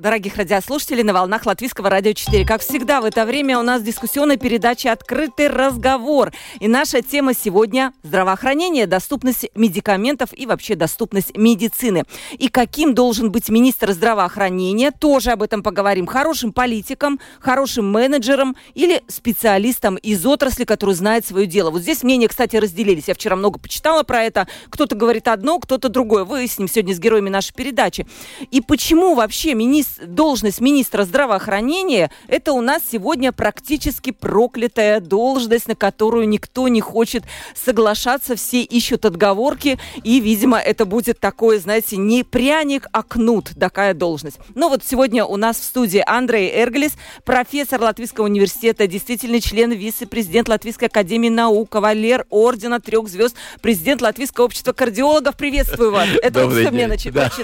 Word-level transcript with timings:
дорогих 0.00 0.36
радиослушателей 0.36 1.02
на 1.02 1.12
волнах 1.12 1.44
Латвийского 1.44 1.90
радио 1.90 2.12
4. 2.14 2.46
Как 2.46 2.62
всегда, 2.62 3.02
в 3.02 3.04
это 3.04 3.26
время 3.26 3.58
у 3.58 3.62
нас 3.62 3.82
дискуссионная 3.82 4.38
передача 4.38 4.92
«Открытый 4.92 5.48
разговор». 5.48 6.32
И 6.58 6.68
наша 6.68 7.02
тема 7.02 7.34
сегодня– 7.34 7.92
здравоохранение, 8.02 8.86
доступность 8.86 9.48
медикаментов 9.54 10.30
и 10.32 10.46
вообще 10.46 10.74
доступность 10.74 11.36
медицины. 11.36 12.04
И 12.32 12.48
каким 12.48 12.94
должен 12.94 13.30
быть 13.30 13.50
министр 13.50 13.92
здравоохранения, 13.92 14.90
тоже 14.90 15.32
об 15.32 15.42
этом 15.42 15.62
поговорим. 15.62 16.06
Хорошим 16.06 16.52
политиком, 16.52 17.20
хорошим 17.38 17.90
менеджером 17.90 18.56
или 18.74 19.02
специалистом 19.08 19.96
из 19.96 20.24
отрасли, 20.24 20.64
который 20.64 20.94
знает 20.94 21.26
свое 21.26 21.46
дело. 21.46 21.70
Вот 21.70 21.82
здесь 21.82 22.02
мнения, 22.02 22.28
кстати, 22.28 22.56
разделились. 22.56 23.08
Я 23.08 23.14
вчера 23.14 23.36
много 23.36 23.58
почитала 23.58 24.02
про 24.02 24.22
это. 24.22 24.48
Кто-то 24.70 24.96
говорит 24.96 25.28
одно, 25.28 25.58
кто-то 25.58 25.90
другое. 25.90 26.24
Выясним 26.24 26.68
сегодня 26.68 26.94
с 26.94 26.98
героями 26.98 27.28
нашей 27.28 27.52
передачи. 27.52 28.06
И 28.50 28.62
почему 28.62 29.14
вообще 29.14 29.54
министр 29.54 29.89
должность 30.02 30.60
министра 30.60 31.04
здравоохранения– 31.04 32.10
это 32.28 32.52
у 32.52 32.60
нас 32.60 32.82
сегодня 32.90 33.32
практически 33.32 34.10
проклятая 34.10 35.00
должность, 35.00 35.68
на 35.68 35.74
которую 35.74 36.28
никто 36.28 36.68
не 36.68 36.80
хочет 36.80 37.24
соглашаться, 37.54 38.36
все 38.36 38.62
ищут 38.62 39.04
отговорки, 39.04 39.78
и, 40.02 40.20
видимо, 40.20 40.58
это 40.58 40.84
будет 40.84 41.20
такое, 41.20 41.58
знаете, 41.58 41.96
не 41.96 42.24
пряник, 42.24 42.86
а 42.92 43.02
кнут, 43.02 43.52
такая 43.58 43.94
должность. 43.94 44.38
Но 44.54 44.68
вот 44.68 44.82
сегодня 44.84 45.24
у 45.24 45.36
нас 45.36 45.58
в 45.58 45.64
студии 45.64 46.02
Андрей 46.06 46.50
Эрглис, 46.54 46.92
профессор 47.24 47.80
Латвийского 47.80 48.26
университета, 48.26 48.86
действительный 48.86 49.40
член 49.40 49.72
вице-президент 49.72 50.48
Латвийской 50.48 50.86
академии 50.86 51.28
наук, 51.28 51.70
кавалер 51.70 52.26
ордена 52.30 52.80
трех 52.80 53.08
звезд, 53.08 53.36
президент 53.60 54.02
Латвийского 54.02 54.46
общества 54.46 54.72
кардиологов. 54.72 55.36
Приветствую 55.36 55.92
вас. 55.92 56.08
Это 56.22 56.46
вот 56.46 56.54
все 56.54 56.70
мне 56.70 56.86
начитать. 56.86 57.32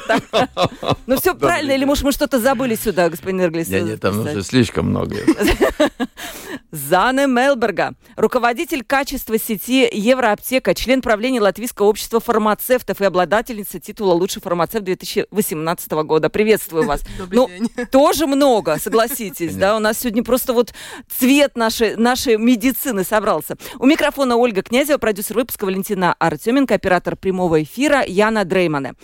Ну 1.07 1.17
все 1.21 1.35
правильно, 1.35 1.73
или 1.73 1.85
может 1.85 2.05
мы 2.05 2.13
что-то 2.13 2.36
что-то 2.37 2.41
забыли 2.41 2.75
сюда, 2.75 3.09
господин 3.09 3.41
Эрглис. 3.41 3.69
Нет, 3.69 3.85
нет, 3.85 4.01
там 4.01 4.21
уже 4.21 4.43
слишком 4.43 4.91
много. 4.91 5.17
Зане 6.71 7.27
Мелберга, 7.27 7.95
руководитель 8.17 8.85
качества 8.85 9.39
сети 9.39 9.89
Евроаптека, 9.91 10.75
член 10.75 11.01
правления 11.01 11.41
Латвийского 11.41 11.87
общества 11.87 12.21
фармацевтов 12.21 13.01
и 13.01 13.05
обладательница 13.05 13.79
титула 13.81 14.13
«Лучший 14.13 14.43
фармацевт» 14.43 14.85
2018 14.85 15.93
года. 15.93 16.29
Приветствую 16.29 16.85
вас. 16.85 17.03
Добрый 17.19 17.37
ну, 17.37 17.49
день. 17.49 17.71
тоже 17.91 18.27
много, 18.27 18.79
согласитесь, 18.79 19.55
да? 19.55 19.77
У 19.77 19.79
нас 19.79 20.01
сегодня 20.01 20.23
просто 20.23 20.53
вот 20.53 20.75
цвет 21.09 21.57
нашей, 21.57 21.97
нашей 21.97 22.37
медицины 22.37 23.05
собрался. 23.05 23.57
У 23.79 23.87
микрофона 23.87 24.37
Ольга 24.37 24.63
Князева, 24.63 24.99
продюсер 24.99 25.37
выпуска 25.37 25.65
Валентина 25.65 26.15
Артеменко, 26.19 26.75
оператор 26.75 27.17
прямого 27.17 27.63
эфира 27.63 28.05
Яна 28.05 28.45
Дреймане. 28.45 28.95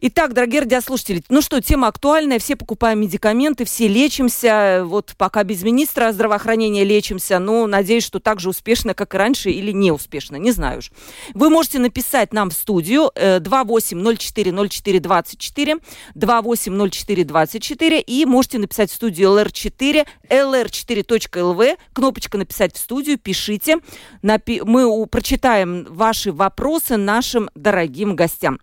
Итак, 0.00 0.32
дорогие 0.32 0.60
радиослушатели, 0.60 1.24
ну 1.28 1.42
что, 1.42 1.60
тема 1.60 1.88
актуальная, 1.88 2.38
все 2.38 2.54
покупаем 2.54 3.00
медикаменты, 3.00 3.64
все 3.64 3.88
лечимся, 3.88 4.82
вот 4.84 5.14
пока 5.18 5.42
без 5.42 5.64
министра 5.64 6.12
здравоохранения 6.12 6.84
лечимся, 6.84 7.40
но 7.40 7.66
надеюсь, 7.66 8.04
что 8.04 8.20
так 8.20 8.38
же 8.38 8.48
успешно, 8.48 8.94
как 8.94 9.16
и 9.16 9.18
раньше, 9.18 9.50
или 9.50 9.72
не 9.72 9.90
успешно, 9.90 10.36
не 10.36 10.52
знаю 10.52 10.78
уж. 10.78 10.92
Вы 11.34 11.50
можете 11.50 11.80
написать 11.80 12.32
нам 12.32 12.50
в 12.50 12.52
студию 12.52 13.10
28040424, 13.16 15.80
280424 16.14 18.00
и 18.00 18.24
можете 18.24 18.58
написать 18.58 18.92
в 18.92 18.94
студию 18.94 19.30
LR4, 19.30 20.06
lr4.lv, 20.30 21.76
кнопочка 21.92 22.38
«Написать 22.38 22.76
в 22.76 22.78
студию», 22.78 23.18
пишите, 23.18 23.78
мы 24.22 25.06
прочитаем 25.08 25.88
ваши 25.90 26.30
вопросы 26.30 26.96
нашим 26.96 27.50
дорогим 27.56 28.14
гостям. 28.14 28.60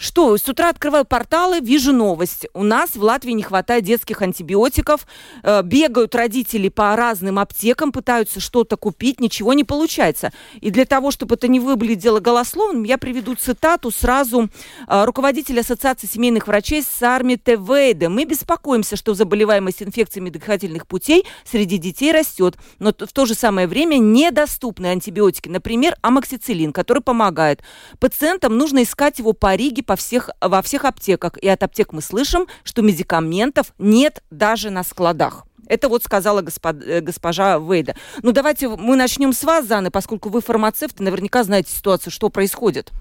Что, 0.00 0.36
с 0.36 0.48
утра 0.48 0.68
открываю 0.68 1.04
порталы, 1.04 1.58
вижу 1.58 1.92
новость. 1.92 2.46
У 2.54 2.62
нас 2.62 2.94
в 2.94 3.02
Латвии 3.02 3.32
не 3.32 3.42
хватает 3.42 3.82
детских 3.82 4.22
антибиотиков. 4.22 5.04
Э, 5.42 5.62
бегают 5.64 6.14
родители 6.14 6.68
по 6.68 6.94
разным 6.94 7.36
аптекам, 7.40 7.90
пытаются 7.90 8.38
что-то 8.38 8.76
купить, 8.76 9.18
ничего 9.18 9.54
не 9.54 9.64
получается. 9.64 10.32
И 10.60 10.70
для 10.70 10.84
того, 10.84 11.10
чтобы 11.10 11.34
это 11.34 11.48
не 11.48 11.58
выглядело 11.58 12.20
голословным, 12.20 12.84
я 12.84 12.96
приведу 12.96 13.34
цитату 13.34 13.90
сразу 13.90 14.48
э, 14.86 15.04
руководителя 15.04 15.62
Ассоциации 15.62 16.06
семейных 16.06 16.46
врачей 16.46 16.84
Сарми 16.84 17.34
Тевейда. 17.34 18.08
Мы 18.08 18.24
беспокоимся, 18.24 18.94
что 18.94 19.14
заболеваемость 19.14 19.82
инфекциями 19.82 20.30
дыхательных 20.30 20.86
путей 20.86 21.26
среди 21.44 21.76
детей 21.76 22.12
растет, 22.12 22.56
но 22.78 22.90
в 22.90 23.12
то 23.12 23.26
же 23.26 23.34
самое 23.34 23.66
время 23.66 23.96
недоступны 23.96 24.86
антибиотики. 24.86 25.48
Например, 25.48 25.96
амоксициллин, 26.02 26.72
который 26.72 27.02
помогает. 27.02 27.64
Пациентам 27.98 28.56
нужно 28.56 28.84
искать 28.84 29.18
его 29.18 29.32
по 29.32 29.56
Риге, 29.56 29.87
по 29.88 29.96
всех, 29.96 30.28
во 30.40 30.60
всех 30.60 30.84
аптеках. 30.84 31.38
И 31.38 31.48
от 31.48 31.62
аптек 31.62 31.92
мы 31.92 32.02
слышим, 32.02 32.46
что 32.62 32.82
медикаментов 32.82 33.72
нет 33.78 34.22
даже 34.30 34.68
на 34.70 34.84
складах. 34.84 35.46
Это 35.66 35.88
вот 35.88 36.04
сказала 36.04 36.44
э, 36.44 37.00
госпожа 37.00 37.58
Вейда. 37.58 37.96
Ну, 38.22 38.32
давайте 38.32 38.68
мы 38.68 38.96
начнем 38.96 39.32
с 39.32 39.44
вас, 39.44 39.66
Заны, 39.66 39.90
поскольку 39.90 40.28
вы 40.28 40.40
фармацевт, 40.40 41.00
наверняка 41.00 41.42
знаете 41.42 41.72
ситуацию, 41.72 42.12
что 42.12 42.28
происходит. 42.28 42.92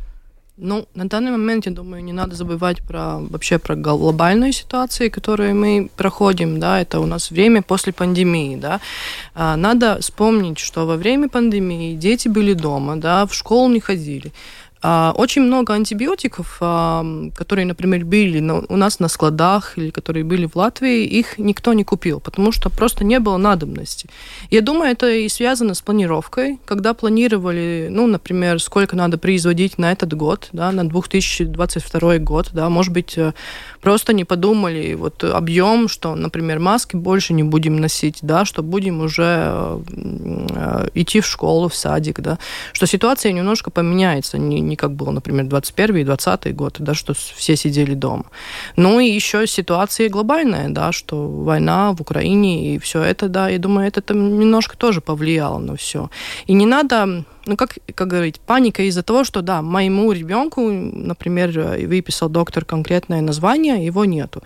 Ну, 0.59 0.88
на 0.96 1.08
данный 1.08 1.31
момент, 1.31 1.68
я 1.68 1.72
думаю, 1.72 2.03
не 2.03 2.14
надо 2.14 2.36
забывать 2.36 2.81
про 2.81 3.20
вообще 3.20 3.59
про 3.59 3.76
глобальные 3.76 4.53
ситуации, 4.53 5.09
которые 5.09 5.53
мы 5.53 5.90
проходим, 5.96 6.59
да, 6.59 6.81
это 6.81 7.00
у 7.00 7.06
нас 7.06 7.31
время 7.31 7.62
после 7.62 7.94
пандемии, 7.94 8.56
да. 8.56 8.80
А, 9.36 9.56
надо 9.56 10.00
вспомнить, 10.02 10.58
что 10.58 10.88
во 10.88 10.96
время 10.96 11.30
пандемии 11.30 11.96
дети 11.96 12.28
были 12.28 12.53
дома, 12.53 12.96
да, 12.96 13.26
в 13.28 13.36
школу 13.36 13.70
не 13.70 13.80
ходили. 13.80 14.31
А, 14.82 15.14
очень 15.16 15.42
много 15.42 15.74
антибиотиков, 15.74 16.58
а, 16.62 17.06
которые, 17.36 17.66
например, 17.66 18.06
были 18.06 18.40
у 18.40 18.76
нас 18.76 19.00
на 19.00 19.08
складах 19.08 19.78
или 19.78 19.90
которые 19.90 20.24
были 20.24 20.46
в 20.46 20.56
Латвии, 20.56 21.06
их 21.06 21.38
никто 21.38 21.74
не 21.74 21.84
купил, 21.84 22.20
потому 22.20 22.52
что 22.52 22.70
просто 22.70 23.04
не 23.04 23.20
было 23.20 23.38
надобности. 23.38 24.10
Я 24.52 24.62
думаю, 24.62 24.92
это 24.92 25.10
и 25.10 25.30
связано 25.30 25.74
с 25.74 25.82
планировкой, 25.82 26.60
когда 26.66 26.94
планировали, 26.94 27.88
ну, 27.90 28.08
например, 28.08 28.62
сколько 28.62 28.96
надо 28.96 29.18
производить 29.18 29.78
на 29.78 29.92
этот 29.92 30.14
год, 30.14 30.50
да, 30.52 30.72
на 30.72 30.88
2022 30.88 32.18
год, 32.20 32.50
да, 32.54 32.70
может 32.70 32.94
быть, 32.94 33.18
э, 33.18 33.34
просто 33.82 34.14
не 34.14 34.26
подумали 34.26 34.94
вот 34.96 35.24
объем, 35.24 35.88
что, 35.88 36.16
например, 36.16 36.60
маски 36.60 36.96
больше 36.96 37.34
не 37.34 37.44
будем 37.44 37.78
носить, 37.78 38.20
да, 38.22 38.46
что 38.46 38.64
будем 38.64 39.02
уже 39.02 39.80
э, 39.90 40.88
идти 40.94 41.22
в 41.22 41.26
школу, 41.26 41.70
в 41.70 41.76
садик, 41.76 42.20
да, 42.20 42.38
что 42.74 42.86
ситуация 42.88 43.32
немножко 43.32 43.72
поменяется, 43.72 44.38
не, 44.38 44.60
не 44.60 44.76
как 44.76 44.92
было, 44.94 45.12
например, 45.12 45.46
21 45.46 45.98
и 45.98 46.04
20 46.04 46.56
год, 46.56 46.76
да, 46.80 46.94
что 46.94 47.14
все 47.14 47.56
сидели 47.56 47.94
дома. 47.94 48.26
Ну 48.76 49.00
и 49.00 49.08
еще 49.08 49.48
ситуация 49.48 50.09
глобальная, 50.09 50.70
да, 50.70 50.92
что 50.92 51.28
война 51.28 51.94
в 51.94 52.02
Украине 52.02 52.76
и 52.76 52.80
все 52.80 53.02
это, 53.02 53.28
да, 53.28 53.50
я 53.50 53.59
думаю, 53.59 53.88
это 53.88 54.02
там 54.02 54.40
немножко 54.40 54.78
тоже 54.78 55.02
повлияло 55.02 55.59
на 55.59 55.76
все. 55.76 56.09
И 56.48 56.54
не 56.54 56.66
надо 56.66 57.24
ну, 57.47 57.58
как, 57.58 57.78
как 57.96 58.08
говорить, 58.08 58.40
паника 58.40 58.84
из-за 58.84 59.03
того, 59.03 59.24
что, 59.24 59.41
да, 59.41 59.62
моему 59.62 60.12
ребенку, 60.12 60.69
например, 60.69 61.52
выписал 61.88 62.30
доктор 62.30 62.66
конкретное 62.66 63.22
название, 63.22 63.85
его 63.85 64.06
нету. 64.06 64.44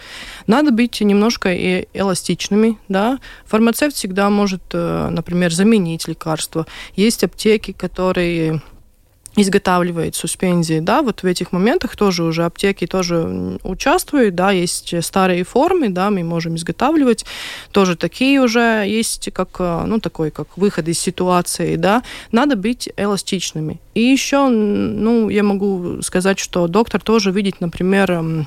Надо 0.47 0.71
быть 0.71 1.01
немножко 1.01 1.53
и 1.53 1.87
эластичными, 1.93 2.77
да. 2.87 3.19
Фармацевт 3.45 3.95
всегда 3.95 4.29
может, 4.29 4.61
э, 4.73 5.09
например, 5.09 5.51
заменить 5.51 6.07
лекарство. 6.07 6.65
Есть 6.95 7.23
аптеки, 7.23 7.71
которые 7.71 8.61
изготавливает 9.35 10.15
суспензии, 10.15 10.79
да, 10.79 11.01
вот 11.01 11.23
в 11.23 11.25
этих 11.25 11.51
моментах 11.53 11.95
тоже 11.95 12.23
уже 12.23 12.43
аптеки 12.43 12.85
тоже 12.85 13.59
участвуют, 13.63 14.35
да, 14.35 14.51
есть 14.51 14.93
старые 15.03 15.43
формы, 15.43 15.89
да, 15.89 16.09
мы 16.09 16.23
можем 16.23 16.55
изготавливать, 16.55 17.25
тоже 17.71 17.95
такие 17.95 18.41
уже 18.41 18.83
есть, 18.85 19.31
как, 19.33 19.49
э, 19.59 19.83
ну, 19.85 19.99
такой, 19.99 20.31
как 20.31 20.57
выход 20.57 20.87
из 20.87 20.99
ситуации, 20.99 21.77
да, 21.77 22.03
надо 22.31 22.55
быть 22.55 22.89
эластичными. 22.97 23.79
И 23.93 24.01
еще, 24.01 24.47
ну, 24.47 25.29
я 25.29 25.43
могу 25.43 26.01
сказать, 26.01 26.39
что 26.39 26.67
доктор 26.67 27.01
тоже 27.01 27.31
видит, 27.31 27.59
например, 27.59 28.45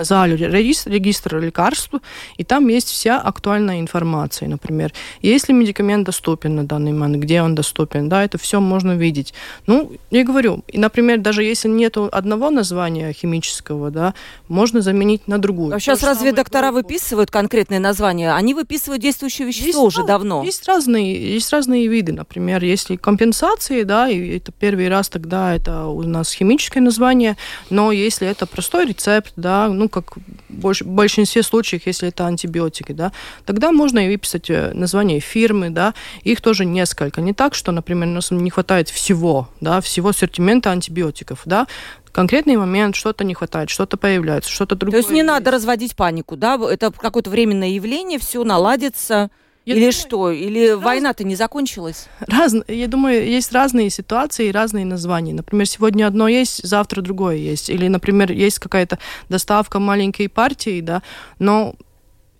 залю 0.00 0.36
регистр, 0.36 1.38
лекарств, 1.38 1.94
и 2.36 2.44
там 2.44 2.68
есть 2.68 2.88
вся 2.88 3.20
актуальная 3.20 3.80
информация, 3.80 4.48
например, 4.48 4.92
если 5.20 5.52
медикамент 5.52 6.06
доступен 6.06 6.56
на 6.56 6.64
данный 6.64 6.92
момент, 6.92 7.22
где 7.22 7.42
он 7.42 7.54
доступен, 7.54 8.08
да, 8.08 8.24
это 8.24 8.38
все 8.38 8.60
можно 8.60 8.92
видеть. 8.96 9.34
Ну, 9.66 9.92
Я 10.12 10.24
говорю, 10.24 10.62
и, 10.68 10.78
например, 10.78 11.20
даже 11.20 11.42
если 11.42 11.68
нет 11.68 11.96
одного 11.96 12.50
названия 12.50 13.14
химического, 13.14 13.90
да, 13.90 14.12
можно 14.46 14.82
заменить 14.82 15.26
на 15.26 15.38
другую. 15.38 15.74
А 15.74 15.80
сейчас 15.80 16.02
разве 16.02 16.32
доктора 16.32 16.70
группу. 16.70 16.86
выписывают 16.86 17.30
конкретные 17.30 17.80
названия? 17.80 18.34
Они 18.34 18.52
выписывают 18.52 19.00
действующее 19.00 19.48
вещество 19.48 19.84
есть, 19.84 19.98
уже 19.98 20.04
давно. 20.06 20.42
Есть 20.44 20.68
разные, 20.68 21.34
есть 21.34 21.50
разные 21.50 21.86
виды. 21.86 22.12
Например, 22.12 22.62
если 22.62 22.96
компенсации, 22.96 23.84
да, 23.84 24.10
и 24.10 24.36
это 24.36 24.52
первый 24.52 24.90
раз 24.90 25.08
тогда 25.08 25.54
это 25.54 25.86
у 25.86 26.02
нас 26.02 26.30
химическое 26.30 26.80
название, 26.80 27.38
но 27.70 27.90
если 27.90 28.28
это 28.28 28.44
простой 28.44 28.84
рецепт, 28.84 29.32
да, 29.36 29.68
ну, 29.68 29.88
как 29.88 30.18
больш, 30.50 30.82
в 30.82 30.88
большинстве 30.88 31.42
случаев, 31.42 31.86
если 31.86 32.08
это 32.08 32.26
антибиотики, 32.26 32.92
да, 32.92 33.12
тогда 33.46 33.72
можно 33.72 34.06
и 34.06 34.10
выписать 34.10 34.50
э, 34.50 34.72
название 34.74 35.20
фирмы, 35.20 35.70
да, 35.70 35.94
их 36.22 36.42
тоже 36.42 36.66
несколько. 36.66 37.22
Не 37.22 37.32
так, 37.32 37.54
что, 37.54 37.72
например, 37.72 38.08
у 38.08 38.12
нас 38.12 38.30
не 38.30 38.50
хватает 38.50 38.90
всего, 38.90 39.48
да, 39.62 39.80
всего 39.80 40.01
всего 40.02 40.08
ассортимента 40.08 40.70
антибиотиков, 40.70 41.42
да, 41.44 41.66
конкретный 42.10 42.56
момент, 42.56 42.96
что-то 42.96 43.24
не 43.24 43.34
хватает, 43.34 43.70
что-то 43.70 43.96
появляется, 43.96 44.50
что-то 44.50 44.74
другое. 44.74 45.00
То 45.00 45.06
есть 45.06 45.14
не 45.14 45.22
надо 45.22 45.50
разводить 45.50 45.94
панику, 45.94 46.36
да? 46.36 46.58
Это 46.70 46.90
какое-то 46.90 47.30
временное 47.30 47.68
явление, 47.68 48.18
все 48.18 48.42
наладится. 48.44 49.30
Я 49.64 49.74
Или 49.74 49.80
думаю, 49.80 49.92
что? 49.92 50.30
Или 50.32 50.70
раз... 50.70 50.82
война-то 50.82 51.22
не 51.22 51.36
закончилась? 51.36 52.08
Раз... 52.26 52.52
Я 52.66 52.88
думаю, 52.88 53.24
есть 53.24 53.52
разные 53.52 53.90
ситуации 53.90 54.48
и 54.48 54.52
разные 54.52 54.84
названия. 54.84 55.34
Например, 55.34 55.66
сегодня 55.66 56.08
одно 56.08 56.26
есть, 56.26 56.66
завтра 56.66 57.00
другое 57.00 57.36
есть. 57.36 57.70
Или, 57.70 57.86
например, 57.86 58.32
есть 58.32 58.58
какая-то 58.58 58.98
доставка 59.28 59.78
маленькой 59.78 60.28
партии, 60.28 60.80
да, 60.80 61.02
но 61.38 61.76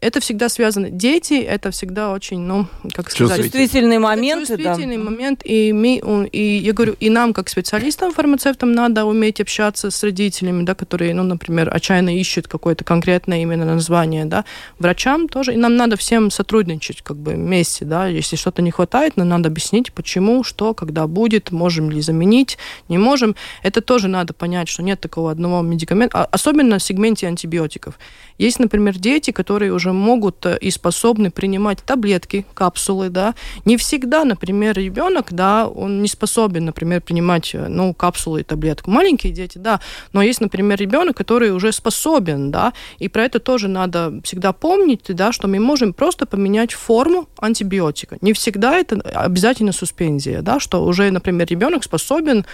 это 0.02 0.18
всегда 0.20 0.48
связано. 0.48 0.90
Дети 0.90 1.34
это 1.34 1.70
всегда 1.70 2.10
очень, 2.10 2.40
ну, 2.40 2.66
как 2.92 3.08
сказать... 3.08 3.40
Чувствительный 3.40 3.98
момент. 3.98 4.48
Чувствительный 4.48 4.96
да. 4.96 5.04
момент. 5.04 5.42
И, 5.44 5.72
мы, 5.72 6.28
и 6.32 6.56
я 6.56 6.72
говорю, 6.72 6.96
и 6.98 7.08
нам, 7.08 7.32
как 7.32 7.48
специалистам, 7.48 8.12
фармацевтам, 8.12 8.72
надо 8.72 9.04
уметь 9.04 9.40
общаться 9.40 9.92
с 9.92 10.02
родителями, 10.02 10.64
да, 10.64 10.74
которые, 10.74 11.14
ну, 11.14 11.22
например, 11.22 11.72
отчаянно 11.72 12.18
ищут 12.18 12.48
какое-то 12.48 12.82
конкретное 12.82 13.42
именно 13.42 13.64
название, 13.64 14.24
да. 14.24 14.44
Врачам 14.80 15.28
тоже. 15.28 15.54
И 15.54 15.56
нам 15.56 15.76
надо 15.76 15.96
всем 15.96 16.32
сотрудничать 16.32 17.02
как 17.02 17.16
бы 17.16 17.34
вместе, 17.34 17.84
да. 17.84 18.08
Если 18.08 18.34
что-то 18.34 18.60
не 18.60 18.72
хватает, 18.72 19.16
нам 19.16 19.28
надо 19.28 19.50
объяснить, 19.50 19.92
почему, 19.92 20.42
что, 20.42 20.74
когда 20.74 21.06
будет, 21.06 21.52
можем 21.52 21.90
ли 21.90 22.00
заменить, 22.00 22.58
не 22.88 22.98
можем. 22.98 23.36
Это 23.62 23.80
тоже 23.80 24.08
надо 24.08 24.32
понять, 24.32 24.68
что 24.68 24.82
нет 24.82 25.00
такого 25.00 25.30
одного 25.30 25.62
медикамента, 25.62 26.18
а, 26.18 26.24
особенно 26.24 26.78
в 26.78 26.82
сегменте 26.82 27.28
антибиотиков. 27.28 28.00
Есть, 28.36 28.58
например, 28.58 28.98
дети, 28.98 29.30
которые 29.30 29.72
уже 29.72 29.91
могут 29.92 30.44
э, 30.46 30.58
и 30.60 30.70
способны 30.70 31.30
принимать 31.30 31.82
таблетки, 31.84 32.44
капсулы, 32.54 33.08
да. 33.08 33.34
Не 33.64 33.76
всегда, 33.76 34.24
например, 34.24 34.76
ребенок, 34.76 35.32
да, 35.32 35.66
он 35.68 36.02
не 36.02 36.08
способен, 36.08 36.64
например, 36.64 37.00
принимать, 37.00 37.54
э, 37.54 37.68
ну, 37.68 37.94
капсулы 37.94 38.40
и 38.40 38.44
таблетку. 38.44 38.90
Маленькие 38.90 39.32
дети, 39.32 39.58
да, 39.58 39.80
но 40.12 40.22
есть, 40.22 40.40
например, 40.40 40.78
ребенок, 40.78 41.16
который 41.16 41.50
уже 41.50 41.72
способен, 41.72 42.50
да, 42.50 42.72
и 42.98 43.08
про 43.08 43.24
это 43.24 43.38
тоже 43.38 43.68
надо 43.68 44.20
всегда 44.24 44.52
помнить, 44.52 45.04
да, 45.08 45.32
что 45.32 45.48
мы 45.48 45.58
можем 45.58 45.92
просто 45.92 46.26
поменять 46.26 46.72
форму 46.72 47.28
антибиотика. 47.38 48.18
Не 48.20 48.32
всегда 48.32 48.76
это 48.76 48.96
обязательно 49.14 49.72
суспензия, 49.72 50.42
да, 50.42 50.60
что 50.60 50.84
уже, 50.84 51.10
например, 51.10 51.46
ребенок 51.48 51.84
способен 51.84 52.44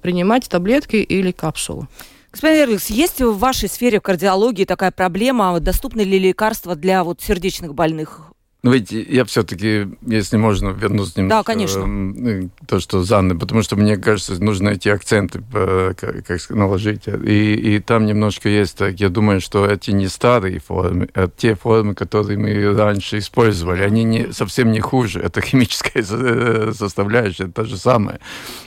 принимать 0.00 0.48
таблетки 0.48 0.96
или 0.96 1.32
капсулы. 1.32 1.86
Господин 2.32 2.64
Эрликс, 2.64 2.90
есть 2.90 3.20
в 3.20 3.38
вашей 3.38 3.68
сфере 3.68 4.00
кардиологии 4.00 4.64
такая 4.64 4.90
проблема, 4.90 5.58
доступны 5.60 6.02
ли 6.02 6.18
лекарства 6.18 6.76
для 6.76 7.02
вот 7.02 7.22
сердечных 7.22 7.74
больных? 7.74 8.32
Ну, 8.64 8.72
ведь 8.72 8.90
я 8.90 9.24
все-таки, 9.24 9.86
если 10.04 10.36
можно, 10.36 10.70
вернусь 10.70 11.16
немножко... 11.16 11.38
Да, 11.38 11.42
конечно. 11.44 11.86
Э, 12.28 12.48
то, 12.66 12.80
что 12.80 13.04
Занны, 13.04 13.38
потому 13.38 13.62
что 13.62 13.76
мне 13.76 13.96
кажется, 13.96 14.42
нужно 14.42 14.70
эти 14.70 14.88
акценты 14.88 15.44
э, 15.54 15.94
как, 15.96 16.26
как 16.26 16.50
наложить. 16.50 17.06
И, 17.06 17.54
и 17.54 17.78
там 17.78 18.04
немножко 18.04 18.48
есть, 18.48 18.76
так, 18.76 18.98
я 18.98 19.10
думаю, 19.10 19.40
что 19.40 19.64
эти 19.64 19.92
не 19.92 20.08
старые 20.08 20.58
формы, 20.58 21.08
а 21.14 21.28
те 21.28 21.54
формы, 21.54 21.94
которые 21.94 22.36
мы 22.36 22.76
раньше 22.76 23.18
использовали, 23.18 23.84
они 23.84 24.02
не, 24.02 24.32
совсем 24.32 24.72
не 24.72 24.80
хуже. 24.80 25.20
Это 25.20 25.40
химическая 25.46 26.02
э, 26.02 26.72
составляющая, 26.76 27.44
это 27.44 27.52
то 27.52 27.64
же 27.64 27.76
самое. 27.76 28.18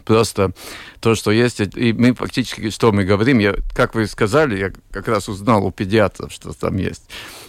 Просто 0.05 0.53
то, 1.01 1.15
что 1.15 1.31
есть, 1.31 1.59
и 1.59 1.94
мы 1.94 2.13
фактически, 2.13 2.69
что 2.69 2.92
мы 2.92 3.03
говорим, 3.03 3.39
я, 3.39 3.56
как 3.75 3.95
вы 3.95 4.06
сказали, 4.07 4.57
я 4.57 4.71
как 4.92 5.07
раз 5.07 5.27
узнал 5.27 5.65
у 5.65 5.71
педиатров, 5.71 6.31
что 6.31 6.53
там 6.53 6.77
есть. 6.77 7.03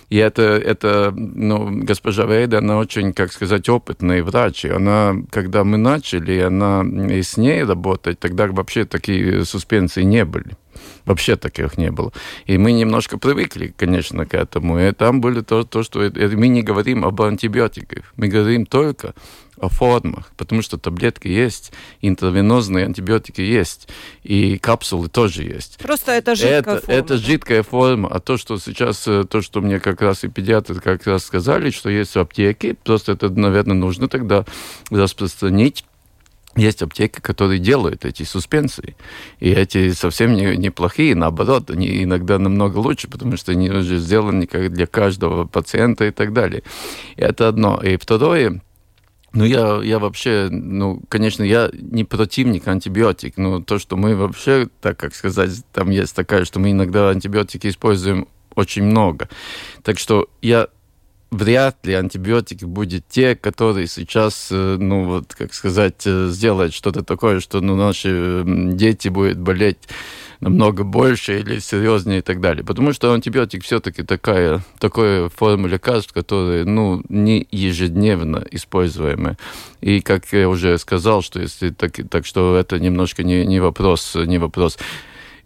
И 0.08 0.16
это, 0.16 0.42
это 0.42 1.12
ну, 1.16 1.70
госпожа 1.84 2.26
Вейда, 2.26 2.58
она 2.58 2.78
очень, 2.78 3.12
как 3.12 3.32
сказать, 3.32 3.68
опытный 3.68 4.22
врач. 4.22 4.64
И 4.64 4.68
она, 4.68 5.14
когда 5.30 5.64
мы 5.64 5.78
начали, 5.78 6.38
она 6.38 6.82
и 6.82 7.22
с 7.22 7.36
ней 7.36 7.64
работать, 7.64 8.18
тогда 8.18 8.46
вообще 8.46 8.84
такие 8.84 9.44
суспенсии 9.44 10.02
не 10.02 10.24
были. 10.24 10.56
Вообще 11.04 11.36
таких 11.36 11.78
не 11.78 11.90
было. 11.90 12.12
И 12.46 12.58
мы 12.58 12.72
немножко 12.72 13.18
привыкли, 13.18 13.74
конечно, 13.76 14.26
к 14.26 14.34
этому. 14.34 14.78
И 14.78 14.92
там 14.92 15.20
были 15.20 15.40
то, 15.40 15.64
то 15.64 15.82
что... 15.82 16.00
Мы 16.00 16.48
не 16.48 16.62
говорим 16.62 17.04
об 17.04 17.20
антибиотиках. 17.22 18.12
Мы 18.16 18.28
говорим 18.28 18.66
только 18.66 19.14
формах, 19.68 20.32
потому 20.36 20.62
что 20.62 20.78
таблетки 20.78 21.28
есть, 21.28 21.72
интервенозные 22.00 22.86
антибиотики 22.86 23.40
есть, 23.40 23.88
и 24.22 24.58
капсулы 24.58 25.08
тоже 25.08 25.44
есть. 25.44 25.78
Просто 25.78 26.12
это 26.12 26.34
жидкая 26.34 26.58
это, 26.58 26.80
форма. 26.80 26.98
Это 26.98 27.16
жидкая 27.18 27.62
форма, 27.62 28.08
а 28.08 28.20
то, 28.20 28.36
что 28.36 28.58
сейчас, 28.58 29.06
э, 29.06 29.24
то, 29.24 29.42
что 29.42 29.60
мне 29.60 29.80
как 29.80 30.02
раз 30.02 30.24
и 30.24 30.28
педиатры 30.28 30.80
как 30.80 31.06
раз 31.06 31.24
сказали, 31.24 31.70
что 31.70 31.90
есть 31.90 32.14
в 32.14 32.18
аптеке, 32.18 32.74
просто 32.74 33.12
это, 33.12 33.28
наверное, 33.30 33.76
нужно 33.76 34.08
тогда 34.08 34.44
распространить 34.90 35.84
есть 36.56 36.82
аптеки, 36.82 37.20
которые 37.20 37.58
делают 37.58 38.04
эти 38.04 38.24
суспенсии. 38.24 38.96
И 39.40 39.50
эти 39.50 39.92
совсем 39.92 40.34
не, 40.34 40.56
неплохие, 40.56 41.14
наоборот, 41.14 41.70
они 41.70 42.02
иногда 42.02 42.38
намного 42.38 42.78
лучше, 42.78 43.08
потому 43.08 43.36
что 43.36 43.52
они 43.52 43.70
уже 43.70 43.98
сделаны 43.98 44.46
как 44.46 44.72
для 44.72 44.86
каждого 44.86 45.46
пациента 45.46 46.04
и 46.04 46.10
так 46.10 46.32
далее. 46.32 46.62
И 47.16 47.22
это 47.22 47.48
одно. 47.48 47.80
И 47.82 47.96
второе, 47.96 48.60
ну, 49.34 49.44
я, 49.44 49.80
я 49.82 49.98
вообще, 49.98 50.48
ну, 50.50 51.02
конечно, 51.08 51.42
я 51.42 51.70
не 51.72 52.04
противник 52.04 52.68
антибиотик, 52.68 53.38
но 53.38 53.60
то, 53.60 53.78
что 53.78 53.96
мы 53.96 54.14
вообще, 54.14 54.68
так 54.80 54.98
как 54.98 55.14
сказать, 55.14 55.50
там 55.72 55.90
есть 55.90 56.14
такая, 56.14 56.44
что 56.44 56.60
мы 56.60 56.72
иногда 56.72 57.10
антибиотики 57.10 57.68
используем 57.68 58.28
очень 58.54 58.82
много. 58.84 59.28
Так 59.82 59.98
что 59.98 60.28
я 60.42 60.68
вряд 61.30 61.84
ли 61.86 61.94
антибиотики 61.94 62.66
будет 62.66 63.08
те, 63.08 63.34
которые 63.34 63.86
сейчас, 63.86 64.48
э, 64.50 64.76
ну 64.78 65.04
вот, 65.04 65.34
как 65.34 65.54
сказать, 65.54 66.02
э, 66.04 66.28
сделают 66.28 66.74
что-то 66.74 67.02
такое, 67.02 67.40
что 67.40 67.60
ну, 67.62 67.74
наши 67.74 68.44
дети 68.46 69.08
будут 69.08 69.38
болеть 69.38 69.78
намного 70.42 70.82
больше 70.82 71.38
или 71.38 71.60
серьезнее 71.60 72.18
и 72.18 72.22
так 72.22 72.40
далее. 72.40 72.64
Потому 72.64 72.92
что 72.92 73.14
антибиотик 73.14 73.62
все-таки 73.64 74.02
такая, 74.02 74.62
такая 74.80 75.28
форма 75.28 75.68
лекарств, 75.68 76.12
которая 76.12 76.64
ну, 76.64 77.00
не 77.08 77.46
ежедневно 77.52 78.44
используемая. 78.50 79.38
И 79.80 80.00
как 80.00 80.26
я 80.32 80.48
уже 80.48 80.76
сказал, 80.78 81.22
что 81.22 81.40
если 81.40 81.70
так, 81.70 81.92
так 82.10 82.26
что 82.26 82.56
это 82.56 82.80
немножко 82.80 83.22
не, 83.22 83.46
не 83.46 83.60
вопрос, 83.60 84.16
не 84.16 84.38
вопрос 84.38 84.78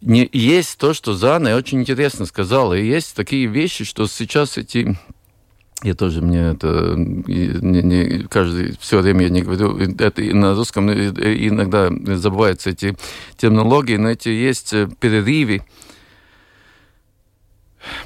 не, 0.00 0.29
есть 0.33 0.79
то, 0.79 0.95
что 0.95 1.15
Зана 1.15 1.57
очень 1.57 1.81
интересно 1.81 2.26
сказала. 2.26 2.75
И 2.75 2.87
есть 2.87 3.15
такие 3.15 3.47
вещи, 3.47 3.85
что 3.85 4.07
сейчас 4.07 4.59
эти 4.59 4.97
я 5.83 5.95
тоже 5.95 6.23
мне 6.23 6.52
это 6.52 6.95
не, 6.97 7.83
не, 7.83 8.23
каждый 8.28 8.76
все 8.80 9.00
время 9.00 9.25
я 9.25 9.28
не 9.28 9.42
говорю 9.42 9.78
это 9.78 10.23
и 10.23 10.33
на 10.33 10.54
русском 10.54 10.90
иногда 10.90 11.90
забываются 12.16 12.71
эти 12.71 12.97
терминологии, 13.37 13.97
но 13.97 14.11
эти 14.11 14.28
есть 14.28 14.73
э, 14.73 14.88
перерывы 15.00 15.62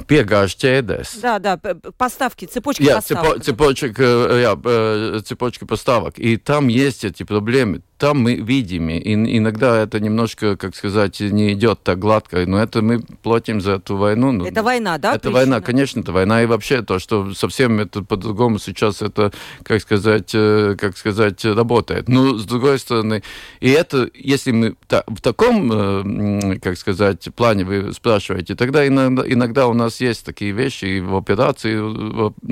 piegāžu 0.09 0.59
ķēdēs. 0.61 1.15
Да, 1.23 1.39
да, 1.39 1.57
поставки, 1.97 2.47
цепочки 2.47 2.85
jā, 2.85 2.99
поставок. 3.01 3.43
Цепочек, 3.45 3.99
jā, 3.99 5.23
цепочки 5.23 5.65
поставок. 5.65 6.19
И 6.19 6.37
там 6.37 6.69
есть 6.69 7.05
эти 7.05 7.23
проблемы 7.23 7.83
там 8.01 8.19
мы 8.23 8.37
видим, 8.37 8.89
и 8.89 9.13
иногда 9.37 9.79
это 9.83 10.01
немножко, 10.01 10.57
как 10.57 10.75
сказать, 10.75 11.21
не 11.21 11.53
идет 11.53 11.81
так 11.83 11.99
гладко, 11.99 12.47
но 12.47 12.59
это 12.59 12.81
мы 12.81 13.01
платим 13.01 13.61
за 13.61 13.73
эту 13.73 13.97
войну. 13.97 14.33
Ну, 14.33 14.47
это 14.47 14.63
война, 14.63 14.97
да? 14.97 15.11
Это 15.11 15.21
причина? 15.21 15.35
война, 15.35 15.61
конечно, 15.61 16.01
это 16.01 16.11
война, 16.11 16.43
и 16.43 16.47
вообще 16.47 16.81
то, 16.81 16.99
что 16.99 17.35
совсем 17.35 17.79
это 17.79 18.03
по-другому 18.03 18.59
сейчас 18.59 19.03
это, 19.03 19.33
как 19.65 19.83
сказать, 19.83 20.31
э, 20.33 20.77
как 20.79 20.97
сказать, 20.97 21.45
работает. 21.45 22.09
Но, 22.09 22.39
с 22.39 22.47
другой 22.47 22.79
стороны, 22.79 23.23
и 23.61 23.69
это, 23.69 24.09
если 24.15 24.53
мы 24.53 24.77
в 24.89 25.21
таком, 25.21 25.71
э, 25.71 26.59
как 26.59 26.79
сказать, 26.79 27.29
плане 27.37 27.65
вы 27.65 27.93
спрашиваете, 27.93 28.55
тогда 28.55 28.87
иногда, 28.87 29.25
иногда 29.31 29.67
у 29.67 29.75
нас 29.75 30.01
есть 30.01 30.25
такие 30.25 30.53
вещи 30.53 30.87
и 30.87 31.01
в 31.01 31.15
операции, 31.17 31.77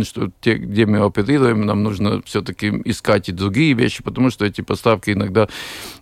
что 0.04 0.30
те, 0.42 0.56
где 0.56 0.84
мы 0.84 0.98
оперируем, 0.98 1.64
нам 1.64 1.82
нужно 1.82 2.20
все-таки 2.26 2.82
искать 2.84 3.30
и 3.30 3.32
другие 3.32 3.72
вещи, 3.72 4.02
потому 4.02 4.28
что 4.30 4.44
эти 4.44 4.60
поставки 4.60 5.12
иногда 5.12 5.37
иногда 5.38 5.48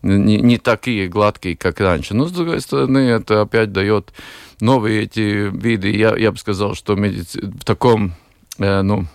не, 0.03 0.39
не 0.39 0.59
такие 0.59 1.09
гладкие, 1.09 1.57
как 1.57 1.81
раньше. 1.81 2.15
Но, 2.15 2.27
с 2.27 2.33
другой 2.33 2.61
стороны, 2.61 2.99
это 2.99 3.43
опять 3.43 3.73
дает 3.73 4.13
новые 4.61 5.03
эти 5.03 5.51
виды. 5.51 5.91
Я, 5.91 6.17
я 6.17 6.33
бы 6.33 6.39
сказал, 6.39 6.75
что 6.75 6.95
медици... 6.95 7.41
в 7.41 7.65
таком, 7.65 8.15
э, 8.59 8.83
ну, 8.83 9.07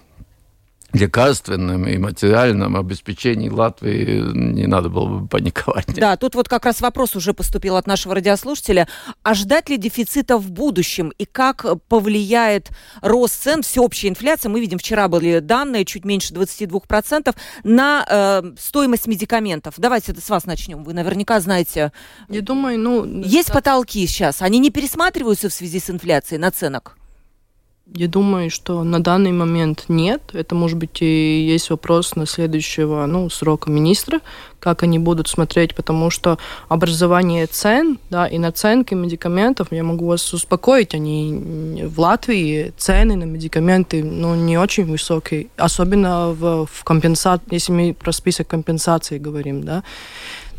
лекарственном 0.93 1.87
и 1.87 1.97
материальном 1.97 2.75
обеспечении 2.75 3.49
Латвии 3.49 4.21
не 4.33 4.67
надо 4.67 4.89
было 4.89 5.19
бы 5.19 5.27
паниковать. 5.27 5.93
Да, 5.95 6.17
тут 6.17 6.35
вот 6.35 6.49
как 6.49 6.65
раз 6.65 6.81
вопрос 6.81 7.15
уже 7.15 7.33
поступил 7.33 7.75
от 7.77 7.87
нашего 7.87 8.15
радиослушателя. 8.15 8.87
А 9.23 9.33
ждать 9.33 9.69
ли 9.69 9.77
дефицита 9.77 10.37
в 10.37 10.51
будущем? 10.51 11.11
И 11.17 11.25
как 11.25 11.65
повлияет 11.87 12.71
рост 13.01 13.41
цен, 13.41 13.61
всеобщая 13.61 14.09
инфляция? 14.09 14.49
Мы 14.49 14.59
видим, 14.59 14.77
вчера 14.77 15.07
были 15.07 15.39
данные, 15.39 15.85
чуть 15.85 16.05
меньше 16.05 16.33
22%, 16.33 17.35
на 17.63 18.05
э, 18.09 18.51
стоимость 18.59 19.07
медикаментов. 19.07 19.75
Давайте 19.77 20.13
с 20.13 20.29
вас 20.29 20.45
начнем. 20.45 20.83
Вы 20.83 20.93
наверняка 20.93 21.39
знаете. 21.39 21.91
Я 22.29 22.41
думаю, 22.41 22.79
ну... 22.79 23.05
Есть 23.23 23.49
да. 23.49 23.55
потолки 23.55 24.05
сейчас. 24.07 24.41
Они 24.41 24.59
не 24.59 24.69
пересматриваются 24.69 25.49
в 25.49 25.53
связи 25.53 25.79
с 25.79 25.89
инфляцией 25.89 26.39
наценок? 26.39 26.97
Я 27.93 28.07
думаю, 28.07 28.49
что 28.49 28.83
на 28.83 29.03
данный 29.03 29.33
момент 29.33 29.85
нет. 29.89 30.21
Это, 30.31 30.55
может 30.55 30.77
быть, 30.77 31.01
и 31.01 31.45
есть 31.45 31.69
вопрос 31.69 32.15
на 32.15 32.25
следующего 32.25 33.05
ну, 33.05 33.29
срока 33.29 33.69
министра, 33.69 34.21
как 34.59 34.83
они 34.83 34.97
будут 34.97 35.27
смотреть, 35.27 35.75
потому 35.75 36.09
что 36.09 36.37
образование 36.69 37.47
цен 37.47 37.99
да, 38.09 38.27
и 38.27 38.37
наценки 38.37 38.93
медикаментов, 38.93 39.67
я 39.71 39.83
могу 39.83 40.07
вас 40.07 40.33
успокоить, 40.33 40.95
они 40.95 41.83
в 41.83 41.99
Латвии 41.99 42.73
цены 42.77 43.17
на 43.17 43.25
медикаменты 43.25 44.03
ну, 44.03 44.35
не 44.35 44.57
очень 44.57 44.85
высокие, 44.85 45.47
особенно 45.57 46.29
в, 46.29 46.67
в 46.67 46.83
компенсации, 46.85 47.45
если 47.51 47.73
мы 47.73 47.93
про 47.93 48.13
список 48.13 48.47
компенсаций 48.47 49.19
говорим, 49.19 49.63
да. 49.63 49.83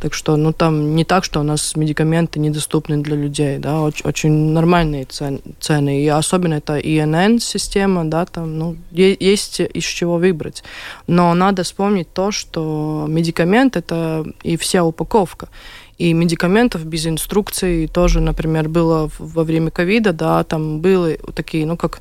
Так 0.02 0.14
что, 0.14 0.34
ну, 0.34 0.52
там 0.52 0.96
не 0.96 1.04
так, 1.04 1.22
что 1.22 1.38
у 1.38 1.44
нас 1.44 1.76
медикаменты 1.76 2.40
недоступны 2.40 2.96
для 3.04 3.14
людей, 3.14 3.58
да, 3.58 3.82
очень, 3.82 4.04
очень 4.04 4.32
нормальные 4.52 5.04
цен, 5.04 5.40
цены. 5.60 6.02
И 6.02 6.08
особенно 6.08 6.54
это 6.54 6.76
ИНН-система, 6.76 8.04
да, 8.04 8.26
там, 8.26 8.58
ну, 8.58 8.76
есть 8.90 9.60
из 9.60 9.84
чего 9.84 10.16
выбрать. 10.16 10.64
Но 11.06 11.32
надо 11.34 11.62
вспомнить 11.62 12.12
то, 12.12 12.32
что 12.32 13.06
медикамент– 13.08 13.76
это 13.76 14.24
и 14.42 14.56
вся 14.56 14.82
упаковка 14.82 15.48
и 15.98 16.12
медикаментов 16.14 16.84
без 16.84 17.06
инструкции 17.06 17.86
тоже, 17.86 18.20
например, 18.20 18.68
было 18.68 19.08
во 19.20 19.44
время 19.44 19.70
ковида, 19.70 20.12
да, 20.12 20.42
там 20.42 20.80
были 20.80 21.20
такие, 21.32 21.64
ну, 21.64 21.76
как 21.76 22.00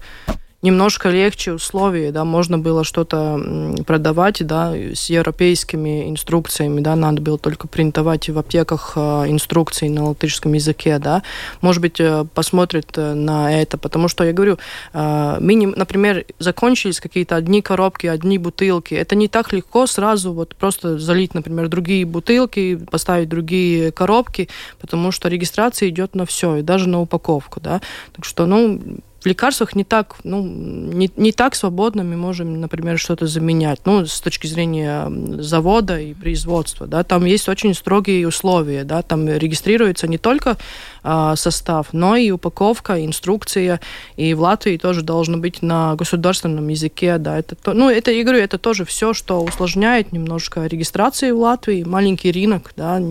немножко 0.62 1.10
легче 1.10 1.54
условия, 1.54 2.12
да, 2.12 2.24
можно 2.24 2.60
было 2.60 2.84
что-то 2.84 3.40
продавать, 3.86 4.46
да, 4.46 4.74
с 4.74 5.10
европейскими 5.10 6.10
инструкциями, 6.10 6.82
да, 6.82 6.96
надо 6.96 7.22
было 7.22 7.38
только 7.38 7.68
принтовать 7.68 8.30
в 8.30 8.38
аптеках 8.38 8.94
а, 8.96 9.26
инструкции 9.28 9.88
на 9.88 10.10
латышском 10.10 10.54
языке, 10.54 11.00
да, 11.00 11.24
может 11.62 11.82
быть, 11.82 12.00
э, 12.00 12.26
посмотрит 12.34 12.90
э, 12.96 13.14
на 13.14 13.54
это, 13.60 13.78
потому 13.78 14.08
что, 14.08 14.24
я 14.24 14.34
говорю, 14.34 14.60
а, 14.94 15.40
миним, 15.40 15.74
например, 15.76 16.26
закончились 16.38 17.00
какие-то 17.00 17.36
одни 17.36 17.62
коробки, 17.62 18.06
одни 18.06 18.38
бутылки, 18.38 18.94
это 18.94 19.16
не 19.16 19.28
так 19.28 19.54
легко 19.54 19.88
сразу 19.88 20.34
вот 20.34 20.56
просто 20.56 21.00
залить, 21.00 21.34
например, 21.34 21.70
другие 21.70 22.06
бутылки, 22.06 22.76
поставить 22.76 23.30
другие 23.30 23.92
коробки, 23.92 24.48
потому 24.80 25.12
что 25.12 25.28
регистрация 25.28 25.90
идет 25.90 26.14
на 26.14 26.26
все, 26.26 26.58
и 26.58 26.62
даже 26.62 26.88
на 26.88 27.02
упаковку, 27.02 27.60
да, 27.60 27.82
так 28.14 28.26
что, 28.26 28.46
ну, 28.46 28.80
в 29.22 29.26
лекарствах 29.28 29.76
не 29.76 29.84
так, 29.84 30.16
ну, 30.24 30.44
не, 30.44 31.10
не 31.16 31.32
так 31.32 31.56
свободно 31.56 32.04
мы 32.04 32.18
можем, 32.18 32.60
например, 32.60 32.98
что-то 32.98 33.28
заменять, 33.28 33.80
ну, 33.86 34.06
с 34.06 34.20
точки 34.20 34.48
зрения 34.48 35.08
завода 35.42 36.00
и 36.00 36.16
производства, 36.16 36.88
да, 36.88 37.04
там 37.04 37.26
есть 37.26 37.48
очень 37.48 37.76
строгие 37.76 38.28
условия, 38.28 38.84
да, 38.84 39.04
там 39.04 39.30
регистрируется 39.30 40.08
не 40.08 40.18
только 40.18 40.58
состав, 41.04 41.88
но 41.94 42.16
и 42.16 42.32
упаковка, 42.32 43.04
инструкция, 43.04 43.80
и 44.18 44.34
в 44.34 44.42
Латвии 44.42 44.78
тоже 44.78 45.02
должно 45.02 45.38
быть 45.38 45.62
на 45.62 45.96
государственном 45.96 46.68
языке, 46.68 47.18
да, 47.18 47.40
это, 47.40 47.56
то, 47.56 47.74
ну, 47.74 47.90
это, 47.90 48.12
я 48.12 48.24
говорю, 48.24 48.40
это 48.40 48.58
тоже 48.58 48.86
все, 48.86 49.14
что 49.14 49.42
усложняет 49.44 50.12
немножко 50.12 50.66
регистрации 50.66 51.32
в 51.32 51.40
Латвии, 51.40 51.84
маленький 51.84 52.32
рынок, 52.32 52.74
да, 52.76 53.02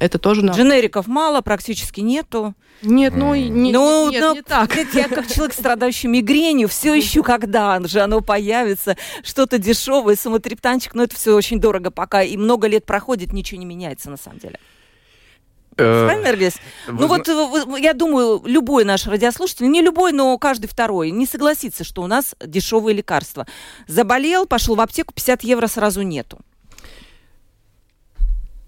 это 0.00 0.18
тоже... 0.18 0.42
Дженериков 0.46 1.06
мало, 1.06 1.40
практически 1.40 2.00
нету. 2.00 2.54
Нет, 2.82 3.14
ну, 3.16 3.34
не, 3.34 3.72
ну, 3.72 4.10
нет, 4.10 4.20
но, 4.20 4.34
не 4.34 4.42
так. 4.42 4.74
Я 4.94 5.08
как 5.08 5.26
человек, 5.26 5.54
страдающий 5.54 6.08
мигренью, 6.08 6.68
все 6.68 6.98
ищу, 6.98 7.22
когда 7.22 7.80
же 7.80 8.00
оно 8.00 8.20
появится, 8.20 8.96
что-то 9.22 9.58
дешевое, 9.58 10.16
самотрептанчик, 10.16 10.94
но 10.94 11.04
это 11.04 11.14
все 11.14 11.34
очень 11.34 11.60
дорого 11.60 11.90
пока, 11.90 12.22
и 12.22 12.36
много 12.36 12.66
лет 12.66 12.84
проходит, 12.84 13.32
ничего 13.32 13.58
не 13.58 13.66
меняется 13.66 14.10
на 14.10 14.16
самом 14.16 14.38
деле. 14.38 14.58
С 15.76 16.10
Ну 16.86 17.06
вот 17.06 17.28
я 17.78 17.92
думаю, 17.92 18.42
любой 18.44 18.84
наш 18.84 19.06
радиослушатель, 19.06 19.70
не 19.70 19.82
любой, 19.82 20.12
но 20.12 20.36
каждый 20.38 20.66
второй, 20.66 21.10
не 21.10 21.26
согласится, 21.26 21.84
что 21.84 22.02
у 22.02 22.06
нас 22.06 22.34
дешевые 22.44 22.96
лекарства. 22.96 23.46
Заболел, 23.86 24.46
пошел 24.46 24.74
в 24.74 24.80
аптеку, 24.80 25.12
50 25.14 25.44
евро 25.44 25.66
сразу 25.66 26.02
нету. 26.02 26.38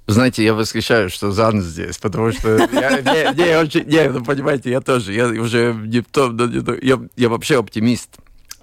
Знаете, 0.08 0.44
я 0.44 0.54
восхищаюсь, 0.54 1.12
что 1.12 1.32
Зан 1.32 1.60
здесь, 1.62 1.98
потому 1.98 2.30
что 2.30 2.56
я, 2.72 3.00
не, 3.00 3.34
не, 3.34 3.58
очень, 3.58 3.84
не, 3.86 4.08
ну, 4.08 4.24
понимаете, 4.24 4.70
я 4.70 4.80
тоже, 4.80 5.12
я 5.12 5.26
уже 5.26 5.74
не 5.74 6.00
в 6.00 6.04
том, 6.04 6.38
я, 6.80 7.00
я 7.16 7.28
вообще 7.28 7.58
оптимист. 7.58 8.10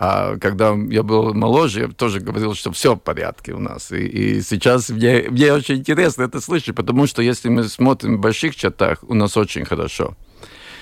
А 0.06 0.36
когда 0.38 0.76
я 0.90 1.02
был 1.02 1.34
моложе, 1.34 1.80
я 1.80 1.88
тоже 1.88 2.20
говорил, 2.20 2.56
что 2.56 2.74
все 2.74 2.96
в 2.96 3.00
порядке 3.00 3.54
у 3.54 3.60
нас. 3.60 3.90
И, 3.94 4.06
и 4.06 4.42
сейчас 4.42 4.90
мне, 4.90 5.28
мне 5.30 5.54
очень 5.54 5.76
интересно 5.76 6.24
это 6.24 6.42
слышать, 6.42 6.76
потому 6.76 7.08
что 7.08 7.22
если 7.22 7.48
мы 7.48 7.64
смотрим 7.64 8.18
в 8.18 8.20
больших 8.20 8.54
чатах, 8.58 9.00
у 9.04 9.14
нас 9.14 9.38
очень 9.38 9.64
хорошо. 9.64 10.18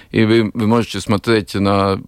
И 0.09 0.25
вы, 0.25 0.49
вы 0.55 0.65
можете 0.65 0.99
смотреть 0.99 1.53
на... 1.53 2.01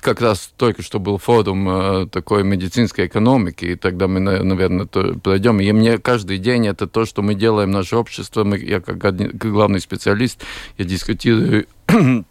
Как 0.00 0.20
раз 0.20 0.52
только 0.56 0.82
что 0.82 0.98
был 0.98 1.18
форум 1.18 1.68
э, 1.68 2.06
такой 2.08 2.42
медицинской 2.42 3.06
экономики, 3.06 3.66
и 3.66 3.76
тогда 3.76 4.08
мы, 4.08 4.18
наверное, 4.18 4.86
то 4.86 5.14
пройдем. 5.22 5.60
И 5.60 5.70
мне 5.70 5.98
каждый 5.98 6.38
день 6.38 6.66
это 6.66 6.88
то, 6.88 7.04
что 7.04 7.22
мы 7.22 7.36
делаем, 7.36 7.70
наше 7.70 7.94
общество. 7.94 8.42
Мы, 8.42 8.58
я 8.58 8.80
как, 8.80 8.98
главный 9.38 9.80
специалист, 9.80 10.42
я 10.78 10.84
дискутирую 10.84 11.68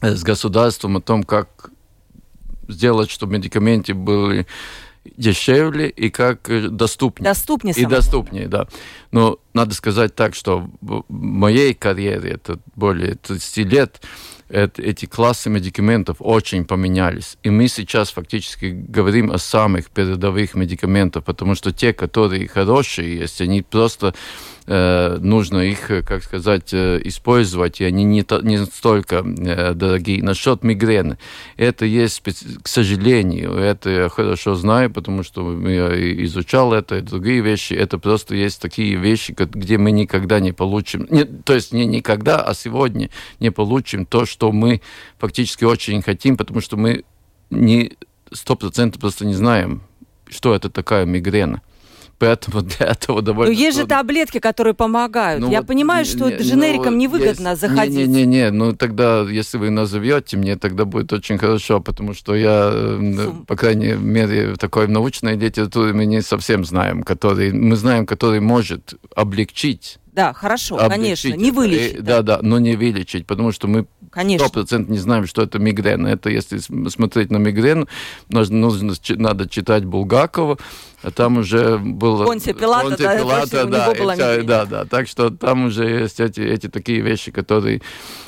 с 0.00 0.22
государством 0.22 0.96
о 0.96 1.02
том, 1.02 1.24
как 1.24 1.70
сделать, 2.70 3.10
чтобы 3.10 3.34
медикаменты 3.34 3.94
были 3.94 4.46
дешевле 5.16 5.88
и 5.88 6.10
как 6.10 6.48
э, 6.50 6.68
доступнее. 6.68 7.30
Доступнее. 7.30 7.74
И 7.76 7.86
доступнее, 7.86 8.48
да. 8.48 8.68
Но 9.12 9.38
надо 9.54 9.74
сказать 9.74 10.14
так, 10.14 10.34
что 10.34 10.68
в 10.80 11.04
моей 11.08 11.74
карьере, 11.74 12.32
это 12.32 12.58
более 12.74 13.14
30 13.14 13.56
лет, 13.66 14.02
это, 14.48 14.82
эти 14.82 15.06
классы 15.06 15.48
медикаментов 15.48 16.16
очень 16.18 16.64
поменялись. 16.64 17.38
И 17.42 17.50
мы 17.50 17.68
сейчас 17.68 18.10
фактически 18.10 18.66
говорим 18.66 19.30
о 19.30 19.38
самых 19.38 19.90
передовых 19.90 20.54
медикаментах, 20.54 21.24
потому 21.24 21.54
что 21.54 21.72
те, 21.72 21.92
которые 21.92 22.48
хорошие 22.48 23.16
есть, 23.16 23.40
они 23.40 23.62
просто 23.62 24.14
нужно 24.70 25.58
их, 25.58 25.88
как 26.06 26.22
сказать, 26.22 26.72
э, 26.72 27.00
использовать, 27.02 27.80
и 27.80 27.84
они 27.84 28.04
не, 28.04 28.24
не 28.42 28.64
столько 28.66 29.16
э, 29.16 29.74
дорогие. 29.74 30.22
Насчет 30.22 30.62
мигрены. 30.62 31.18
Это 31.56 31.84
есть, 31.84 32.22
к 32.62 32.68
сожалению, 32.68 33.54
это 33.54 33.90
я 33.90 34.08
хорошо 34.08 34.54
знаю, 34.54 34.90
потому 34.92 35.24
что 35.24 35.58
я 35.68 36.24
изучал 36.24 36.72
это 36.72 36.98
и 36.98 37.00
другие 37.00 37.40
вещи. 37.40 37.74
Это 37.74 37.98
просто 37.98 38.36
есть 38.36 38.62
такие 38.62 38.94
вещи, 38.94 39.34
где 39.36 39.76
мы 39.76 39.90
никогда 39.90 40.38
не 40.38 40.52
получим, 40.52 41.06
не, 41.10 41.24
то 41.24 41.54
есть 41.54 41.72
не 41.72 41.84
никогда, 41.84 42.40
а 42.40 42.54
сегодня 42.54 43.10
не 43.40 43.50
получим 43.50 44.06
то, 44.06 44.24
что 44.24 44.52
мы 44.52 44.82
фактически 45.18 45.64
очень 45.64 46.00
хотим, 46.00 46.36
потому 46.36 46.60
что 46.60 46.76
мы 46.76 47.02
не 47.50 47.96
сто 48.32 48.54
процентов 48.54 49.00
просто 49.00 49.26
не 49.26 49.34
знаем, 49.34 49.82
что 50.28 50.54
это 50.54 50.70
такая 50.70 51.06
мигрена. 51.06 51.60
Поэтому 52.20 52.60
для 52.78 52.86
этого 52.88 53.22
довольно... 53.22 53.52
Но 53.52 53.58
есть 53.58 53.78
же 53.78 53.86
таблетки, 53.86 54.38
которые 54.38 54.74
помогают. 54.74 55.40
Ну, 55.40 55.50
Я 55.50 55.60
вот, 55.60 55.66
понимаю, 55.66 56.04
что 56.04 56.30
не, 56.30 56.36
дженерикам 56.36 56.94
ну, 56.94 57.00
невыгодно 57.00 57.48
есть, 57.48 57.60
заходить. 57.60 58.08
Не-не-не, 58.08 58.50
ну 58.50 58.76
тогда, 58.76 59.22
если 59.22 59.56
вы 59.56 59.70
назовете 59.70 60.36
мне, 60.36 60.56
тогда 60.56 60.84
будет 60.84 61.12
очень 61.14 61.38
хорошо, 61.38 61.80
потому 61.80 62.12
что 62.12 62.34
я, 62.34 62.70
Фу. 62.70 63.44
по 63.46 63.56
крайней 63.56 63.94
мере, 63.94 64.52
в 64.52 64.58
такой 64.58 64.86
научной 64.86 65.36
литературе 65.36 65.94
мы 65.94 66.04
не 66.04 66.20
совсем 66.20 66.64
знаем, 66.66 67.02
который, 67.02 67.52
мы 67.52 67.74
знаем, 67.76 68.04
который 68.04 68.40
может 68.40 68.94
облегчить 69.16 69.98
да, 70.12 70.32
хорошо, 70.32 70.76
конечно, 70.76 71.28
не 71.28 71.52
вылечить. 71.52 71.94
И, 71.94 72.00
да. 72.00 72.20
да, 72.20 72.36
да, 72.36 72.38
но 72.42 72.58
не 72.58 72.74
вылечить, 72.74 73.26
потому 73.26 73.52
что 73.52 73.68
мы 73.68 73.86
Конечно. 74.10 74.44
100% 74.44 74.90
не 74.90 74.98
знаем, 74.98 75.26
что 75.26 75.42
это 75.42 75.58
мигрена. 75.58 76.08
Это 76.08 76.30
если 76.30 76.58
смотреть 76.58 77.30
на 77.30 77.36
мигрену, 77.36 77.86
нужно, 78.28 78.56
нужно, 78.56 78.94
надо 79.16 79.48
читать 79.48 79.84
Булгакова, 79.84 80.58
там 81.14 81.38
уже 81.38 81.78
был... 81.78 82.26
Понтия 82.26 82.52
Пилата, 82.52 82.88
Понтия 82.88 83.08
да, 83.08 83.18
Пилата, 83.18 83.66
да, 83.66 83.92
да, 83.94 84.14
вся, 84.14 84.42
да, 84.42 84.64
да. 84.66 84.84
Так 84.84 85.08
что 85.08 85.30
там 85.30 85.66
уже 85.66 85.88
есть 85.88 86.20
эти, 86.20 86.40
эти 86.40 86.68
такие 86.68 87.00
вещи, 87.00 87.30
которые 87.30 87.80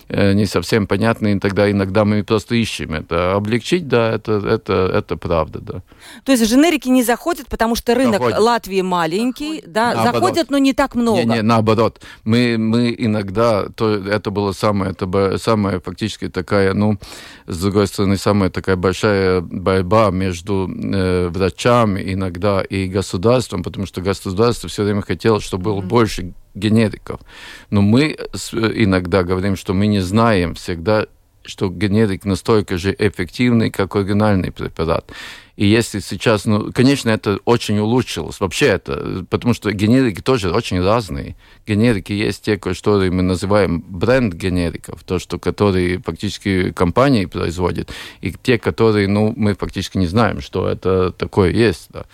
э, 0.08 0.32
не 0.32 0.46
совсем 0.46 0.86
понятны, 0.86 1.34
и 1.34 1.38
тогда 1.38 1.70
иногда 1.70 2.06
мы 2.06 2.24
просто 2.24 2.54
ищем 2.54 2.94
это. 2.94 3.34
Облегчить, 3.34 3.88
да, 3.88 4.12
это, 4.12 4.32
это, 4.32 4.90
это 4.94 5.16
правда, 5.18 5.60
да. 5.60 5.82
То 6.24 6.32
есть 6.32 6.48
женерики 6.48 6.88
не 6.88 7.02
заходят, 7.02 7.46
потому 7.48 7.74
что 7.74 7.94
рынок 7.94 8.14
заходят. 8.14 8.38
Латвии 8.38 8.80
маленький, 8.80 9.62
да, 9.66 9.92
наоборот. 9.92 10.14
заходят, 10.14 10.50
но 10.50 10.58
не 10.58 10.72
так 10.72 10.94
много. 10.94 11.18
Не, 11.18 11.26
не, 11.26 11.42
наоборот. 11.42 12.00
Мы, 12.24 12.56
мы 12.58 12.94
иногда, 12.96 13.66
то, 13.68 13.90
это 13.92 14.30
было 14.30 14.52
самое, 14.52 14.92
это 14.92 15.36
самая 15.36 15.80
фактически 15.80 16.28
такая, 16.28 16.72
ну, 16.72 16.98
с 17.46 17.60
другой 17.60 17.86
стороны, 17.86 18.16
самая 18.16 18.48
такая 18.48 18.76
большая 18.76 19.42
борьба 19.42 20.10
между 20.10 20.70
э, 20.70 21.28
врачами 21.28 22.02
иногда 22.14 22.61
и 22.62 22.86
государством, 22.86 23.62
потому 23.62 23.86
что 23.86 24.00
государство 24.00 24.68
все 24.68 24.84
время 24.84 25.02
хотело, 25.02 25.40
чтобы 25.40 25.64
было 25.64 25.80
mm-hmm. 25.80 25.86
больше 25.86 26.32
генериков. 26.54 27.20
Но 27.70 27.82
мы 27.82 28.16
иногда 28.52 29.22
говорим, 29.22 29.56
что 29.56 29.74
мы 29.74 29.86
не 29.86 30.00
знаем 30.00 30.54
всегда, 30.54 31.06
что 31.44 31.68
генерик 31.68 32.24
настолько 32.24 32.78
же 32.78 32.94
эффективный, 32.98 33.70
как 33.70 33.96
оригинальный 33.96 34.52
препарат. 34.52 35.10
И 35.56 35.66
если 35.66 36.00
сейчас, 36.00 36.46
ну, 36.46 36.72
конечно, 36.72 37.10
это 37.10 37.38
очень 37.44 37.78
улучшилось. 37.78 38.40
Вообще 38.40 38.66
это, 38.66 39.26
потому 39.28 39.54
что 39.54 39.70
генерики 39.72 40.20
тоже 40.20 40.50
очень 40.50 40.82
разные. 40.82 41.36
Генерики 41.66 42.12
есть 42.12 42.42
те, 42.42 42.56
которые 42.56 43.10
мы 43.10 43.22
называем 43.22 43.84
бренд 43.86 44.34
генериков, 44.34 45.02
то, 45.04 45.18
что 45.18 45.38
которые 45.38 45.98
фактически 45.98 46.72
компании 46.72 47.26
производят, 47.26 47.90
и 48.20 48.32
те, 48.32 48.58
которые, 48.58 49.08
ну, 49.08 49.34
мы 49.36 49.54
фактически 49.54 49.98
не 49.98 50.06
знаем, 50.06 50.40
что 50.40 50.68
это 50.68 51.12
такое 51.12 51.50
есть. 51.50 51.88
Да. 51.90 52.04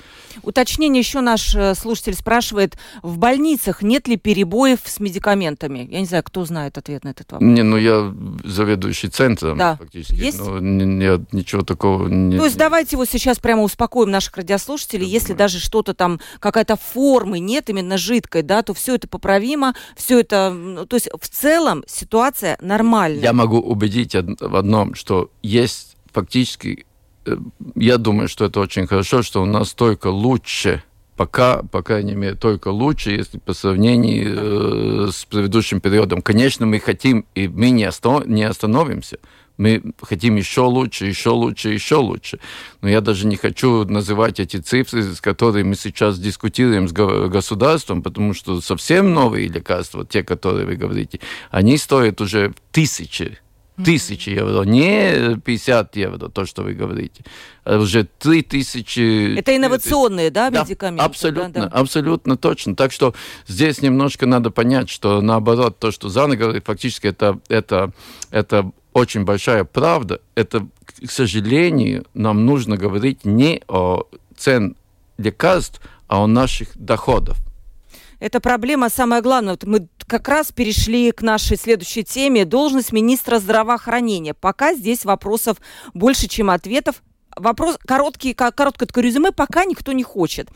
Уточнение 0.42 1.00
еще 1.00 1.21
наш 1.21 1.54
э, 1.54 1.75
слушатель 1.75 2.14
спрашивает, 2.14 2.76
в 3.02 3.18
больницах 3.18 3.83
нет 3.83 4.09
ли 4.09 4.16
перебоев 4.16 4.80
с 4.85 5.00
медикаментами? 5.00 5.88
Я 5.90 6.00
не 6.00 6.07
знаю, 6.07 6.23
кто 6.23 6.45
знает 6.45 6.78
ответ 6.78 7.04
на 7.04 7.11
этот 7.11 7.30
вопрос. 7.33 7.49
Не, 7.49 7.62
ну 7.62 7.76
я 7.76 8.14
заведующий 8.45 9.09
центром 9.09 9.59
да. 9.59 9.76
фактически. 9.76 10.14
Есть? 10.14 10.38
Но 10.40 11.02
я 11.02 11.21
ничего 11.33 11.62
такого 11.62 12.09
не... 12.09 12.38
То 12.38 12.45
есть 12.45 12.57
давайте 12.57 12.97
вот 12.97 13.09
сейчас 13.09 13.27
прямо 13.37 13.62
успокоим 13.62 14.11
наших 14.11 14.38
радиослушателей, 14.38 15.06
если 15.06 15.35
даже 15.35 15.58
что-то 15.58 15.92
там, 15.92 16.20
какая-то 16.40 16.76
формы 16.76 17.38
нет 17.38 17.68
именно 17.68 17.99
жидкой, 17.99 18.42
да, 18.42 18.62
то 18.62 18.73
все 18.73 18.94
это 18.94 19.08
поправимо, 19.08 19.75
все 19.97 20.20
это... 20.20 20.87
То 20.88 20.97
есть 20.97 21.11
в 21.20 21.28
целом 21.28 21.85
ситуация 21.87 22.56
нормальная. 22.62 23.20
Я 23.23 23.35
могу 23.35 23.58
убедить 23.58 24.14
в 24.14 24.56
одном, 24.56 24.94
что 24.94 25.30
есть 25.42 25.97
фактически 26.12 26.87
Э, 27.28 27.37
я 27.75 27.99
думаю, 27.99 28.28
что 28.28 28.47
это 28.47 28.61
очень 28.61 28.87
хорошо, 28.87 29.23
что 29.23 29.42
у 29.42 29.47
нас 29.47 29.75
только 29.75 30.08
лучше 30.08 30.82
пока, 31.16 31.62
по 31.62 31.82
крайней 31.82 32.14
мере, 32.14 32.35
только 32.35 32.68
лучше, 32.68 33.11
если 33.11 33.38
по 33.38 33.52
сравнению 33.52 35.08
э, 35.08 35.11
с 35.12 35.25
предыдущим 35.25 35.80
периодом. 35.80 36.23
Конечно, 36.23 36.64
мы 36.64 36.78
хотим, 36.78 37.26
и 37.35 37.49
мы 37.49 37.70
не, 37.70 37.85
останов, 37.85 38.26
не 38.26 38.44
остановимся. 38.44 39.18
Мы 39.59 39.83
хотим 40.00 40.37
еще 40.37 40.62
лучше, 40.62 41.07
еще 41.07 41.31
лучше, 41.31 41.69
еще 41.71 41.97
лучше. 41.97 42.38
Но 42.81 42.88
я 42.88 43.00
даже 43.00 43.27
не 43.27 43.37
хочу 43.37 43.85
называть 43.85 44.41
эти 44.41 44.57
цифры, 44.57 45.03
с 45.03 45.21
которыми 45.21 45.71
мы 45.71 45.75
сейчас 45.75 46.19
дискутируем 46.19 46.88
с 46.88 46.93
государством, 46.93 48.03
потому 48.03 48.35
что 48.35 48.61
совсем 48.61 49.12
новые 49.12 49.49
лекарства, 49.49 50.07
те, 50.07 50.23
которые 50.23 50.65
вы 50.65 50.77
говорите, 50.77 51.21
они 51.50 51.77
стоят 51.77 52.21
уже 52.21 52.55
тысячи 52.71 53.38
тысячи 53.85 54.31
евро, 54.31 54.62
не 54.65 55.37
50 55.37 55.97
евро, 55.97 56.29
то, 56.29 56.45
что 56.47 56.62
вы 56.62 56.75
говорите, 56.75 57.25
а 57.65 57.79
уже 57.79 58.09
3 58.19 58.43
тысячи... 58.43 59.38
Это 59.38 59.57
инновационные, 59.57 60.31
да, 60.31 60.50
медикаменты? 60.50 60.99
Да, 60.99 61.05
абсолютно, 61.05 61.53
да, 61.53 61.69
да. 61.69 61.79
абсолютно 61.79 62.37
точно. 62.37 62.75
Так 62.75 62.93
что 62.93 63.15
здесь 63.47 63.81
немножко 63.81 64.27
надо 64.27 64.50
понять, 64.50 64.91
что 64.91 65.21
наоборот, 65.21 65.79
то, 65.79 65.91
что 65.91 66.09
Зана 66.09 66.37
говорит, 66.37 66.65
фактически 66.67 67.07
это, 67.07 67.38
это, 67.49 67.93
это 68.31 68.73
очень 68.99 69.25
большая 69.25 69.64
правда. 69.64 70.21
Это, 70.35 70.67
к 70.85 71.11
сожалению, 71.11 72.05
нам 72.14 72.45
нужно 72.45 72.76
говорить 72.76 73.25
не 73.25 73.62
о 73.69 74.05
цен 74.37 74.76
лекарств, 75.17 75.81
а 76.09 76.23
о 76.23 76.26
наших 76.26 76.76
доходах. 76.76 77.37
Это 78.21 78.40
проблема 78.40 78.90
самая 78.90 79.23
главная. 79.23 79.52
Вот 79.52 79.64
мы 79.64 79.88
как 80.07 80.28
раз 80.28 80.50
перешли 80.50 81.12
к 81.12 81.23
нашей 81.23 81.57
следующей 81.57 82.02
теме. 82.02 82.45
Должность 82.45 82.93
министра 82.93 83.38
здравоохранения. 83.38 84.35
Пока 84.35 84.75
здесь 84.75 85.05
вопросов 85.05 85.59
больше, 85.95 86.26
чем 86.26 86.50
ответов 86.50 87.02
вопрос 87.40 87.78
короткий, 87.87 88.35
короткое 88.35 88.87
такое 88.87 89.04
резюме 89.04 89.33
пока 89.33 89.64
никто 89.64 89.92
не 89.92 90.02
хочет. 90.02 90.49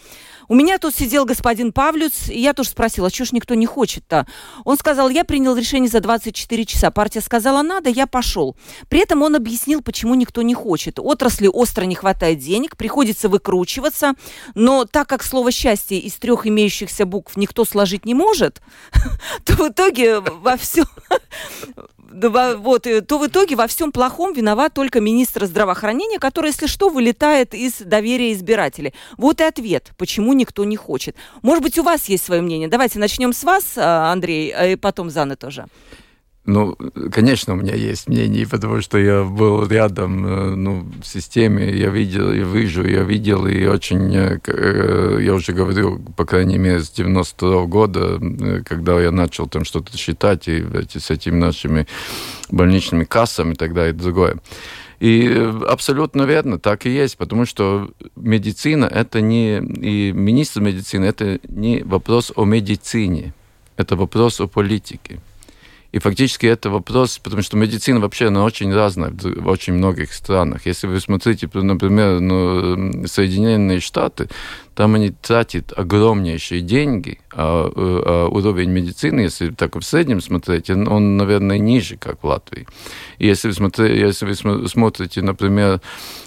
У 0.49 0.55
меня 0.55 0.79
тут 0.79 0.95
сидел 0.95 1.25
господин 1.25 1.73
Павлюц, 1.73 2.29
и 2.29 2.39
я 2.39 2.53
тоже 2.53 2.71
спросила, 2.71 3.07
а 3.07 3.11
что 3.11 3.25
ж 3.25 3.33
никто 3.33 3.55
не 3.55 3.67
хочет-то? 3.67 4.27
Он 4.65 4.77
сказал, 4.77 5.09
я 5.09 5.25
принял 5.25 5.57
решение 5.57 5.89
за 5.89 6.01
24 6.01 6.65
часа. 6.67 6.91
Партия 6.91 7.21
сказала, 7.21 7.63
надо, 7.63 7.89
я 7.89 8.07
пошел. 8.07 8.57
При 8.89 9.01
этом 9.01 9.23
он 9.23 9.35
объяснил, 9.35 9.83
почему 9.83 10.15
никто 10.15 10.43
не 10.43 10.55
хочет. 10.55 10.99
Отрасли 10.99 11.47
остро 11.47 11.85
не 11.85 11.95
хватает 11.95 12.39
денег, 12.39 12.77
приходится 12.77 13.29
выкручиваться, 13.29 14.15
но 14.55 14.85
так 14.85 15.09
как 15.09 15.23
слово 15.23 15.53
«счастье» 15.53 15.99
из 15.99 16.15
трех 16.15 16.47
имеющихся 16.47 17.07
букв 17.07 17.37
никто 17.37 17.65
сложить 17.65 18.05
не 18.05 18.15
может, 18.15 18.61
то 19.45 19.55
в 19.55 19.69
итоге 19.69 20.21
во 20.21 20.57
всем 20.57 20.87
вот, 22.13 22.87
то 23.07 23.19
в 23.19 23.27
итоге 23.27 23.57
во 23.57 23.67
всем 23.67 23.93
плохом 23.93 24.33
виноват 24.33 24.75
только 24.75 25.01
министр 25.01 25.47
здравоохранения, 25.47 26.19
который, 26.19 26.49
если 26.49 26.67
что, 26.67 26.89
вылетает 26.89 27.55
из 27.55 27.79
доверия 27.79 28.33
избирателей. 28.33 28.95
Вот 29.17 29.41
и 29.41 29.45
ответ, 29.45 29.91
почему 29.97 30.33
никто 30.33 30.65
не 30.65 30.77
хочет. 30.77 31.17
Может 31.43 31.63
быть, 31.63 31.79
у 31.79 31.83
вас 31.83 32.09
есть 32.09 32.25
свое 32.25 32.43
мнение. 32.43 32.69
Давайте 32.69 32.99
начнем 32.99 33.33
с 33.33 33.45
вас, 33.45 33.75
а, 33.77 34.13
Андрей, 34.13 34.51
а, 34.51 34.67
и 34.67 34.77
потом 34.77 35.11
Заны 35.11 35.37
тоже. 35.37 35.67
Ну, 36.45 36.77
конечно, 37.13 37.53
у 37.53 37.57
меня 37.57 37.77
есть 37.77 38.09
мнение, 38.09 38.49
потому 38.49 38.81
что 38.81 38.99
я 38.99 39.23
был 39.23 39.65
рядом 39.65 40.27
э, 40.27 40.55
ну, 40.57 40.85
в 41.01 41.07
системе, 41.07 41.71
я 41.71 41.89
видел, 41.91 42.33
и 42.33 42.43
вижу, 42.43 42.85
я 42.85 43.05
видел, 43.05 43.47
и 43.47 43.65
очень, 43.67 44.13
э, 44.13 44.41
э, 44.47 45.19
я 45.23 45.35
уже 45.35 45.53
говорил, 45.53 46.01
по 46.17 46.25
крайней 46.25 46.59
мере, 46.59 46.81
с 46.81 46.91
92 46.91 47.49
-го 47.49 47.67
года, 47.69 48.21
когда 48.65 49.01
я 49.01 49.13
начал 49.13 49.47
там 49.47 49.65
что-то 49.65 49.97
считать, 49.97 50.49
и 50.49 50.65
с 50.99 51.11
этими 51.13 51.37
нашими 51.37 51.87
больничными 52.51 53.05
кассами 53.05 53.53
и 53.53 53.57
так 53.57 53.73
далее, 53.73 53.95
и 53.95 53.97
другое. 53.97 54.37
И 54.99 55.29
абсолютно 55.69 56.23
верно, 56.23 56.59
так 56.59 56.87
и 56.87 56.91
есть, 56.91 57.19
потому 57.19 57.47
что 57.47 57.91
медицина 58.17 58.87
это 58.87 59.21
не, 59.21 59.59
и 59.59 60.13
министр 60.13 60.61
медицины 60.61 61.05
это 61.05 61.39
не 61.49 61.85
вопрос 61.85 62.33
о 62.35 62.45
медицине, 62.45 63.33
это 63.77 63.95
вопрос 63.95 64.41
о 64.41 64.49
политике. 64.49 65.21
И 65.93 65.99
фактически 65.99 66.47
это 66.47 66.71
вопрос, 66.71 67.19
потому 67.19 67.43
что 67.43 67.57
медицина 67.57 68.01
вообще, 68.01 68.29
она 68.29 68.45
очень 68.45 68.73
разная 68.75 69.13
в 69.13 69.47
очень 69.47 69.75
многих 69.75 70.15
странах. 70.15 70.65
Если 70.65 70.87
вы 70.87 71.01
смотрите, 71.01 71.49
например, 71.53 72.21
ну, 72.21 73.07
Соединенные 73.07 73.81
Штаты, 73.81 74.29
там 74.75 74.95
они 74.95 75.11
тратят 75.11 75.73
огромнейшие 75.77 76.63
деньги, 76.63 77.19
а, 77.33 77.69
э, 77.69 78.03
а 78.07 78.29
уровень 78.29 78.71
медицины, 78.71 79.21
если 79.21 79.51
так 79.51 79.77
в 79.77 79.83
среднем 79.83 80.21
смотреть, 80.21 80.71
он, 80.71 81.17
наверное, 81.17 81.59
ниже, 81.59 81.97
как 81.97 82.23
в 82.23 82.27
Латвии. 82.27 82.67
И 83.19 83.27
если 83.27 83.49
вы, 83.49 83.55
смотрите, 83.55 83.99
если 83.99 84.27
вы 84.27 84.69
смотрите, 84.69 85.23
например, 85.23 85.81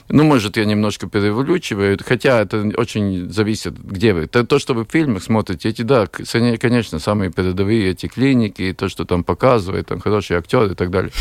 ну, 0.09 0.23
может, 0.23 0.57
я 0.57 0.65
немножко 0.65 1.07
переволючиваю, 1.07 1.97
хотя 2.05 2.41
это 2.41 2.71
очень 2.77 3.31
зависит, 3.31 3.73
где 3.79 4.13
вы. 4.13 4.27
То, 4.27 4.45
то, 4.45 4.59
что 4.59 4.73
вы 4.73 4.85
в 4.85 4.91
фильмах 4.91 5.23
смотрите, 5.23 5.69
эти, 5.69 5.81
да, 5.81 6.05
конечно, 6.07 6.99
самые 6.99 7.31
передовые 7.31 7.91
эти 7.91 8.07
клиники, 8.07 8.75
то, 8.77 8.89
что 8.89 9.05
там 9.05 9.23
показывают, 9.23 9.87
там 9.87 9.99
хорошие 9.99 10.37
актеры 10.37 10.73
и 10.73 10.75
так 10.75 10.91
далее. 10.91 11.11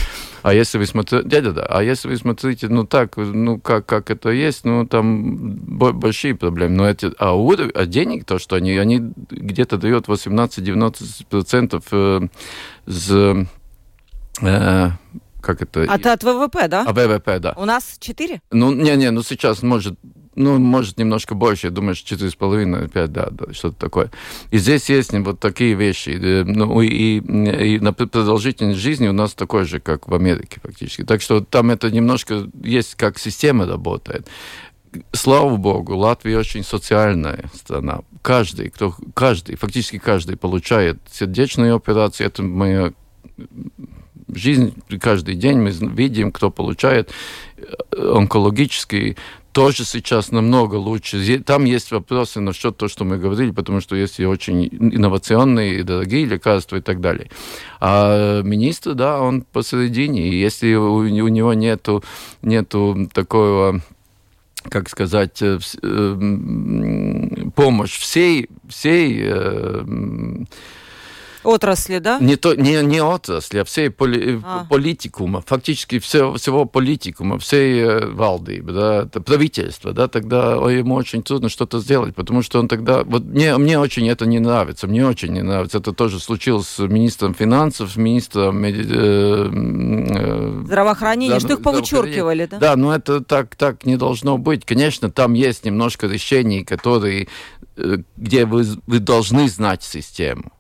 А 0.45 0.53
если 0.53 0.77
вы 0.77 0.85
смотрите, 0.85 1.27
да, 1.27 1.41
да, 1.41 1.53
да, 1.53 1.65
а 1.71 1.83
если 1.83 2.07
вы 2.07 2.19
смотрите, 2.19 2.69
ну, 2.69 2.85
так, 2.85 3.17
ну, 3.17 3.59
как, 3.59 3.87
как 3.87 4.11
это 4.11 4.29
есть, 4.29 4.67
ну, 4.67 4.87
там 4.87 5.57
большие 5.57 6.35
проблемы. 6.35 6.77
Но 6.77 6.87
эти, 6.87 7.11
а, 7.17 7.33
уровень, 7.33 7.71
а 7.75 7.87
денег, 7.87 8.27
то, 8.27 8.39
что 8.39 8.57
они, 8.57 8.77
они 8.77 8.99
где-то 9.31 9.79
дают 9.79 10.07
18-19% 10.07 11.83
э, 11.93 12.29
с 12.87 13.47
э, 14.43 14.91
как 15.41 15.63
это? 15.63 15.85
От, 15.85 16.05
от 16.05 16.23
ВВП, 16.23 16.69
да? 16.69 16.85
А 16.87 16.93
ВВП, 16.93 17.39
да. 17.39 17.55
У 17.57 17.65
нас 17.65 17.97
4? 17.99 18.43
Ну, 18.51 18.75
не-не, 18.75 19.13
ну 19.13 19.23
сейчас 19.23 19.63
может 19.63 19.99
ну, 20.37 20.59
может, 20.59 20.99
немножко 20.99 21.35
больше, 21.35 21.69
я 21.69 21.71
думаю, 21.71 21.95
с 21.95 22.35
половиной, 22.35 22.89
пять, 22.89 23.13
да, 23.13 23.29
да, 23.31 23.53
что-то 23.53 23.77
такое. 23.77 24.11
И 24.51 24.59
здесь 24.59 24.89
есть 24.91 25.13
вот 25.13 25.41
такие 25.41 25.75
вещи. 25.75 26.11
Ну, 26.45 26.81
и, 26.83 27.19
и 27.19 27.79
на 27.79 27.93
продолжительность 27.93 28.81
жизни 28.81 29.09
у 29.09 29.13
нас 29.13 29.35
такой 29.35 29.65
же, 29.65 29.81
как 29.81 30.09
в 30.09 30.15
Америке 30.15 30.61
фактически. 30.63 31.05
Так 31.05 31.23
что 31.23 31.41
там 31.41 31.71
это 31.71 31.91
немножко 31.91 32.49
есть, 32.63 32.95
как 32.97 33.19
система 33.19 33.67
работает. 33.67 34.29
Слава 35.13 35.57
богу, 35.57 35.97
Латвия 35.97 36.39
очень 36.39 36.63
социальная 36.63 37.51
страна. 37.55 38.01
Каждый, 38.23 38.71
кто, 38.71 38.95
каждый, 39.15 39.57
фактически 39.57 39.99
каждый 39.99 40.37
получает 40.37 40.99
сердечные 41.11 41.75
операции. 41.75 42.25
Это 42.25 42.43
моя 42.43 42.93
жизнь 44.33 44.75
каждый 45.01 45.35
день 45.35 45.59
мы 45.59 45.71
видим, 45.71 46.33
кто 46.33 46.51
получает 46.51 47.11
э, 47.57 48.15
онкологический 48.17 49.17
тоже 49.55 49.85
сейчас 49.85 50.33
намного 50.33 50.75
лучше. 50.75 51.39
Там 51.39 51.65
есть 51.65 51.93
вопросы 51.93 52.41
насчет 52.41 52.77
того, 52.77 52.89
что 52.89 53.05
мы 53.05 53.19
говорили, 53.19 53.53
потому 53.53 53.81
что 53.81 53.95
есть 53.95 54.19
и 54.19 54.27
очень 54.27 54.67
инновационные 54.67 55.79
и 55.79 55.83
дорогие 55.85 56.27
лекарства 56.27 56.77
и 56.77 56.81
так 56.81 57.01
далее. 57.01 57.31
А 57.81 58.43
министр, 58.43 58.95
да, 58.95 59.21
он 59.21 59.43
посередине. 59.43 60.29
И 60.29 60.41
если 60.41 60.75
у, 60.75 60.97
у 60.97 61.29
него 61.29 61.55
нету, 61.55 62.03
нету 62.43 63.09
такого 63.15 63.81
как 64.69 64.89
сказать, 64.89 65.41
э, 65.43 65.59
помощь 67.55 67.99
всей, 67.99 68.49
всей 68.69 69.25
Отрасли, 71.45 71.99
да? 71.99 72.19
Не, 72.21 72.37
то, 72.37 72.55
не, 72.55 72.83
не 72.83 73.01
отрасли, 73.01 73.59
а 73.59 73.65
всей 73.65 73.91
поли, 73.91 74.41
а. 74.43 74.67
политикума, 74.69 75.43
фактически 75.47 75.99
все, 75.99 76.35
всего 76.35 76.65
политикума, 76.65 77.39
всей 77.39 77.81
э, 77.81 78.07
валдыбы, 78.07 78.73
да, 78.73 79.03
это 79.03 79.21
правительство, 79.21 79.93
да, 79.93 80.09
тогда 80.09 80.55
ему 80.71 80.95
очень 80.95 81.23
трудно 81.23 81.49
что-то 81.49 81.81
сделать, 81.81 82.15
потому 82.15 82.43
что 82.43 82.59
он 82.59 82.69
тогда... 82.69 83.05
Вот 83.05 83.25
мне, 83.25 83.57
мне 83.59 83.79
очень 83.79 84.09
это 84.09 84.27
не 84.27 84.39
нравится, 84.39 84.87
мне 84.87 85.07
очень 85.07 85.33
не 85.33 85.43
нравится. 85.43 85.79
Это 85.79 85.93
тоже 85.93 86.19
случилось 86.21 86.67
с 86.67 86.79
министром 86.79 87.35
финансов, 87.35 87.97
министром... 87.97 88.65
Э, 88.65 88.71
э, 88.73 90.63
Здравоохранения, 90.65 91.41
что 91.41 91.55
их 91.55 91.63
повычеркивали, 91.63 92.47
да? 92.47 92.59
Да, 92.59 92.77
но 92.77 92.95
это 92.95 93.21
так, 93.21 93.55
так 93.57 93.85
не 93.85 93.97
должно 93.97 94.39
быть. 94.39 94.65
Конечно, 94.65 95.11
там 95.11 95.35
есть 95.35 95.65
немножко 95.65 96.07
решений, 96.07 96.65
которые, 96.65 97.29
э, 97.77 97.99
где 98.17 98.47
вы, 98.47 98.65
вы 98.87 98.99
должны 98.99 99.49
знать 99.49 99.83
систему. 99.83 100.54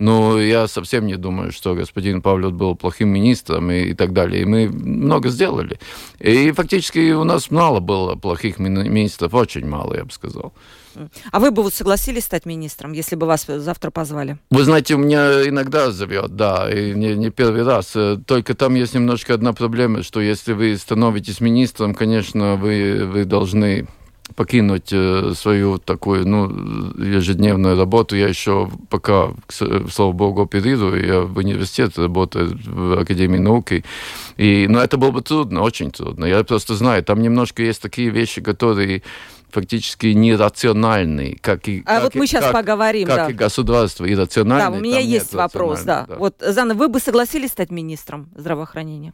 Но 0.00 0.40
я 0.40 0.66
совсем 0.66 1.06
не 1.06 1.16
думаю, 1.16 1.52
что 1.52 1.74
господин 1.74 2.22
Павлов 2.22 2.54
был 2.54 2.74
плохим 2.74 3.10
министром 3.10 3.70
и, 3.70 3.90
и 3.90 3.94
так 3.94 4.14
далее. 4.14 4.42
И 4.42 4.44
мы 4.46 4.66
много 4.66 5.28
сделали. 5.28 5.78
И 6.18 6.52
фактически 6.52 7.12
у 7.12 7.24
нас 7.24 7.50
мало 7.50 7.80
было 7.80 8.14
плохих 8.14 8.58
министров, 8.58 9.34
очень 9.34 9.66
мало, 9.66 9.94
я 9.94 10.04
бы 10.04 10.10
сказал. 10.10 10.54
А 11.30 11.38
вы 11.38 11.50
бы 11.50 11.62
вот 11.62 11.74
согласились 11.74 12.24
стать 12.24 12.46
министром, 12.46 12.92
если 12.92 13.14
бы 13.14 13.26
вас 13.26 13.44
завтра 13.46 13.90
позвали? 13.90 14.38
Вы 14.50 14.64
знаете, 14.64 14.94
у 14.94 14.98
меня 14.98 15.46
иногда 15.46 15.90
зовет, 15.90 16.34
да, 16.34 16.68
и 16.72 16.94
не, 16.94 17.14
не 17.14 17.30
первый 17.30 17.62
раз. 17.62 17.94
Только 18.26 18.54
там 18.54 18.74
есть 18.74 18.94
немножко 18.94 19.34
одна 19.34 19.52
проблема, 19.52 20.02
что 20.02 20.20
если 20.20 20.54
вы 20.54 20.78
становитесь 20.78 21.40
министром, 21.40 21.94
конечно, 21.94 22.56
вы, 22.56 23.04
вы 23.04 23.24
должны 23.26 23.86
покинуть 24.34 24.92
э, 24.92 25.32
свою 25.34 25.78
такую 25.78 26.26
ну, 26.26 26.48
ежедневную 27.02 27.76
работу. 27.76 28.16
Я 28.16 28.28
еще 28.28 28.70
пока, 28.88 29.30
слава 29.48 30.12
богу, 30.12 30.42
оперирую. 30.42 31.06
Я 31.06 31.20
в 31.22 31.36
университете 31.38 32.02
работаю, 32.02 32.58
в 32.64 33.00
Академии 33.00 33.38
науки. 33.38 33.84
И, 34.36 34.66
но 34.68 34.80
это 34.80 34.96
было 34.96 35.10
бы 35.10 35.22
трудно, 35.22 35.62
очень 35.62 35.90
трудно. 35.90 36.24
Я 36.24 36.42
просто 36.44 36.74
знаю, 36.74 37.02
там 37.04 37.20
немножко 37.20 37.62
есть 37.62 37.82
такие 37.82 38.10
вещи, 38.10 38.40
которые 38.40 39.02
фактически 39.50 40.06
нерациональный, 40.08 41.36
как 41.40 41.68
и 41.68 41.82
а 41.84 41.94
как 41.96 42.02
вот 42.04 42.14
мы 42.14 42.26
сейчас 42.26 42.44
как, 42.44 42.52
поговорим, 42.52 43.08
как 43.08 43.16
да. 43.16 43.30
и 43.30 43.32
государство 43.32 44.10
иррациональное. 44.10 44.70
Да, 44.70 44.76
у 44.76 44.80
меня 44.80 45.00
есть 45.00 45.34
вопрос, 45.34 45.82
да. 45.82 46.06
да. 46.08 46.16
Вот 46.16 46.36
Зана, 46.40 46.74
вы 46.74 46.88
бы 46.88 47.00
согласились 47.00 47.50
стать 47.50 47.70
министром 47.70 48.28
здравоохранения? 48.36 49.12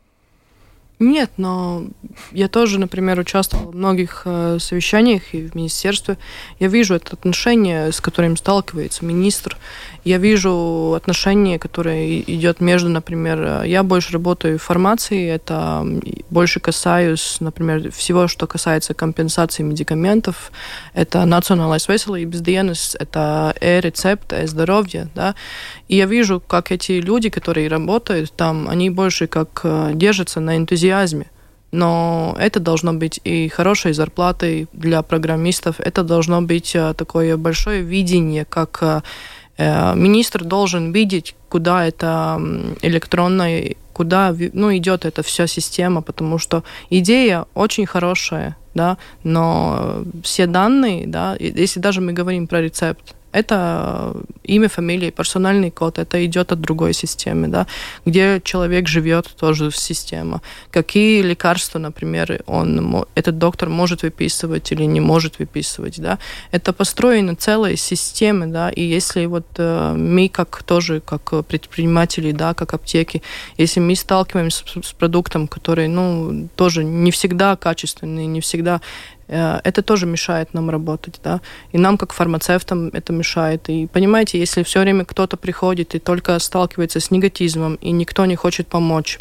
Нет, 0.99 1.31
но 1.37 1.85
я 2.33 2.49
тоже, 2.49 2.81
например, 2.81 3.19
участвовала 3.19 3.71
в 3.71 3.77
многих 3.77 4.23
э, 4.25 4.57
совещаниях 4.59 5.35
и 5.35 5.47
в 5.47 5.55
министерстве. 5.55 6.17
Я 6.59 6.69
вижу 6.69 6.95
это 6.95 7.13
отношение, 7.13 7.93
с 7.93 8.01
которым 8.01 8.39
сталкивается 8.39 9.05
министр. 9.05 9.59
Я 10.05 10.17
вижу 10.17 10.95
отношение, 10.97 11.59
которое 11.59 12.21
идет 12.21 12.63
между, 12.63 12.89
например, 12.89 13.43
э, 13.43 13.63
я 13.67 13.83
больше 13.83 14.15
работаю 14.15 14.59
в 14.59 14.63
фармации, 14.63 15.29
это 15.29 15.87
больше 16.31 16.61
касаюсь, 16.61 17.37
например, 17.41 17.93
всего, 17.93 18.27
что 18.27 18.47
касается 18.47 18.95
компенсации 18.95 19.63
медикаментов. 19.63 20.51
Это 20.95 21.27
национальная 21.27 21.79
веселая 21.87 22.23
и 22.23 22.25
безденность, 22.25 22.95
это 22.95 23.55
э-рецепт, 23.61 24.33
э-здоровье, 24.33 25.11
да. 25.15 25.35
И 25.89 25.97
я 25.97 26.07
вижу, 26.07 26.41
как 26.41 26.73
эти 26.73 26.93
люди, 26.93 27.29
которые 27.29 27.69
работают 27.69 28.33
там, 28.33 28.69
они 28.69 28.91
больше 28.91 29.27
как 29.27 29.61
э, 29.65 29.93
держатся 29.95 30.41
на 30.41 30.57
энтузиазме. 30.57 31.27
Но 31.73 32.37
это 32.39 32.61
должно 32.61 32.93
быть 32.93 33.21
и 33.25 33.49
хорошей 33.49 33.93
зарплатой 33.93 34.67
для 34.73 35.03
программистов, 35.03 35.81
это 35.81 36.03
должно 36.03 36.43
быть 36.43 36.75
э, 36.75 36.95
такое 36.95 37.37
большое 37.37 37.83
видение, 37.83 38.45
как 38.45 38.83
э, 39.59 39.95
министр 39.95 40.45
должен 40.45 40.93
видеть, 40.93 41.35
куда 41.49 41.87
это 41.87 42.41
электронное, 42.83 43.75
куда 43.93 44.35
ну, 44.53 44.77
идет 44.77 45.05
эта 45.05 45.23
вся 45.23 45.47
система, 45.47 46.03
потому 46.03 46.39
что 46.39 46.63
идея 46.91 47.47
очень 47.55 47.87
хорошая, 47.87 48.57
да, 48.75 48.99
но 49.25 50.03
все 50.23 50.47
данные, 50.47 51.07
да, 51.07 51.37
если 51.39 51.81
даже 51.81 52.01
мы 52.01 52.13
говорим 52.13 52.47
про 52.47 52.61
рецепт, 52.61 53.15
это 53.33 54.15
имя, 54.45 54.69
фамилия, 54.69 55.11
персональный 55.11 55.71
код, 55.71 55.99
это 55.99 56.25
идет 56.25 56.53
от 56.53 56.61
другой 56.61 56.95
системы, 56.95 57.49
да, 57.49 57.67
где 58.07 58.41
человек 58.43 58.89
живет, 58.89 59.27
тоже 59.39 59.71
система. 59.71 60.41
Какие 60.71 61.23
лекарства, 61.23 61.79
например, 61.79 62.43
он, 62.47 63.05
этот 63.15 63.39
доктор 63.39 63.69
может 63.69 64.03
выписывать 64.03 64.73
или 64.73 64.85
не 64.85 65.01
может 65.01 65.39
выписывать, 65.39 66.01
да. 66.01 66.19
Это 66.51 66.73
построена 66.73 67.37
целая 67.37 67.77
система, 67.77 68.47
да, 68.47 68.71
и 68.71 68.83
если 68.83 69.27
вот 69.27 69.47
э, 69.59 69.95
мы 69.97 70.29
как 70.29 70.63
тоже, 70.63 71.01
как 71.01 71.47
предприниматели, 71.47 72.33
да, 72.33 72.55
как 72.55 72.75
аптеки, 72.75 73.23
если 73.59 73.81
мы 73.81 73.97
сталкиваемся 73.97 74.65
с, 74.67 74.89
с 74.89 74.93
продуктом, 74.93 75.49
который, 75.49 75.89
ну, 75.89 76.49
тоже 76.57 76.85
не 76.85 77.11
всегда 77.11 77.57
качественный, 77.57 78.27
не 78.27 78.41
всегда 78.41 78.81
Э, 79.16 79.16
это 79.29 79.83
тоже 79.83 80.07
мешает 80.07 80.55
нам 80.55 80.71
работать, 80.71 81.21
да. 81.25 81.41
И 81.73 81.79
нам, 81.79 81.99
как 81.99 82.13
фармацевтам, 82.13 82.89
это 82.89 83.13
мешает. 83.13 83.69
И 83.69 83.87
понимаете, 83.87 84.39
если 84.39 84.63
все 84.63 84.81
время 84.81 85.05
кто-то 85.05 85.37
приходит 85.37 85.95
и 85.95 85.99
только 85.99 86.39
сталкивается 86.39 87.01
с 87.01 87.11
негатизмом, 87.11 87.75
и 87.77 87.91
никто 87.91 88.25
не 88.27 88.37
хочет 88.37 88.69
помочь, 88.69 89.19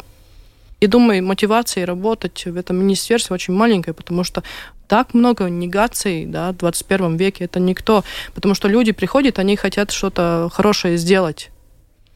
и 0.78 0.86
думаю, 0.86 1.24
мотивация 1.24 1.86
работать 1.86 2.44
в 2.44 2.56
этом 2.56 2.76
министерстве 2.76 3.34
очень 3.34 3.54
маленькая, 3.54 3.94
потому 3.94 4.24
что 4.24 4.42
так 4.88 5.14
много 5.14 5.48
негаций 5.48 6.26
да, 6.26 6.52
в 6.52 6.56
21 6.56 7.16
веке, 7.16 7.44
это 7.44 7.58
никто. 7.60 8.04
Потому 8.34 8.54
что 8.54 8.68
люди 8.68 8.92
приходят, 8.92 9.38
они 9.38 9.56
хотят 9.56 9.90
что-то 9.90 10.48
хорошее 10.52 10.98
сделать 10.98 11.50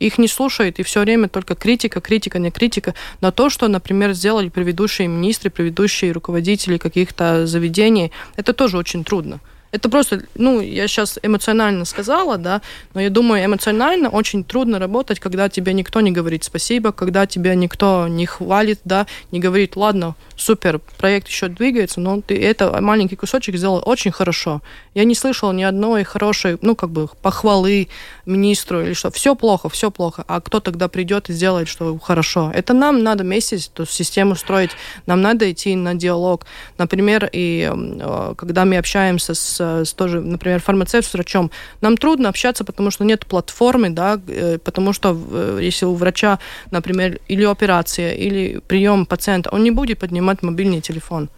их 0.00 0.18
не 0.18 0.26
слушают, 0.26 0.80
и 0.80 0.82
все 0.82 1.00
время 1.00 1.28
только 1.28 1.54
критика, 1.54 2.00
критика, 2.00 2.38
не 2.38 2.50
критика 2.50 2.94
на 3.20 3.30
то, 3.30 3.50
что, 3.50 3.68
например, 3.68 4.12
сделали 4.12 4.48
предыдущие 4.48 5.06
министры, 5.06 5.50
предыдущие 5.50 6.12
руководители 6.12 6.78
каких-то 6.78 7.46
заведений. 7.46 8.10
Это 8.36 8.52
тоже 8.52 8.78
очень 8.78 9.04
трудно. 9.04 9.40
Это 9.72 9.88
просто, 9.88 10.22
ну, 10.34 10.60
я 10.60 10.88
сейчас 10.88 11.18
эмоционально 11.22 11.84
сказала, 11.84 12.38
да, 12.38 12.60
но 12.94 13.00
я 13.00 13.10
думаю, 13.10 13.44
эмоционально 13.44 14.08
очень 14.08 14.42
трудно 14.42 14.78
работать, 14.78 15.20
когда 15.20 15.48
тебе 15.48 15.72
никто 15.72 16.00
не 16.00 16.10
говорит 16.10 16.42
спасибо, 16.44 16.92
когда 16.92 17.26
тебя 17.26 17.54
никто 17.54 18.08
не 18.08 18.26
хвалит, 18.26 18.80
да, 18.84 19.06
не 19.30 19.38
говорит, 19.38 19.76
ладно, 19.76 20.16
супер, 20.36 20.80
проект 20.98 21.28
еще 21.28 21.48
двигается, 21.48 22.00
но 22.00 22.20
ты 22.20 22.40
это 22.42 22.80
маленький 22.80 23.16
кусочек 23.16 23.56
сделал 23.56 23.82
очень 23.84 24.10
хорошо. 24.10 24.60
Я 24.94 25.04
не 25.04 25.14
слышала 25.14 25.52
ни 25.52 25.62
одной 25.62 26.02
хорошей, 26.02 26.58
ну, 26.62 26.74
как 26.74 26.90
бы, 26.90 27.08
похвалы 27.22 27.88
министру 28.26 28.82
или 28.82 28.94
что. 28.94 29.10
Все 29.10 29.34
плохо, 29.34 29.68
все 29.68 29.90
плохо. 29.90 30.24
А 30.26 30.40
кто 30.40 30.60
тогда 30.60 30.88
придет 30.88 31.30
и 31.30 31.32
сделает, 31.32 31.68
что 31.68 31.96
хорошо? 31.98 32.50
Это 32.54 32.72
нам 32.72 33.02
надо 33.02 33.22
вместе 33.24 33.56
эту 33.56 33.86
систему 33.86 34.34
строить. 34.34 34.70
Нам 35.06 35.20
надо 35.20 35.50
идти 35.50 35.76
на 35.76 35.94
диалог. 35.94 36.46
Например, 36.78 37.28
и 37.32 37.70
э, 37.72 38.34
когда 38.36 38.64
мы 38.64 38.78
общаемся 38.78 39.34
с 39.34 39.59
с, 39.60 39.92
тоже, 39.94 40.20
например, 40.20 40.60
фармацевт 40.60 41.08
с 41.08 41.14
врачом, 41.14 41.50
нам 41.80 41.96
трудно 41.96 42.28
общаться, 42.28 42.64
потому 42.64 42.90
что 42.90 43.04
нет 43.04 43.26
платформы, 43.26 43.90
да, 43.90 44.20
э, 44.28 44.58
потому 44.58 44.92
что 44.92 45.16
э, 45.32 45.58
если 45.62 45.86
у 45.86 45.94
врача, 45.94 46.38
например, 46.70 47.18
или 47.28 47.44
операция, 47.44 48.12
или 48.12 48.60
прием 48.66 49.06
пациента, 49.06 49.50
он 49.52 49.62
не 49.62 49.70
будет 49.70 49.98
поднимать 49.98 50.42
мобильный 50.42 50.80
телефон 50.80 51.28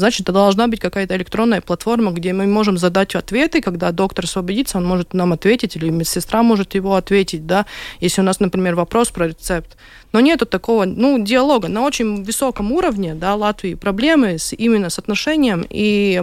значит, 0.00 0.22
это 0.22 0.32
должна 0.32 0.66
быть 0.66 0.80
какая-то 0.80 1.16
электронная 1.16 1.60
платформа, 1.60 2.10
где 2.10 2.32
мы 2.32 2.46
можем 2.46 2.76
задать 2.78 3.14
ответы, 3.14 3.60
когда 3.60 3.92
доктор 3.92 4.24
освободится, 4.24 4.78
он 4.78 4.84
может 4.84 5.14
нам 5.14 5.32
ответить, 5.32 5.76
или 5.76 5.88
медсестра 5.90 6.42
может 6.42 6.74
его 6.74 6.96
ответить, 6.96 7.46
да, 7.46 7.66
если 8.00 8.20
у 8.20 8.24
нас, 8.24 8.40
например, 8.40 8.74
вопрос 8.74 9.10
про 9.10 9.28
рецепт. 9.28 9.76
Но 10.12 10.20
нету 10.20 10.46
такого, 10.46 10.84
ну, 10.84 11.22
диалога 11.24 11.68
на 11.68 11.82
очень 11.82 12.24
высоком 12.24 12.72
уровне, 12.72 13.14
да, 13.14 13.34
Латвии 13.36 13.74
проблемы 13.74 14.38
с, 14.38 14.52
именно 14.52 14.90
с 14.90 14.98
отношением 14.98 15.64
и, 15.70 16.20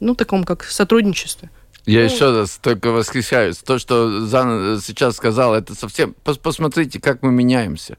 ну, 0.00 0.14
таком 0.14 0.44
как 0.44 0.64
сотрудничестве. 0.64 1.48
Я 1.86 2.00
ну, 2.00 2.04
еще 2.06 2.30
раз 2.30 2.58
только 2.62 2.90
восхищаюсь. 2.90 3.56
То, 3.56 3.78
что 3.78 4.26
Зан 4.26 4.80
сейчас 4.80 5.16
сказал, 5.16 5.54
это 5.54 5.74
совсем... 5.74 6.14
Посмотрите, 6.22 7.00
как 7.00 7.22
мы 7.22 7.32
меняемся. 7.32 7.96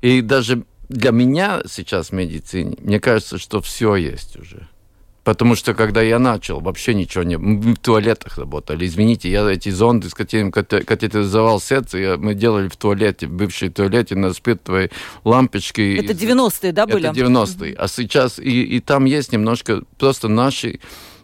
И 0.00 0.22
даже 0.22 0.62
для 0.90 1.12
меня 1.12 1.62
сейчас 1.68 2.08
в 2.08 2.12
медицине, 2.12 2.76
мне 2.80 2.98
кажется, 2.98 3.38
что 3.38 3.60
все 3.60 3.94
есть 3.94 4.36
уже. 4.36 4.68
Потому 5.22 5.54
что 5.54 5.74
когда 5.74 6.02
я 6.02 6.18
начал, 6.18 6.60
вообще 6.60 6.94
ничего 6.94 7.22
не... 7.22 7.36
Мы 7.36 7.74
в 7.74 7.78
туалетах 7.78 8.38
работали. 8.38 8.86
Извините, 8.86 9.30
я 9.30 9.48
эти 9.48 9.68
зонды, 9.68 10.08
с 10.08 10.14
которыми 10.14 10.50
катетеризовал 10.50 11.60
сердце, 11.60 11.98
я, 11.98 12.16
мы 12.16 12.34
делали 12.34 12.68
в 12.68 12.76
туалете, 12.76 13.28
в 13.28 13.32
бывшей 13.32 13.68
туалете 13.68 14.16
на 14.16 14.32
спиртовой 14.32 14.90
лампочке. 15.22 15.96
Это 15.96 16.14
90-е, 16.14 16.72
да, 16.72 16.86
были? 16.86 17.08
Это 17.08 17.20
90-е. 17.20 17.74
А 17.74 17.86
сейчас... 17.86 18.40
И, 18.40 18.62
и 18.62 18.80
там 18.80 19.04
есть 19.04 19.30
немножко 19.30 19.82
просто 19.98 20.26
наши 20.26 20.80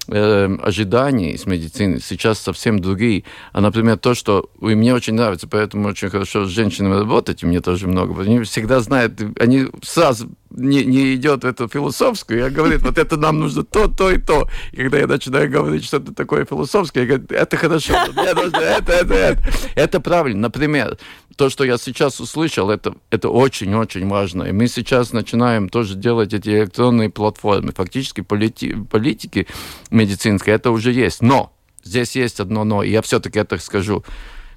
э, 0.09 0.57
ожиданий 0.63 1.33
из 1.33 1.47
медицины 1.47 2.01
сейчас 2.01 2.39
совсем 2.39 2.79
другие. 2.79 3.25
А, 3.53 3.61
например, 3.61 3.99
то, 3.99 4.15
что 4.15 4.51
и 4.61 4.75
мне 4.75 4.95
очень 4.95 5.15
нравится, 5.15 5.49
поэтому 5.49 5.89
очень 5.89 6.11
хорошо 6.11 6.45
с 6.45 6.49
женщинами 6.49 6.95
работать, 6.95 7.43
и 7.43 7.47
мне 7.47 7.61
тоже 7.61 7.87
много. 7.87 8.21
Они 8.21 8.41
всегда 8.41 8.81
знают, 8.81 9.21
они 9.39 9.67
сразу 9.83 10.31
не, 10.51 10.85
не 10.85 11.15
идет 11.15 11.45
в 11.45 11.47
эту 11.47 11.69
философскую, 11.69 12.39
я 12.41 12.51
говорю, 12.51 12.79
вот 12.81 12.99
это 12.99 13.17
нам 13.17 13.41
нужно 13.41 13.65
то, 13.65 13.89
то 13.89 14.11
и 14.11 14.19
то. 14.19 14.49
И 14.73 14.77
когда 14.77 14.99
я 14.99 15.07
начинаю 15.07 15.51
говорить 15.51 15.85
что-то 15.85 16.15
такое 16.15 16.45
философское, 16.45 17.01
я 17.01 17.07
говорю, 17.07 17.27
это 17.31 17.57
хорошо, 17.57 17.95
это, 17.95 18.59
это, 18.59 18.93
это. 18.93 19.43
Это 19.75 20.01
правильно. 20.01 20.43
Например, 20.43 20.97
то, 21.37 21.51
что 21.51 21.65
я 21.65 21.77
сейчас 21.77 22.19
услышал, 22.19 22.71
это, 22.71 22.95
это 23.11 23.29
очень-очень 23.29 24.09
важно. 24.09 24.45
И 24.45 24.53
мы 24.53 24.69
сейчас 24.69 25.13
начинаем 25.13 25.69
тоже 25.69 25.95
делать 25.95 26.33
эти 26.33 26.49
электронные 26.49 27.11
платформы. 27.11 27.73
Фактически 27.73 28.23
полити, 28.23 28.75
политики 28.91 29.47
медицинской 29.91 30.55
это 30.55 30.71
уже 30.71 30.93
есть. 30.93 31.21
Но 31.21 31.53
здесь 31.85 32.17
есть 32.17 32.41
одно 32.41 32.65
но, 32.65 32.83
и 32.83 32.91
я 32.91 33.03
все-таки 33.03 33.39
это 33.39 33.59
скажу. 33.59 34.03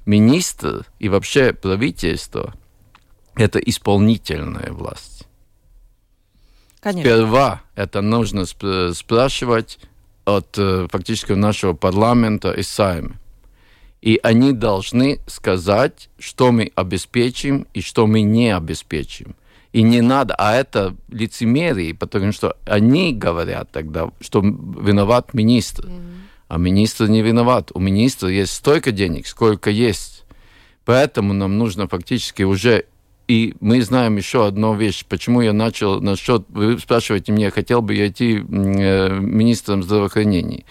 Министр 0.06 0.86
и 1.00 1.10
вообще 1.10 1.52
правительство– 1.52 2.56
это 3.36 3.60
исполнительная 3.60 4.72
власть. 4.72 5.28
Конечно. 6.80 7.12
Сперва 7.12 7.62
это 7.76 8.00
нужно 8.02 8.46
спрашивать 8.46 9.80
от 10.24 10.58
э, 10.58 10.88
фактически 10.90 11.34
нашего 11.34 11.74
парламента 11.74 12.52
и 12.52 12.64
сайма 12.64 13.19
и 14.02 14.20
они 14.24 14.54
должны 14.54 15.20
сказать, 15.28 16.10
что 16.18 16.52
мы 16.52 16.72
обеспечим 16.76 17.68
и 17.74 17.82
что 17.82 18.08
мы 18.08 18.22
не 18.22 18.56
обеспечим. 18.56 19.36
И 19.72 19.84
не 19.84 20.02
надо, 20.02 20.36
а 20.36 20.56
это 20.56 20.96
лицемерие, 21.10 21.94
потому 21.94 22.32
что 22.32 22.56
они 22.66 23.14
говорят 23.14 23.72
тогда, 23.72 24.10
что 24.20 24.42
виноват 24.42 25.34
министр. 25.34 25.86
Mm-hmm. 25.86 26.16
А 26.48 26.58
министр 26.58 27.08
не 27.08 27.22
виноват. 27.22 27.72
У 27.76 27.80
министра 27.80 28.30
есть 28.30 28.54
столько 28.54 28.92
денег, 28.92 29.28
сколько 29.28 29.70
есть. 29.70 30.24
Поэтому 30.86 31.34
нам 31.34 31.58
нужно 31.58 31.88
фактически 31.88 32.44
уже... 32.44 32.86
И 33.28 33.54
мы 33.60 33.84
знаем 33.84 34.18
еще 34.18 34.48
одну 34.48 34.74
вещь. 34.74 35.06
Почему 35.08 35.42
я 35.42 35.54
начал 35.54 36.02
насчет... 36.02 36.46
Вы 36.50 36.80
спрашиваете 36.80 37.32
меня, 37.32 37.52
хотел 37.52 37.84
бы 37.84 37.94
я 37.94 38.08
идти 38.08 38.38
э, 38.38 39.20
министром 39.20 39.84
здравоохранения. 39.84 40.64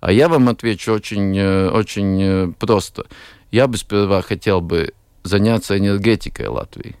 А 0.00 0.12
я 0.12 0.28
вам 0.28 0.48
отвечу 0.48 0.92
очень, 0.92 1.36
э, 1.36 1.70
очень 1.70 2.22
э, 2.22 2.52
просто. 2.58 3.06
Я 3.50 3.66
бы 3.66 3.76
сперва 3.76 4.22
хотел 4.22 4.60
бы 4.60 4.92
заняться 5.24 5.76
энергетикой 5.76 6.48
Латвии. 6.48 6.96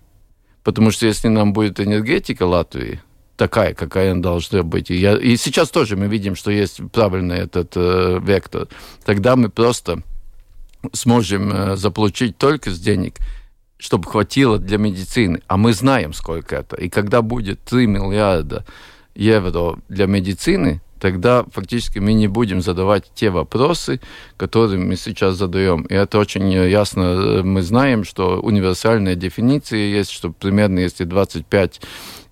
Потому 0.64 0.90
что 0.90 1.06
если 1.06 1.28
нам 1.28 1.52
будет 1.52 1.80
энергетика 1.80 2.42
Латвии, 2.44 3.00
такая, 3.36 3.72
какая 3.72 4.12
она 4.12 4.20
должна 4.20 4.62
быть. 4.62 4.90
И, 4.90 4.96
я, 4.96 5.16
и 5.16 5.36
сейчас 5.36 5.70
тоже 5.70 5.96
мы 5.96 6.08
видим, 6.08 6.34
что 6.34 6.50
есть 6.50 6.80
правильный 6.92 7.38
этот 7.38 7.72
э, 7.76 8.18
вектор. 8.20 8.68
Тогда 9.04 9.36
мы 9.36 9.48
просто 9.48 10.02
сможем 10.92 11.52
э, 11.52 11.76
заполучить 11.76 12.36
только 12.36 12.70
с 12.70 12.80
денег, 12.80 13.14
чтобы 13.78 14.10
хватило 14.10 14.58
для 14.58 14.76
медицины. 14.76 15.40
А 15.46 15.56
мы 15.56 15.72
знаем, 15.72 16.12
сколько 16.12 16.56
это. 16.56 16.76
И 16.76 16.88
когда 16.88 17.22
будет 17.22 17.60
3 17.64 17.86
миллиарда 17.86 18.66
евро 19.14 19.78
для 19.88 20.06
медицины, 20.06 20.82
тогда 21.00 21.44
фактически 21.52 21.98
мы 21.98 22.12
не 22.12 22.28
будем 22.28 22.60
задавать 22.60 23.04
те 23.14 23.30
вопросы, 23.30 24.00
которые 24.36 24.78
мы 24.78 24.96
сейчас 24.96 25.36
задаем. 25.36 25.82
И 25.82 25.94
это 25.94 26.18
очень 26.18 26.50
ясно. 26.50 27.42
Мы 27.44 27.62
знаем, 27.62 28.04
что 28.04 28.40
универсальная 28.40 29.14
дефиниция 29.14 29.80
есть, 29.80 30.10
что 30.10 30.30
примерно 30.30 30.80
если 30.80 31.04
25 31.04 31.80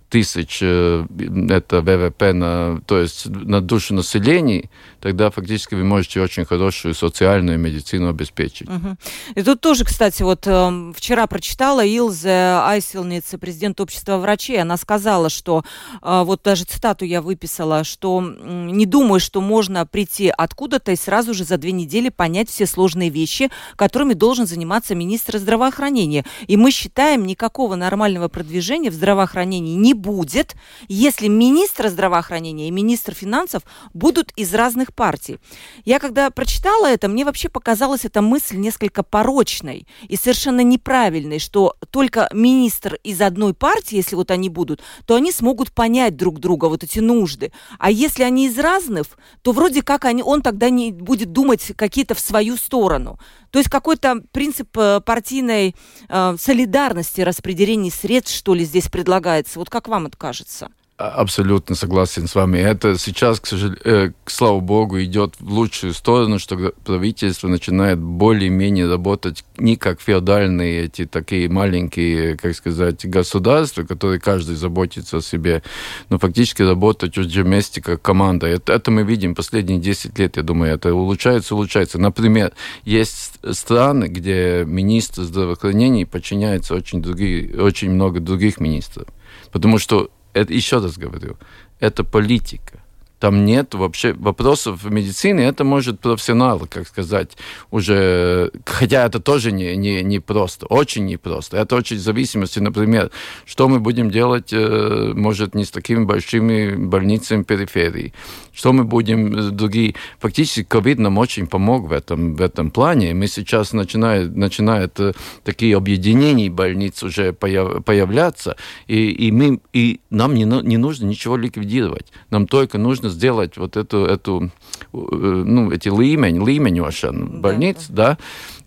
тысяч 0.08 0.58
э, 0.62 1.04
это 1.50 1.80
ВВП 1.80 2.32
на, 2.32 2.80
то 2.86 2.98
есть 2.98 3.26
на 3.26 3.60
душу 3.60 3.94
населения, 3.94 4.70
тогда 5.00 5.30
фактически 5.30 5.74
вы 5.74 5.84
можете 5.84 6.20
очень 6.20 6.44
хорошую 6.44 6.94
социальную 6.94 7.58
медицину 7.58 8.08
обеспечить. 8.08 8.68
Угу. 8.68 8.96
И 9.34 9.42
тут 9.42 9.60
тоже, 9.60 9.84
кстати, 9.84 10.22
вот 10.22 10.46
э, 10.46 10.92
вчера 10.94 11.26
прочитала 11.26 11.84
Илзе 11.84 12.30
Айсилница, 12.30 13.38
президент 13.38 13.80
общества 13.80 14.18
врачей, 14.18 14.60
она 14.60 14.76
сказала, 14.76 15.28
что 15.28 15.64
э, 16.02 16.22
вот 16.24 16.42
даже 16.44 16.64
цитату 16.64 17.04
я 17.04 17.20
выписала, 17.20 17.82
что 17.82 18.20
не 18.20 18.86
думаю, 18.86 19.18
что 19.18 19.40
можно 19.40 19.86
прийти 19.86 20.32
откуда-то 20.36 20.92
и 20.92 20.96
сразу 20.96 21.34
же 21.34 21.44
за 21.44 21.58
две 21.58 21.72
недели 21.72 22.10
понять 22.10 22.48
все 22.48 22.66
сложные 22.66 23.10
вещи, 23.10 23.50
которыми 23.74 24.14
должен 24.14 24.46
заниматься 24.46 24.94
министр 24.94 25.38
здравоохранения. 25.38 26.24
И 26.46 26.56
мы 26.56 26.70
считаем, 26.70 27.26
никакого 27.26 27.74
нормального 27.74 28.28
продвижения 28.28 28.90
в 28.90 28.94
здравоохранении 28.94 29.74
не 29.74 29.95
будет, 29.96 30.54
если 30.88 31.28
министр 31.28 31.88
здравоохранения 31.88 32.68
и 32.68 32.70
министр 32.70 33.14
финансов 33.14 33.62
будут 33.94 34.32
из 34.36 34.54
разных 34.54 34.94
партий. 34.94 35.38
Я 35.84 35.98
когда 35.98 36.30
прочитала 36.30 36.86
это, 36.86 37.08
мне 37.08 37.24
вообще 37.24 37.48
показалась 37.48 38.04
эта 38.04 38.22
мысль 38.22 38.56
несколько 38.56 39.02
порочной 39.02 39.86
и 40.08 40.16
совершенно 40.16 40.60
неправильной, 40.60 41.38
что 41.38 41.76
только 41.90 42.28
министр 42.32 42.98
из 43.02 43.20
одной 43.20 43.54
партии, 43.54 43.96
если 43.96 44.16
вот 44.16 44.30
они 44.30 44.48
будут, 44.48 44.82
то 45.06 45.14
они 45.14 45.32
смогут 45.32 45.72
понять 45.72 46.16
друг 46.16 46.38
друга, 46.38 46.66
вот 46.66 46.84
эти 46.84 46.98
нужды. 46.98 47.52
А 47.78 47.90
если 47.90 48.22
они 48.22 48.46
из 48.46 48.58
разных, 48.58 49.06
то 49.42 49.52
вроде 49.52 49.82
как 49.82 50.04
они, 50.04 50.22
он 50.22 50.42
тогда 50.42 50.70
не 50.70 50.92
будет 50.92 51.32
думать 51.32 51.72
какие-то 51.76 52.14
в 52.14 52.20
свою 52.20 52.56
сторону. 52.56 53.18
То 53.50 53.60
есть 53.60 53.70
какой-то 53.70 54.22
принцип 54.32 54.76
э, 54.76 55.00
партийной 55.00 55.74
э, 56.08 56.36
солидарности 56.38 57.22
распределения 57.22 57.90
средств, 57.90 58.36
что 58.36 58.54
ли, 58.54 58.64
здесь 58.64 58.88
предлагается. 58.88 59.58
Вот 59.58 59.70
как 59.70 59.85
вам 59.88 60.06
это 60.06 60.16
кажется? 60.16 60.70
А, 60.98 61.10
абсолютно 61.10 61.76
согласен 61.76 62.26
с 62.26 62.34
вами. 62.34 62.56
Это 62.56 62.96
сейчас, 62.98 63.38
к 63.38 63.46
сожалению, 63.46 63.80
э, 63.84 64.12
слава 64.24 64.60
богу, 64.60 64.98
идет 65.02 65.34
в 65.38 65.52
лучшую 65.52 65.92
сторону, 65.92 66.38
что 66.38 66.72
правительство 66.86 67.48
начинает 67.48 67.98
более-менее 67.98 68.88
работать 68.88 69.44
не 69.58 69.76
как 69.76 70.00
феодальные 70.00 70.84
эти 70.84 71.04
такие 71.04 71.50
маленькие, 71.50 72.38
как 72.38 72.54
сказать, 72.54 73.04
государства, 73.04 73.82
которые 73.82 74.20
каждый 74.20 74.56
заботится 74.56 75.18
о 75.18 75.20
себе, 75.20 75.62
но 76.08 76.18
фактически 76.18 76.62
работать 76.62 77.18
уже 77.18 77.42
вместе 77.42 77.82
как 77.82 78.00
команда. 78.00 78.46
Это, 78.46 78.72
это 78.72 78.90
мы 78.90 79.02
видим 79.02 79.34
последние 79.34 79.78
10 79.78 80.18
лет, 80.18 80.38
я 80.38 80.42
думаю, 80.42 80.72
это 80.72 80.94
улучшается, 80.94 81.54
улучшается. 81.56 81.98
Например, 81.98 82.52
есть 82.84 83.32
страны, 83.52 84.06
где 84.06 84.64
министр 84.66 85.24
здравоохранения 85.24 86.06
подчиняется 86.06 86.74
очень, 86.74 87.02
другие, 87.02 87.60
очень 87.60 87.90
много 87.90 88.18
других 88.20 88.60
министров. 88.60 89.08
Потому 89.56 89.78
что 89.78 90.10
это, 90.34 90.52
еще 90.52 90.80
раз 90.80 90.98
говорю, 90.98 91.38
это 91.80 92.04
политика. 92.04 92.84
Там 93.18 93.46
нет 93.46 93.74
вообще 93.74 94.12
вопросов 94.12 94.82
в 94.82 94.90
медицине, 94.90 95.44
это 95.44 95.64
может 95.64 96.00
профессионал, 96.00 96.66
как 96.68 96.86
сказать, 96.86 97.36
уже, 97.70 98.50
хотя 98.66 99.06
это 99.06 99.20
тоже 99.20 99.52
не, 99.52 99.74
не, 99.76 100.02
не 100.02 100.20
просто, 100.20 100.66
очень 100.66 101.06
непросто. 101.06 101.56
Это 101.56 101.76
очень 101.76 101.96
в 101.96 102.00
зависимости, 102.00 102.58
например, 102.58 103.10
что 103.46 103.68
мы 103.68 103.80
будем 103.80 104.10
делать, 104.10 104.52
э, 104.52 105.12
может, 105.14 105.54
не 105.54 105.64
с 105.64 105.70
такими 105.70 106.04
большими 106.04 106.74
больницами 106.74 107.42
периферии, 107.42 108.12
что 108.52 108.74
мы 108.74 108.84
будем 108.84 109.34
э, 109.34 109.50
другие. 109.50 109.94
Фактически 110.18 110.62
ковид 110.62 110.98
нам 110.98 111.16
очень 111.16 111.46
помог 111.46 111.88
в 111.88 111.92
этом, 111.92 112.34
в 112.36 112.42
этом 112.42 112.70
плане. 112.70 113.14
Мы 113.14 113.28
сейчас 113.28 113.72
начинаем, 113.72 114.38
начинают 114.38 115.00
э, 115.00 115.14
такие 115.42 115.74
объединения 115.74 116.50
больниц 116.50 117.02
уже 117.02 117.32
появ, 117.32 117.82
появляться, 117.82 118.56
и, 118.86 119.10
и, 119.10 119.32
мы, 119.32 119.60
и 119.72 120.00
нам 120.10 120.34
не, 120.34 120.44
не 120.44 120.76
нужно 120.76 121.06
ничего 121.06 121.38
ликвидировать. 121.38 122.12
Нам 122.30 122.46
только 122.46 122.76
нужно 122.76 123.05
нужно 123.06 123.08
сделать 123.08 123.56
вот 123.56 123.76
эту, 123.76 124.04
эту 124.04 124.50
э, 124.92 124.96
ну, 124.96 125.70
эти 125.70 125.88
лимень, 125.88 126.44
лименешен 126.44 127.40
больниц, 127.40 127.86
да, 127.88 128.10
да 128.10 128.18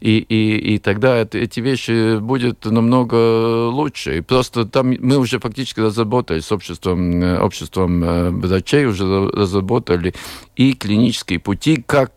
и, 0.02 0.18
и, 0.18 0.76
и 0.76 0.78
тогда 0.80 1.18
это, 1.18 1.38
эти 1.38 1.60
вещи 1.60 2.20
будут 2.20 2.66
намного 2.66 3.70
лучше. 3.70 4.18
И 4.18 4.22
просто 4.22 4.66
там 4.66 4.96
мы 5.00 5.18
уже 5.18 5.40
фактически 5.40 5.82
разработали 5.82 6.40
с 6.40 6.52
обществом, 6.52 7.22
э, 7.22 7.40
обществом 7.40 8.04
э, 8.04 8.30
врачей, 8.30 8.86
уже 8.86 9.06
разработали 9.06 10.14
и 10.56 10.74
клинические 10.74 11.40
пути, 11.40 11.84
как 11.86 12.12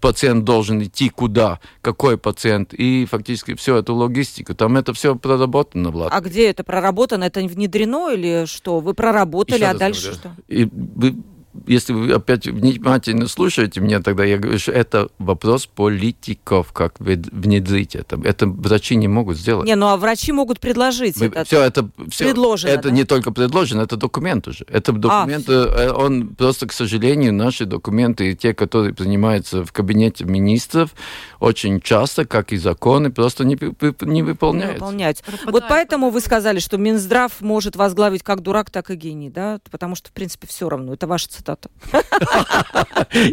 пациент 0.00 0.44
должен 0.44 0.82
идти 0.82 1.08
куда, 1.08 1.58
какой 1.80 2.18
пациент, 2.18 2.72
и 2.72 3.04
фактически 3.06 3.54
всю 3.54 3.74
эту 3.74 3.94
логистику. 3.94 4.54
Там 4.54 4.76
это 4.76 4.92
все 4.92 5.16
проработано, 5.16 5.90
Влад. 5.90 6.10
А 6.12 6.20
где 6.20 6.48
это 6.50 6.62
проработано? 6.64 7.24
Это 7.24 7.40
внедрено 7.40 8.10
или 8.12 8.46
что? 8.46 8.80
Вы 8.80 8.94
проработали, 8.94 9.60
Еще 9.60 9.66
а 9.66 9.74
дальше 9.74 10.02
говорю. 10.02 10.18
что? 10.18 10.30
И 10.48 10.68
вы 10.72 11.16
если 11.66 11.92
вы 11.92 12.12
опять 12.12 12.46
внимательно 12.46 13.28
слушаете 13.28 13.80
меня, 13.80 14.00
тогда 14.00 14.24
я 14.24 14.38
говорю, 14.38 14.58
что 14.58 14.72
это 14.72 15.08
вопрос 15.18 15.66
политиков, 15.66 16.72
как 16.72 16.94
внедрить 16.98 17.96
это. 17.96 18.20
Это 18.24 18.46
врачи 18.46 18.96
не 18.96 19.08
могут 19.08 19.36
сделать. 19.36 19.66
Не, 19.66 19.74
ну 19.74 19.88
а 19.88 19.96
врачи 19.96 20.32
могут 20.32 20.60
предложить 20.60 21.18
Мы, 21.20 21.26
это. 21.26 21.44
Все 21.44 21.62
это 21.62 21.88
все, 22.10 22.26
предложено. 22.26 22.70
Это 22.70 22.88
да? 22.88 22.90
не 22.90 23.04
только 23.04 23.32
предложено, 23.32 23.82
это 23.82 23.96
документ 23.96 24.46
уже. 24.48 24.64
Это 24.68 24.92
документ, 24.92 25.46
а, 25.48 25.92
он 25.94 26.28
просто, 26.28 26.66
к 26.66 26.72
сожалению, 26.72 27.34
наши 27.34 27.64
документы, 27.64 28.34
те, 28.34 28.54
которые 28.54 28.94
принимаются 28.94 29.64
в 29.64 29.72
кабинете 29.72 30.24
министров, 30.24 30.94
очень 31.40 31.80
часто, 31.80 32.24
как 32.24 32.52
и 32.52 32.56
законы, 32.56 33.10
просто 33.10 33.44
не, 33.44 33.58
не 34.02 34.22
выполняются. 34.22 34.74
Не 34.74 34.78
выполняются. 34.78 35.24
Вот 35.46 35.64
поэтому 35.68 36.10
вы 36.10 36.20
сказали, 36.20 36.58
что 36.58 36.76
Минздрав 36.76 37.40
может 37.40 37.76
возглавить 37.76 38.22
как 38.22 38.42
дурак, 38.42 38.70
так 38.70 38.90
и 38.90 38.94
гений, 38.94 39.30
да? 39.30 39.60
Потому 39.70 39.94
что, 39.94 40.10
в 40.10 40.12
принципе, 40.12 40.46
все 40.46 40.68
равно. 40.68 40.94
Это 40.94 41.06
ваша 41.06 41.28
цитата. 41.28 41.47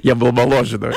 Я 0.03 0.15
был 0.15 0.31
моложе, 0.31 0.77
да. 0.77 0.93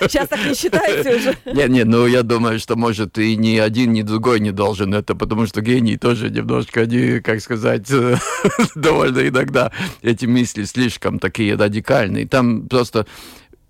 Сейчас 0.00 0.28
так 0.28 0.44
не 0.46 0.54
считаете 0.54 1.16
уже? 1.16 1.36
Нет, 1.46 1.70
нет, 1.70 1.86
ну 1.86 2.06
я 2.06 2.22
думаю, 2.22 2.58
что, 2.58 2.76
может, 2.76 3.18
и 3.18 3.36
ни 3.36 3.56
один, 3.56 3.92
ни 3.92 4.02
другой 4.02 4.40
не 4.40 4.50
должен 4.50 4.94
это, 4.94 5.14
потому 5.14 5.46
что 5.46 5.60
гений 5.60 5.96
тоже 5.96 6.30
немножко, 6.30 6.82
они, 6.82 7.20
как 7.20 7.40
сказать, 7.40 7.90
довольно 8.74 9.28
иногда 9.28 9.72
эти 10.02 10.26
мысли 10.26 10.64
слишком 10.64 11.18
такие 11.18 11.54
радикальные. 11.54 12.26
Там 12.26 12.68
просто 12.68 13.06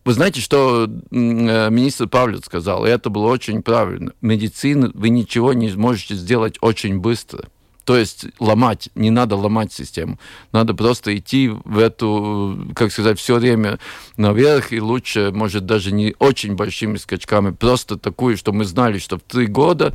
вы 0.05 0.15
знаете, 0.15 0.41
что 0.41 0.89
министр 1.11 2.09
Павлец 2.09 2.47
сказал, 2.47 2.87
и 2.87 2.91
это 2.91 3.11
было 3.11 3.27
очень 3.27 3.63
правильно. 3.63 4.13
Медицина, 4.23 4.91
вы 4.95 5.11
ничего 5.11 5.53
не 5.53 5.71
сможете 5.71 6.15
сделать 6.15 6.57
очень 6.61 6.99
быстро. 6.99 7.45
То 7.91 7.97
есть 7.97 8.27
ломать, 8.39 8.89
не 8.95 9.11
надо 9.11 9.35
ломать 9.35 9.73
систему. 9.73 10.21
Надо 10.53 10.75
просто 10.75 11.17
идти 11.17 11.49
в 11.49 11.77
эту, 11.77 12.69
как 12.77 12.93
сказать, 12.93 13.19
все 13.19 13.35
время 13.35 13.81
наверх, 14.17 14.73
и 14.73 14.81
лучше, 14.81 15.33
может, 15.33 15.67
даже 15.67 15.91
не 15.91 16.15
очень 16.21 16.55
большими 16.55 16.99
скачками, 16.99 17.51
просто 17.51 17.99
такую, 17.99 18.37
что 18.37 18.53
мы 18.53 18.65
знали, 18.65 19.01
что 19.01 19.17
в 19.19 19.23
три 19.23 19.47
года 19.47 19.93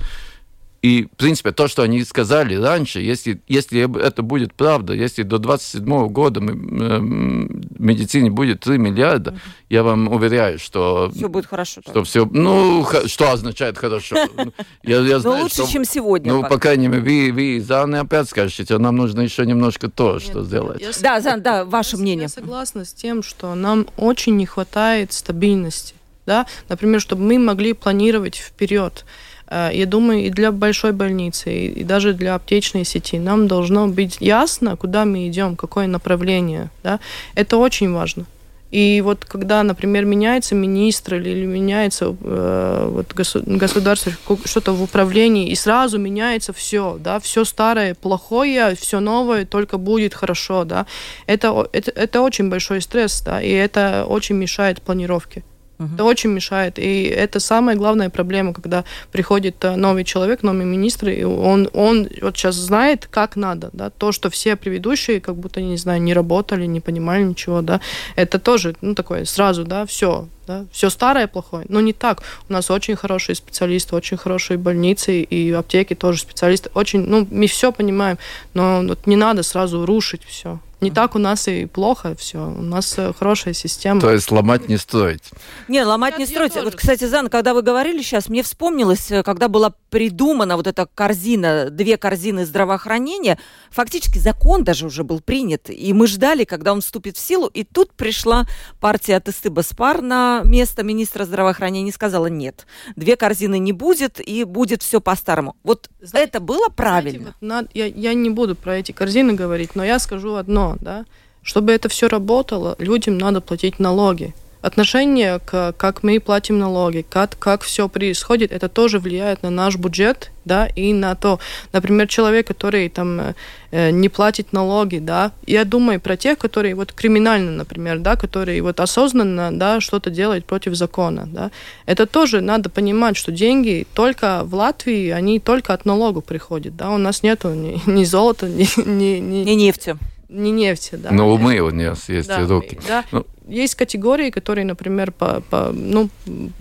и, 0.86 1.08
в 1.12 1.18
принципе, 1.18 1.52
то, 1.52 1.68
что 1.68 1.82
они 1.82 2.04
сказали 2.04 2.54
раньше, 2.54 3.02
если, 3.02 3.42
если 3.48 4.00
это 4.00 4.22
будет 4.22 4.54
правда, 4.54 4.94
если 4.94 5.24
до 5.24 5.40
27 5.40 6.10
года 6.10 6.42
мы, 6.42 6.52
э, 6.52 7.00
в 7.00 7.82
медицине 7.82 8.30
будет 8.30 8.60
3 8.60 8.78
миллиарда, 8.78 9.32
mm-hmm. 9.32 9.66
я 9.72 9.82
вам 9.82 10.08
уверяю, 10.10 10.60
что... 10.60 11.10
Все 11.12 11.28
будет 11.28 11.48
хорошо. 11.48 11.82
Что 11.82 12.04
все, 12.04 12.30
ну, 12.32 12.86
что 13.08 13.32
означает 13.32 13.80
хорошо? 13.80 14.16
Ну, 14.36 14.52
я, 14.84 15.00
я 15.00 15.20
знаю, 15.20 15.44
лучше, 15.44 15.64
что, 15.64 15.72
чем 15.72 15.86
сегодня. 15.86 16.32
Ну, 16.32 16.44
по 16.44 16.60
крайней 16.60 16.88
мере, 16.88 17.02
вы, 17.02 17.32
вы 17.32 17.62
Зан, 17.62 17.96
опять 17.96 18.30
скажете, 18.30 18.78
нам 18.78 18.98
нужно 18.98 19.22
еще 19.22 19.44
немножко 19.46 19.90
то, 19.90 20.20
что 20.20 20.44
сделать. 20.44 20.82
Я, 20.82 20.92
да, 21.02 21.22
Зан, 21.22 21.42
да, 21.42 21.66
ваше 21.66 21.98
мнение. 21.98 22.24
Я 22.24 22.30
согласна 22.30 22.86
с 22.86 22.94
тем, 22.94 23.24
что 23.24 23.56
нам 23.56 23.88
очень 23.98 24.36
не 24.36 24.46
хватает 24.46 25.14
стабильности. 25.14 25.96
Да? 26.26 26.46
Например, 26.70 27.00
чтобы 27.02 27.24
мы 27.24 27.40
могли 27.40 27.74
планировать 27.74 28.36
вперед. 28.36 29.06
Э, 29.48 29.70
я 29.74 29.86
думаю, 29.86 30.26
и 30.26 30.30
для 30.30 30.52
большой 30.52 30.92
больницы, 30.92 31.54
и 31.54 31.84
даже 31.84 32.14
для 32.14 32.36
аптечной 32.36 32.86
сети 32.86 33.20
нам 33.20 33.48
должно 33.48 33.88
быть 33.88 34.18
ясно, 34.20 34.76
куда 34.76 35.06
мы 35.06 35.28
идем, 35.28 35.56
какое 35.56 35.88
направление. 35.88 36.70
Да? 36.84 37.00
Это 37.36 37.58
очень 37.58 37.92
важно. 37.94 38.26
И 38.72 39.02
вот 39.02 39.24
когда, 39.24 39.64
например, 39.64 40.06
меняется 40.06 40.56
министр 40.56 41.16
или, 41.16 41.46
меняется 41.46 42.16
э, 42.20 42.90
вот 42.92 43.14
государство, 43.14 44.12
что-то 44.46 44.74
в 44.74 44.84
управлении, 44.84 45.50
и 45.50 45.56
сразу 45.56 45.98
меняется 45.98 46.52
все, 46.52 46.98
да, 47.00 47.20
все 47.20 47.46
старое 47.46 47.94
плохое, 47.94 48.76
все 48.76 49.00
новое 49.00 49.46
только 49.46 49.78
будет 49.78 50.14
хорошо, 50.14 50.66
да, 50.66 50.88
это, 51.28 51.70
это, 51.72 51.92
это 51.92 52.22
очень 52.22 52.50
большой 52.50 52.82
стресс, 52.82 53.22
да, 53.22 53.42
и 53.42 53.52
это 53.52 54.06
очень 54.10 54.36
мешает 54.36 54.82
планировке. 54.82 55.44
Это 55.78 56.06
очень 56.06 56.30
мешает. 56.30 56.80
И 56.80 57.04
это 57.04 57.40
самая 57.40 57.76
главная 57.76 58.10
проблема, 58.10 58.54
когда 58.54 58.86
приходит 59.12 59.64
э, 59.66 59.76
новый 59.76 60.06
человек, 60.06 60.42
новый 60.42 60.66
министр, 60.66 61.10
и 61.10 61.24
он, 61.24 61.70
он 61.74 62.08
вот 62.22 62.38
сейчас 62.38 62.56
знает, 62.56 63.08
как 63.12 63.36
надо. 63.36 63.70
Да? 63.74 63.90
То, 63.90 64.14
что 64.14 64.30
все 64.30 64.56
предыдущие 64.56 65.20
как 65.20 65.36
будто, 65.36 65.62
не 65.62 65.78
знаю, 65.78 66.02
не 66.02 66.14
работали, 66.14 66.66
не 66.66 66.80
понимали 66.80 67.24
ничего. 67.24 67.62
Да? 67.62 67.82
Это 68.16 68.40
тоже 68.40 68.76
ну, 68.82 68.96
такое 68.96 69.26
сразу, 69.26 69.66
да, 69.66 69.86
все, 69.86 70.30
да? 70.48 70.66
Все 70.72 70.90
старое 70.90 71.28
плохое. 71.28 71.66
Но 71.68 71.82
не 71.82 71.94
так. 71.94 72.22
У 72.50 72.54
нас 72.54 72.72
очень 72.72 72.96
хорошие 72.96 73.36
специалисты, 73.36 73.96
очень 73.96 74.18
хорошие 74.18 74.58
больницы 74.58 75.22
и 75.22 75.52
аптеки 75.52 75.94
тоже 75.94 76.20
специалисты. 76.20 76.70
Очень, 76.74 77.02
ну, 77.02 77.28
мы 77.30 77.48
все 77.48 77.72
понимаем, 77.72 78.18
но 78.54 78.82
вот 78.88 79.08
не 79.08 79.18
надо 79.18 79.44
сразу 79.44 79.86
рушить 79.86 80.24
все. 80.26 80.60
Не 80.86 80.92
так 80.92 81.16
у 81.16 81.20
нас 81.20 81.48
и 81.48 81.66
плохо 81.66 82.16
все. 82.16 82.38
У 82.38 82.62
нас 82.62 82.94
э, 83.00 83.12
хорошая 83.18 83.56
система. 83.56 84.00
То 84.00 84.12
есть 84.12 84.32
ломать 84.32 84.70
не 84.70 84.78
стоит. 84.78 85.24
Не, 85.68 85.84
ломать 85.84 86.20
не 86.20 86.28
строить. 86.28 86.54
Вот, 86.54 86.76
кстати, 86.76 87.06
Зан, 87.06 87.28
когда 87.28 87.56
вы 87.56 87.64
говорили 87.64 88.04
сейчас, 88.04 88.30
мне 88.30 88.44
вспомнилось, 88.44 89.10
э, 89.10 89.24
когда 89.24 89.48
была 89.48 89.74
придумана 89.90 90.58
вот 90.58 90.68
эта 90.68 90.88
корзина, 90.94 91.72
две 91.72 91.98
корзины 91.98 92.46
здравоохранения, 92.46 93.40
фактически 93.72 94.20
закон 94.20 94.64
даже 94.64 94.86
уже 94.86 95.04
был 95.04 95.22
принят. 95.22 95.72
И 95.72 95.92
мы 95.92 96.06
ждали, 96.06 96.44
когда 96.44 96.72
он 96.72 96.82
вступит 96.82 97.18
в 97.18 97.20
силу. 97.20 97.48
И 97.48 97.64
тут 97.64 97.92
пришла 97.94 98.46
партия 98.80 99.16
Атысты 99.16 99.50
Баспар 99.50 100.04
на 100.04 100.44
место 100.46 100.84
министра 100.84 101.26
здравоохранения 101.26 101.90
и 101.90 101.94
сказала, 101.94 102.28
нет, 102.28 102.68
две 102.96 103.16
корзины 103.16 103.58
не 103.58 103.74
будет, 103.74 104.20
и 104.20 104.44
будет 104.44 104.84
все 104.84 105.02
по-старому. 105.02 105.56
Вот 105.64 105.90
Знаете, 106.00 106.30
это 106.30 106.42
было 106.42 106.70
правильно? 106.70 107.34
Знаете, 107.40 107.40
вот, 107.42 107.48
на, 107.48 107.68
я, 107.74 107.88
я 107.88 108.14
не 108.14 108.30
буду 108.30 108.56
про 108.56 108.78
эти 108.78 108.92
корзины 108.92 109.34
говорить, 109.34 109.74
но 109.74 109.84
я 109.84 109.98
скажу 109.98 110.36
одно 110.36 110.75
да, 110.82 111.06
чтобы 111.44 111.72
это 111.74 111.90
все 111.90 112.08
работало, 112.08 112.76
людям 112.80 113.18
надо 113.18 113.40
платить 113.40 113.80
налоги. 113.80 114.34
Отношение 114.66 115.38
к 115.46 115.76
как 115.78 116.02
мы 116.02 116.20
платим 116.20 116.58
налоги, 116.58 117.06
как, 117.08 117.38
как 117.38 117.62
все 117.62 117.88
происходит, 117.88 118.52
это 118.52 118.68
тоже 118.68 118.98
влияет 118.98 119.44
на 119.44 119.52
наш 119.52 119.76
бюджет, 119.76 120.32
да, 120.44 120.66
и 120.66 120.92
на 120.92 121.14
то, 121.14 121.40
например, 121.72 122.08
человек, 122.08 122.48
который 122.48 122.90
там 122.90 123.36
э, 123.70 123.92
не 123.92 124.10
платит 124.10 124.54
налоги, 124.54 124.98
да, 124.98 125.34
я 125.46 125.66
думаю 125.66 126.02
про 126.02 126.18
тех, 126.18 126.40
которые 126.40 126.74
вот 126.74 126.94
криминально, 126.94 127.52
например, 127.52 128.00
да, 128.00 128.16
которые 128.16 128.64
вот 128.64 128.80
осознанно, 128.80 129.52
да, 129.56 129.80
что-то 129.80 130.10
делают 130.10 130.46
против 130.46 130.74
закона, 130.74 131.30
да, 131.32 131.52
это 131.86 132.08
тоже 132.08 132.42
надо 132.42 132.72
понимать, 132.72 133.18
что 133.18 133.32
деньги 133.32 133.86
только 133.94 134.42
в 134.46 134.56
Латвии, 134.56 135.12
они 135.12 135.40
только 135.40 135.76
от 135.76 135.86
налогов 135.86 136.24
приходят, 136.24 136.76
да, 136.76 136.90
у 136.90 136.98
нас 136.98 137.22
нету 137.22 137.50
ни, 137.50 137.80
ни 137.88 138.04
золота, 138.04 138.50
ни, 138.50 138.68
ни, 138.84 139.20
ни, 139.20 139.44
ни 139.44 139.52
нефти 139.52 139.96
не 140.30 140.52
нефти, 140.52 140.96
да. 140.96 141.12
Но 141.12 141.32
умы 141.32 141.60
у 141.60 141.72
нас 141.72 142.10
есть 142.10 142.28
да, 142.28 142.46
руки. 142.46 142.80
Да. 142.88 143.04
Ну. 143.12 143.26
Есть 143.48 143.76
категории, 143.76 144.32
которые, 144.32 144.66
например, 144.66 145.12
по, 145.12 145.42
по, 145.42 145.72
ну, 145.72 146.10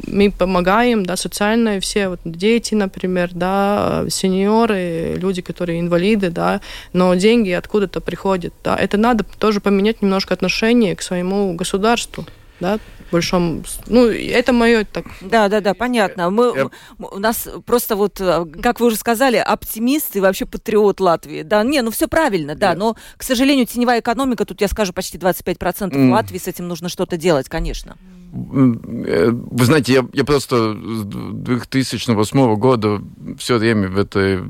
мы 0.07 0.31
помогаем, 0.31 1.07
да, 1.07 1.17
социальные 1.17 1.81
все, 1.81 2.09
вот 2.09 2.21
дети, 2.25 2.75
например, 2.75 3.31
да, 3.33 4.05
сеньоры, 4.11 5.15
люди, 5.17 5.41
которые 5.41 5.81
инвалиды, 5.81 6.31
да, 6.31 6.61
но 6.93 7.15
деньги 7.15 7.51
откуда-то 7.51 8.01
приходят, 8.01 8.53
да. 8.63 8.77
Это 8.77 8.99
надо 8.99 9.25
тоже 9.39 9.61
поменять 9.61 10.03
немножко 10.03 10.35
отношение 10.35 10.95
к 10.95 11.01
своему 11.01 11.55
государству, 11.55 12.27
да, 12.65 12.79
большом... 13.13 13.63
Ну, 13.89 14.07
это 14.07 14.55
мое 14.55 14.85
так... 14.85 15.05
Да, 15.21 15.49
да, 15.49 15.61
да, 15.61 15.75
понятно. 15.75 16.31
Мы. 16.31 16.71
У 16.99 17.19
нас 17.19 17.47
просто 17.67 17.95
вот, 17.95 18.21
э, 18.21 18.47
как 18.63 18.81
вы 18.81 18.87
уже 18.87 18.97
сказали, 18.97 19.37
оптимист 19.37 20.17
и 20.17 20.21
вообще 20.21 20.47
патриот 20.47 20.99
Латвии. 20.99 21.43
Да, 21.43 21.63
не, 21.63 21.83
ну 21.83 21.91
все 21.91 22.09
правильно, 22.09 22.55
да, 22.55 22.75
но, 22.75 22.97
к 23.19 23.23
сожалению, 23.23 23.67
теневая 23.67 24.01
экономика, 24.01 24.47
тут 24.47 24.63
я 24.63 24.69
скажу, 24.69 24.95
почти 24.95 25.19
25% 25.19 25.91
mm. 25.91 26.11
Латвии, 26.11 26.39
с 26.39 26.49
этим 26.49 26.67
нужно 26.67 26.89
что-то 26.89 27.19
делать, 27.19 27.51
конечно. 27.51 27.99
Э, 28.33 29.31
вы 29.31 29.65
знаете, 29.67 29.93
я, 29.93 30.07
я 30.15 30.25
просто 30.25 30.73
с 30.75 31.05
2008 31.05 32.55
года 32.57 33.03
все 33.39 33.59
время 33.59 33.89
в 33.89 33.99
этой 33.99 34.41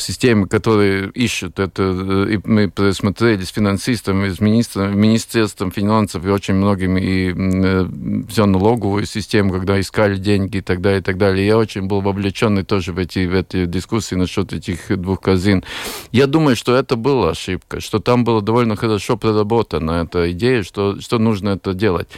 системы, 0.00 0.46
которые 0.46 1.10
ищут 1.10 1.58
это, 1.58 1.82
э, 1.82 2.34
и 2.34 2.40
мы 2.44 2.70
просмотрели 2.70 3.44
с 3.44 3.48
финансистами, 3.48 4.28
с 4.28 4.40
министром, 4.40 4.98
Министерством 4.98 5.70
финансов 5.70 6.24
и 6.24 6.28
очень 6.28 6.54
многими, 6.54 7.00
и 7.00 7.34
э, 7.36 8.26
все 8.28 8.46
налоговую 8.46 9.06
систему, 9.06 9.52
когда 9.52 9.80
искали 9.80 10.16
деньги 10.16 10.58
и 10.58 10.60
так 10.60 10.80
далее, 10.80 11.00
и 11.00 11.02
так 11.02 11.18
далее. 11.18 11.46
Я 11.46 11.58
очень 11.58 11.82
был 11.82 12.00
вовлеченный 12.00 12.64
тоже 12.64 12.92
в 12.92 12.98
эти, 12.98 13.26
в 13.26 13.34
эти 13.34 13.66
дискуссии 13.66 14.14
насчет 14.14 14.52
этих 14.52 15.00
двух 15.00 15.20
казин. 15.20 15.64
Я 16.12 16.26
думаю, 16.26 16.56
что 16.56 16.74
это 16.74 16.96
была 16.96 17.30
ошибка, 17.30 17.80
что 17.80 17.98
там 17.98 18.24
было 18.24 18.42
довольно 18.42 18.76
хорошо 18.76 19.16
проработана 19.16 20.02
эта 20.04 20.32
идея, 20.32 20.62
что, 20.62 21.00
что 21.00 21.18
нужно 21.18 21.50
это 21.50 21.74
делать. 21.74 22.08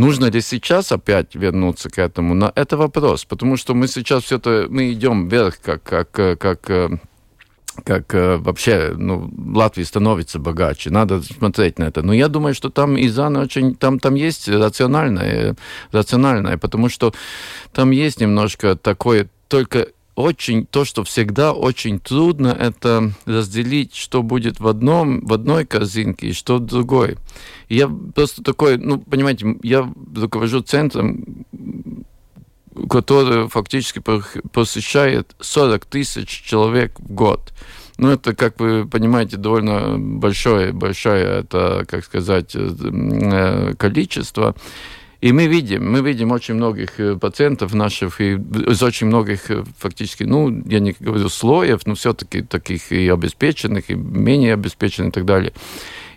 Нужно 0.00 0.30
ли 0.30 0.40
сейчас 0.40 0.92
опять 0.92 1.34
вернуться 1.34 1.90
к 1.90 1.98
этому? 1.98 2.34
На 2.34 2.50
это 2.54 2.78
вопрос, 2.78 3.26
потому 3.26 3.58
что 3.58 3.74
мы 3.74 3.86
сейчас 3.86 4.24
все 4.24 4.36
это 4.36 4.66
мы 4.70 4.92
идем 4.92 5.28
вверх, 5.28 5.60
как 5.60 5.82
как 5.82 6.10
как 6.10 6.70
э, 6.70 6.88
как 7.80 8.14
э, 8.14 8.36
вообще 8.36 8.92
ну, 8.96 9.30
Латвия 9.54 9.84
становится 9.84 10.38
богаче. 10.38 10.90
Надо 10.90 11.22
смотреть 11.22 11.78
на 11.78 11.84
это. 11.84 12.02
Но 12.02 12.12
я 12.12 12.28
думаю, 12.28 12.54
что 12.54 12.70
там 12.70 13.00
Изан 13.00 13.36
очень... 13.36 13.74
Там, 13.74 13.98
там 13.98 14.14
есть 14.14 14.48
рациональное, 14.48 15.56
рациональное, 15.92 16.58
потому 16.58 16.88
что 16.88 17.12
там 17.72 17.90
есть 17.90 18.20
немножко 18.20 18.76
такое... 18.76 19.28
Только 19.48 19.88
очень 20.20 20.66
то, 20.66 20.84
что 20.84 21.02
всегда 21.04 21.52
очень 21.52 21.98
трудно, 21.98 22.48
это 22.48 23.12
разделить, 23.24 23.94
что 23.94 24.22
будет 24.22 24.60
в 24.60 24.66
одном, 24.66 25.24
в 25.24 25.32
одной 25.32 25.64
корзинке 25.64 26.28
и 26.28 26.32
что 26.32 26.56
в 26.56 26.66
другой. 26.66 27.16
И 27.68 27.76
я 27.76 27.88
просто 27.88 28.42
такой, 28.42 28.76
ну, 28.76 28.98
понимаете, 28.98 29.56
я 29.62 29.90
руковожу 30.14 30.60
центром, 30.60 31.24
который 32.88 33.48
фактически 33.48 34.00
посещает 34.52 35.34
40 35.40 35.84
тысяч 35.86 36.28
человек 36.28 36.98
в 36.98 37.12
год. 37.12 37.52
Ну, 37.98 38.10
это, 38.10 38.34
как 38.34 38.58
вы 38.60 38.86
понимаете, 38.86 39.36
довольно 39.36 39.98
большое, 39.98 40.72
большое, 40.72 41.40
это, 41.40 41.84
как 41.86 42.04
сказать, 42.04 42.56
э, 42.56 43.74
количество. 43.76 44.54
И 45.20 45.32
мы 45.32 45.48
видим, 45.48 45.92
мы 45.92 46.00
видим 46.00 46.30
очень 46.32 46.54
многих 46.54 46.98
э, 46.98 47.16
пациентов 47.16 47.74
наших, 47.74 48.22
и 48.22 48.36
из 48.36 48.82
очень 48.82 49.08
многих 49.08 49.50
э, 49.50 49.64
фактически, 49.78 50.22
ну, 50.22 50.62
я 50.64 50.80
не 50.80 50.96
говорю 50.98 51.28
слоев, 51.28 51.84
но 51.84 51.94
все-таки 51.94 52.40
таких 52.40 52.90
и 52.90 53.06
обеспеченных, 53.06 53.90
и 53.90 53.94
менее 53.94 54.54
обеспеченных 54.54 55.10
и 55.10 55.12
так 55.12 55.26
далее. 55.26 55.52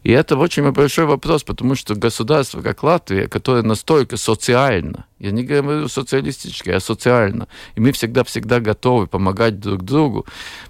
И 0.03 0.11
это 0.11 0.37
очень 0.37 0.69
большой 0.71 1.05
вопрос, 1.05 1.43
потому 1.43 1.75
что 1.75 1.95
государство, 1.95 2.61
как 2.61 2.83
Латвия, 2.83 3.27
которое 3.27 3.63
настолько 3.63 4.17
социально, 4.17 5.05
я 5.19 5.31
не 5.31 5.43
говорю 5.43 5.87
социалистическое, 5.87 6.77
а 6.77 6.79
социально, 6.81 7.47
и 7.75 7.79
мы 7.79 7.91
всегда-всегда 7.93 8.59
готовы 8.59 9.07
помогать 9.07 9.59
друг 9.59 9.83
другу, 9.83 10.25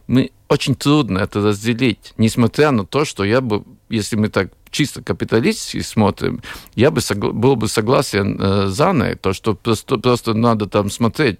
мы 0.08 0.32
очень 0.50 0.76
трудно 0.76 1.20
это 1.20 1.42
разделить, 1.42 2.14
несмотря 2.18 2.72
на 2.72 2.86
то, 2.86 3.06
что 3.06 3.24
я 3.24 3.42
бы, 3.42 3.64
если 3.90 4.16
мы 4.16 4.30
так 4.30 4.52
чисто 4.70 5.02
капиталистически 5.02 5.82
смотрим, 5.82 6.42
я 6.76 6.92
бы 6.92 7.00
согла- 7.00 7.32
был 7.32 7.56
бы 7.56 7.68
согласен 7.68 8.40
э, 8.40 8.70
с 8.70 8.80
Анной, 8.80 9.16
то, 9.16 9.34
что 9.34 9.56
просто, 9.56 9.98
просто 9.98 10.34
надо 10.34 10.68
там 10.68 10.90
смотреть, 10.92 11.40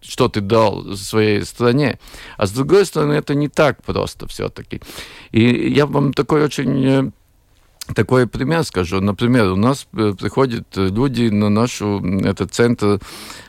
что 0.00 0.28
ты 0.28 0.40
дал 0.40 0.96
своей 0.96 1.44
стране. 1.44 1.98
А 2.36 2.46
с 2.46 2.52
другой 2.52 2.86
стороны, 2.86 3.14
это 3.14 3.34
не 3.34 3.48
так 3.48 3.82
просто 3.82 4.26
все-таки. 4.26 4.80
И 5.32 5.72
я 5.72 5.86
вам 5.86 6.12
такой 6.12 6.44
очень 6.44 6.84
э, 6.86 7.10
такой 7.94 8.26
пример 8.26 8.64
скажу. 8.64 9.00
Например, 9.00 9.52
у 9.52 9.56
нас 9.56 9.86
э, 9.92 10.12
приходят 10.18 10.66
люди 10.76 11.28
на 11.28 11.48
нашу 11.48 12.02
этот 12.22 12.52
центр, 12.52 13.00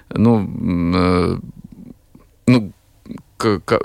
ну, 0.09 0.49
э, 0.95 1.39
ну, 2.47 2.71
к, 3.37 3.59
к, 3.59 3.79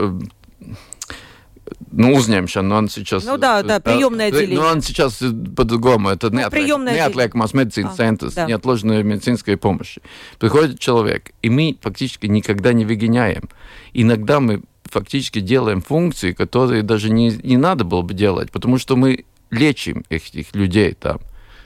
ну, 1.93 2.15
uzņemšana, 2.15 2.69
но 2.69 2.77
он 2.77 2.89
сейчас... 2.89 3.25
Ну 3.25 3.39
да, 3.39 3.63
да, 3.63 3.81
приемное 3.81 4.29
отделение. 4.29 4.59
Но 4.59 4.67
он 4.67 4.83
сейчас 4.83 5.23
по-другому, 5.57 6.11
это 6.11 6.31
ну, 6.31 6.41
неотвлекмас 6.41 7.55
медицинский 7.55 7.93
а, 7.93 7.97
центр, 7.97 8.31
да. 8.35 8.47
неотложной 8.47 9.03
медицинской 9.03 9.57
помощи. 9.57 10.03
Приходит 10.39 10.79
человек, 10.79 11.31
и 11.43 11.49
мы 11.49 11.77
фактически 11.81 12.27
никогда 12.27 12.73
не 12.73 12.85
выгоняем. 12.85 13.49
Иногда 13.95 14.41
мы 14.41 14.63
фактически 14.85 15.41
делаем 15.41 15.81
функции, 15.81 16.33
которые 16.33 16.83
даже 16.83 17.11
не, 17.11 17.31
не 17.43 17.57
надо 17.57 17.85
было 17.85 18.03
бы 18.03 18.15
делать, 18.15 18.51
потому 18.51 18.79
что 18.79 18.97
мы 18.97 19.25
лечим 19.57 20.05
этих 20.09 20.55
людей 20.55 20.93
там. 20.93 21.19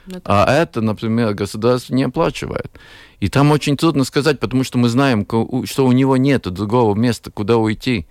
Это... 0.07 0.21
А 0.25 0.51
это, 0.51 0.81
например, 0.81 1.33
государство 1.33 1.93
не 1.93 2.03
оплачивает. 2.03 2.71
И 3.19 3.29
там 3.29 3.51
очень 3.51 3.77
трудно 3.77 4.03
сказать, 4.03 4.39
потому 4.39 4.63
что 4.63 4.79
мы 4.79 4.89
знаем, 4.89 5.27
что 5.65 5.85
у 5.85 5.91
него 5.91 6.17
нет 6.17 6.51
другого 6.51 6.95
места, 6.95 7.29
куда 7.29 7.57
уйти. 7.57 8.07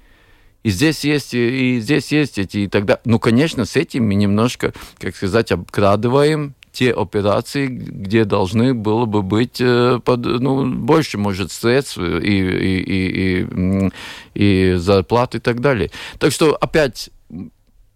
И 0.63 0.71
здесь 0.71 1.05
есть, 1.05 1.35
и 1.35 1.81
здесь 1.81 2.13
есть 2.13 2.39
эти, 2.39 2.59
и 2.59 2.69
тогда, 2.69 3.01
ну, 3.05 3.19
конечно, 3.19 3.65
с 3.65 3.77
этим 3.77 4.07
мы 4.07 4.15
немножко, 4.15 4.73
как 4.99 5.17
сказать, 5.17 5.51
обкрадываем 5.53 6.55
те 6.71 6.93
операции, 6.93 7.67
где 7.67 8.25
должны 8.25 8.75
было 8.75 9.07
бы 9.07 9.23
быть 9.23 9.57
под, 9.57 10.21
ну, 10.25 10.67
больше, 10.67 11.19
может, 11.19 11.51
средств 11.51 11.99
и, 11.99 12.03
и, 12.03 12.81
и, 12.83 13.47
и, 13.47 13.91
и 14.35 14.75
зарплат 14.77 15.35
и 15.35 15.41
так 15.41 15.61
далее. 15.61 15.91
Так 16.19 16.31
что 16.31 16.55
опять 16.55 17.11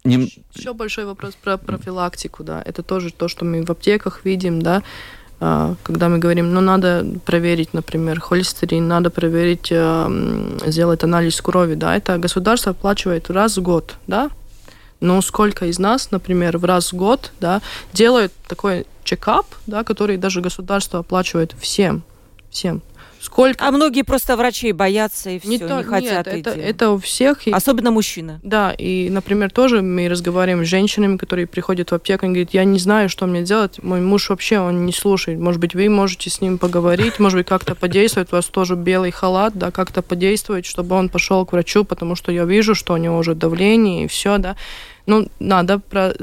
не... 0.04 0.30
Еще 0.54 0.74
большой 0.74 1.06
вопрос 1.06 1.34
про 1.34 1.56
профилактику, 1.56 2.44
да. 2.44 2.62
Это 2.64 2.82
тоже 2.82 3.10
то, 3.12 3.28
что 3.28 3.44
мы 3.44 3.64
в 3.64 3.70
аптеках 3.70 4.24
видим, 4.24 4.60
да. 4.60 4.82
А, 5.40 5.74
когда 5.82 6.08
мы 6.08 6.18
говорим, 6.18 6.52
ну, 6.52 6.60
надо 6.60 7.06
проверить, 7.24 7.74
например, 7.74 8.20
холестерин, 8.20 8.86
надо 8.86 9.10
проверить, 9.10 9.70
а, 9.72 10.10
сделать 10.66 11.02
анализ 11.04 11.40
крови, 11.40 11.74
да, 11.74 11.96
это 11.96 12.18
государство 12.18 12.70
оплачивает 12.70 13.30
раз 13.30 13.58
в 13.58 13.62
год, 13.62 13.96
да, 14.06 14.30
но 15.00 15.20
сколько 15.20 15.66
из 15.66 15.78
нас, 15.78 16.10
например, 16.10 16.56
в 16.58 16.64
раз 16.64 16.92
в 16.92 16.96
год, 16.96 17.32
да, 17.40 17.60
делают 17.92 18.32
такой 18.48 18.86
чекап, 19.02 19.46
да, 19.66 19.84
который 19.84 20.16
даже 20.16 20.40
государство 20.40 21.00
оплачивает 21.00 21.54
всем, 21.58 22.02
всем. 22.50 22.80
Сколько... 23.24 23.66
А 23.66 23.70
многие 23.70 24.02
просто 24.02 24.36
врачей 24.36 24.72
боятся 24.72 25.30
и 25.30 25.38
все, 25.38 25.48
не, 25.48 25.58
то, 25.58 25.78
не 25.78 25.82
хотят 25.82 26.26
нет, 26.26 26.36
идти. 26.36 26.50
Это, 26.50 26.60
это 26.60 26.90
у 26.90 26.98
всех. 26.98 27.38
Особенно 27.50 27.90
мужчины. 27.90 28.38
Да, 28.42 28.74
и, 28.76 29.08
например, 29.08 29.50
тоже 29.50 29.80
мы 29.80 30.10
разговариваем 30.10 30.66
с 30.66 30.68
женщинами, 30.68 31.16
которые 31.16 31.46
приходят 31.46 31.90
в 31.90 31.94
аптеку, 31.94 32.26
и 32.26 32.28
говорят, 32.28 32.50
я 32.52 32.64
не 32.64 32.78
знаю, 32.78 33.08
что 33.08 33.24
мне 33.24 33.42
делать, 33.42 33.82
мой 33.82 34.02
муж 34.02 34.28
вообще, 34.28 34.58
он 34.58 34.84
не 34.84 34.92
слушает. 34.92 35.38
Может 35.38 35.58
быть, 35.58 35.74
вы 35.74 35.88
можете 35.88 36.28
с 36.28 36.42
ним 36.42 36.58
поговорить, 36.58 37.18
может 37.18 37.38
быть, 37.38 37.46
как-то 37.46 37.74
подействовать, 37.74 38.30
у 38.30 38.36
вас 38.36 38.44
тоже 38.44 38.74
белый 38.76 39.10
халат, 39.10 39.54
да, 39.56 39.70
как-то 39.70 40.02
подействовать, 40.02 40.66
чтобы 40.66 40.94
он 40.94 41.08
пошел 41.08 41.46
к 41.46 41.52
врачу, 41.52 41.84
потому 41.84 42.16
что 42.16 42.30
я 42.30 42.44
вижу, 42.44 42.74
что 42.74 42.92
у 42.92 42.98
него 42.98 43.16
уже 43.16 43.34
давление 43.34 44.04
и 44.04 44.06
все, 44.06 44.36
да 44.36 44.54
ну, 45.06 45.28
надо 45.38 45.78
про... 45.78 46.14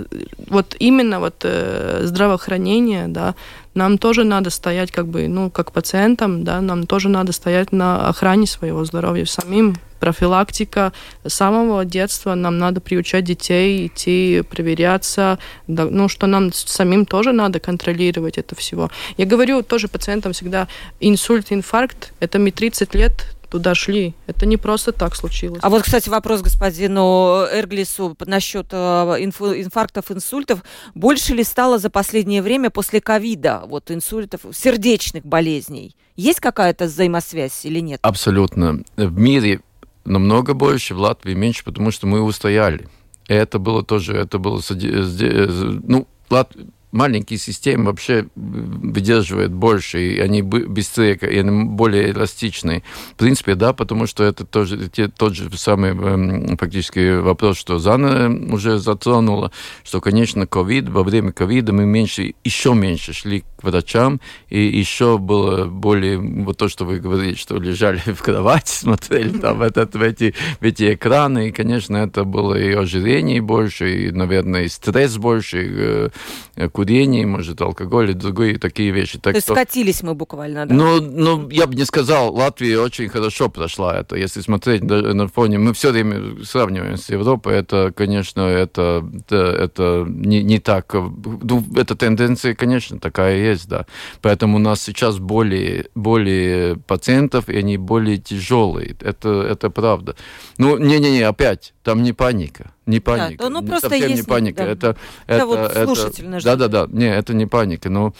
Вот 0.48 0.76
именно 0.80 1.20
вот 1.20 1.36
э, 1.44 2.02
здравоохранение, 2.04 3.08
да, 3.08 3.36
нам 3.74 3.98
тоже 3.98 4.24
надо 4.24 4.50
стоять 4.50 4.92
как 4.92 5.08
бы, 5.08 5.28
ну, 5.28 5.50
как 5.50 5.72
пациентам, 5.72 6.44
да, 6.44 6.62
нам 6.62 6.86
тоже 6.86 7.10
надо 7.10 7.32
стоять 7.32 7.72
на 7.72 8.08
охране 8.08 8.48
своего 8.48 8.84
здоровья 8.86 9.26
самим. 9.26 9.76
Профилактика 10.00 10.94
с 11.24 11.34
самого 11.34 11.86
детства 11.86 12.34
нам 12.34 12.58
надо 12.58 12.82
приучать 12.82 13.24
детей 13.24 13.86
идти 13.88 14.42
проверяться, 14.50 15.38
да, 15.68 15.86
ну, 15.86 16.10
что 16.10 16.28
нам 16.28 16.52
самим 16.52 17.06
тоже 17.06 17.32
надо 17.32 17.60
контролировать 17.60 18.38
это 18.38 18.56
всего. 18.56 18.90
Я 19.18 19.26
говорю 19.26 19.62
тоже 19.62 19.88
пациентам 19.88 20.34
всегда, 20.34 20.68
инсульт, 21.00 21.52
инфаркт, 21.52 22.14
это 22.20 22.40
мы 22.40 22.52
30 22.52 22.96
лет 22.96 23.36
туда 23.52 23.76
шли. 23.76 24.16
Это 24.28 24.46
не 24.46 24.58
просто 24.58 24.94
так 24.94 25.16
случилось. 25.16 25.60
А 25.62 25.70
вот, 25.70 25.84
кстати, 25.84 26.10
вопрос 26.10 26.42
господину 26.42 27.46
Эрглису 27.52 28.16
насчет 28.26 28.68
э, 28.72 28.76
инфарктов, 28.78 30.10
инсультов. 30.10 30.64
Больше 30.96 31.34
ли 31.34 31.44
стало 31.44 31.78
за 31.78 31.90
последнее 31.90 32.42
время 32.42 32.70
после 32.70 33.02
ковида, 33.02 33.64
вот 33.68 33.92
инсультов, 33.92 34.42
сердечных 34.54 35.26
болезней? 35.26 35.96
Есть 36.16 36.40
какая-то 36.40 36.86
взаимосвязь 36.86 37.66
или 37.66 37.82
нет? 37.82 38.00
Абсолютно. 38.04 38.84
В 38.96 39.20
мире 39.20 39.60
намного 40.06 40.54
больше, 40.54 40.96
в 40.96 41.00
Латвии 41.00 41.34
меньше, 41.34 41.66
потому 41.66 41.92
что 41.92 42.08
мы 42.08 42.22
устояли. 42.22 42.88
Это 43.28 43.60
было 43.60 43.84
тоже, 43.84 44.14
это 44.16 44.40
было, 44.40 44.62
ну, 44.70 46.08
Латвия 46.30 46.68
маленькие 46.92 47.40
системы 47.40 47.86
вообще 47.86 48.28
выдерживают 48.36 49.52
больше, 49.52 50.02
и 50.02 50.20
они 50.20 50.42
быстрее, 50.42 51.16
и 51.16 51.38
они 51.38 51.66
более 51.66 52.12
эластичные. 52.12 52.84
В 53.14 53.16
принципе, 53.16 53.56
да, 53.56 53.74
потому 53.74 54.08
что 54.08 54.24
это 54.24 54.46
тоже 54.46 54.90
те, 54.90 55.08
тот 55.08 55.36
же 55.36 55.50
самый 55.58 55.92
эм, 55.92 56.58
фактически 56.58 57.20
вопрос, 57.20 57.58
что 57.58 57.80
Зана 57.80 58.54
уже 58.54 58.80
затронула, 58.80 59.52
что, 59.84 60.02
конечно, 60.02 60.46
ковид, 60.48 60.90
во 60.90 61.04
время 61.04 61.32
ковида 61.32 61.74
мы 61.74 61.86
меньше, 61.86 62.34
еще 62.44 62.74
меньше 62.74 63.14
шли 63.14 63.44
к 63.58 63.64
врачам, 63.64 64.20
и 64.50 64.62
еще 64.62 65.18
было 65.18 65.66
более, 65.66 66.18
вот 66.18 66.58
то, 66.58 66.68
что 66.68 66.86
вы 66.86 67.00
говорили, 67.00 67.36
что 67.36 67.58
лежали 67.58 68.00
в 68.06 68.22
кровати, 68.22 68.72
смотрели 68.72 69.38
там 69.38 69.62
этот, 69.62 69.96
в, 69.96 70.02
эти, 70.02 70.34
в 70.60 70.64
эти 70.64 70.94
экраны, 70.94 71.50
и, 71.50 71.52
конечно, 71.52 71.98
это 71.98 72.24
было 72.24 72.56
и 72.56 72.74
ожирение 72.74 73.42
больше, 73.42 74.08
и, 74.08 74.12
наверное, 74.12 74.64
и 74.64 74.68
стресс 74.68 75.18
больше, 75.18 76.12
и, 76.58 76.68
курение, 76.82 77.28
может, 77.28 77.62
алкоголь 77.62 78.10
и 78.10 78.14
другие 78.14 78.58
такие 78.58 78.90
вещи. 78.90 79.20
Так 79.20 79.34
То 79.34 79.38
есть 79.38 79.46
что... 79.46 79.54
скатились 79.54 80.02
мы 80.02 80.16
буквально, 80.16 80.66
да? 80.66 80.74
Ну, 80.74 81.00
ну, 81.00 81.50
я 81.52 81.68
бы 81.68 81.76
не 81.76 81.86
сказал, 81.86 82.34
Латвия 82.34 82.80
очень 82.80 83.08
хорошо 83.08 83.50
прошла 83.50 84.00
это. 84.00 84.16
Если 84.16 84.42
смотреть 84.42 84.82
на 84.82 85.28
фоне, 85.28 85.60
мы 85.60 85.74
все 85.74 85.92
время 85.92 86.44
сравниваем 86.44 86.98
с 86.98 87.08
Европой, 87.10 87.54
это, 87.54 87.94
конечно, 87.96 88.42
это, 88.42 89.08
это, 89.14 89.36
это 89.36 90.06
не, 90.08 90.42
не 90.42 90.58
так. 90.58 90.92
Ну, 90.94 91.64
эта 91.76 91.96
тенденция, 91.96 92.56
конечно, 92.56 93.00
такая 93.00 93.38
есть, 93.38 93.70
да. 93.70 93.86
Поэтому 94.22 94.56
у 94.56 94.60
нас 94.60 94.82
сейчас 94.82 95.20
более, 95.20 95.86
более 95.94 96.78
пациентов, 96.78 97.48
и 97.48 97.58
они 97.58 97.78
более 97.78 98.18
тяжелые. 98.18 98.96
Это, 99.02 99.30
это 99.30 99.70
правда. 99.70 100.16
Ну, 100.58 100.80
не-не-не, 100.80 101.22
опять, 101.22 101.74
там 101.84 102.04
не 102.04 102.14
паника. 102.14 102.72
Не 102.86 103.00
паника. 103.00 103.44
Да, 103.44 103.50
ну, 103.50 103.66
просто 103.66 103.90
совсем 103.90 104.10
есть, 104.10 104.22
не 104.24 104.28
паника. 104.28 104.64
Да. 104.64 104.72
Это, 104.72 104.98
это, 105.28 105.36
это, 105.36 105.46
вот 105.46 105.60
это, 105.60 106.42
Да, 106.44 106.56
да, 106.56 106.68
да. 106.68 106.88
Не, 106.90 107.16
это 107.16 107.34
не 107.34 107.46
паника. 107.46 107.90
Но 107.90 108.14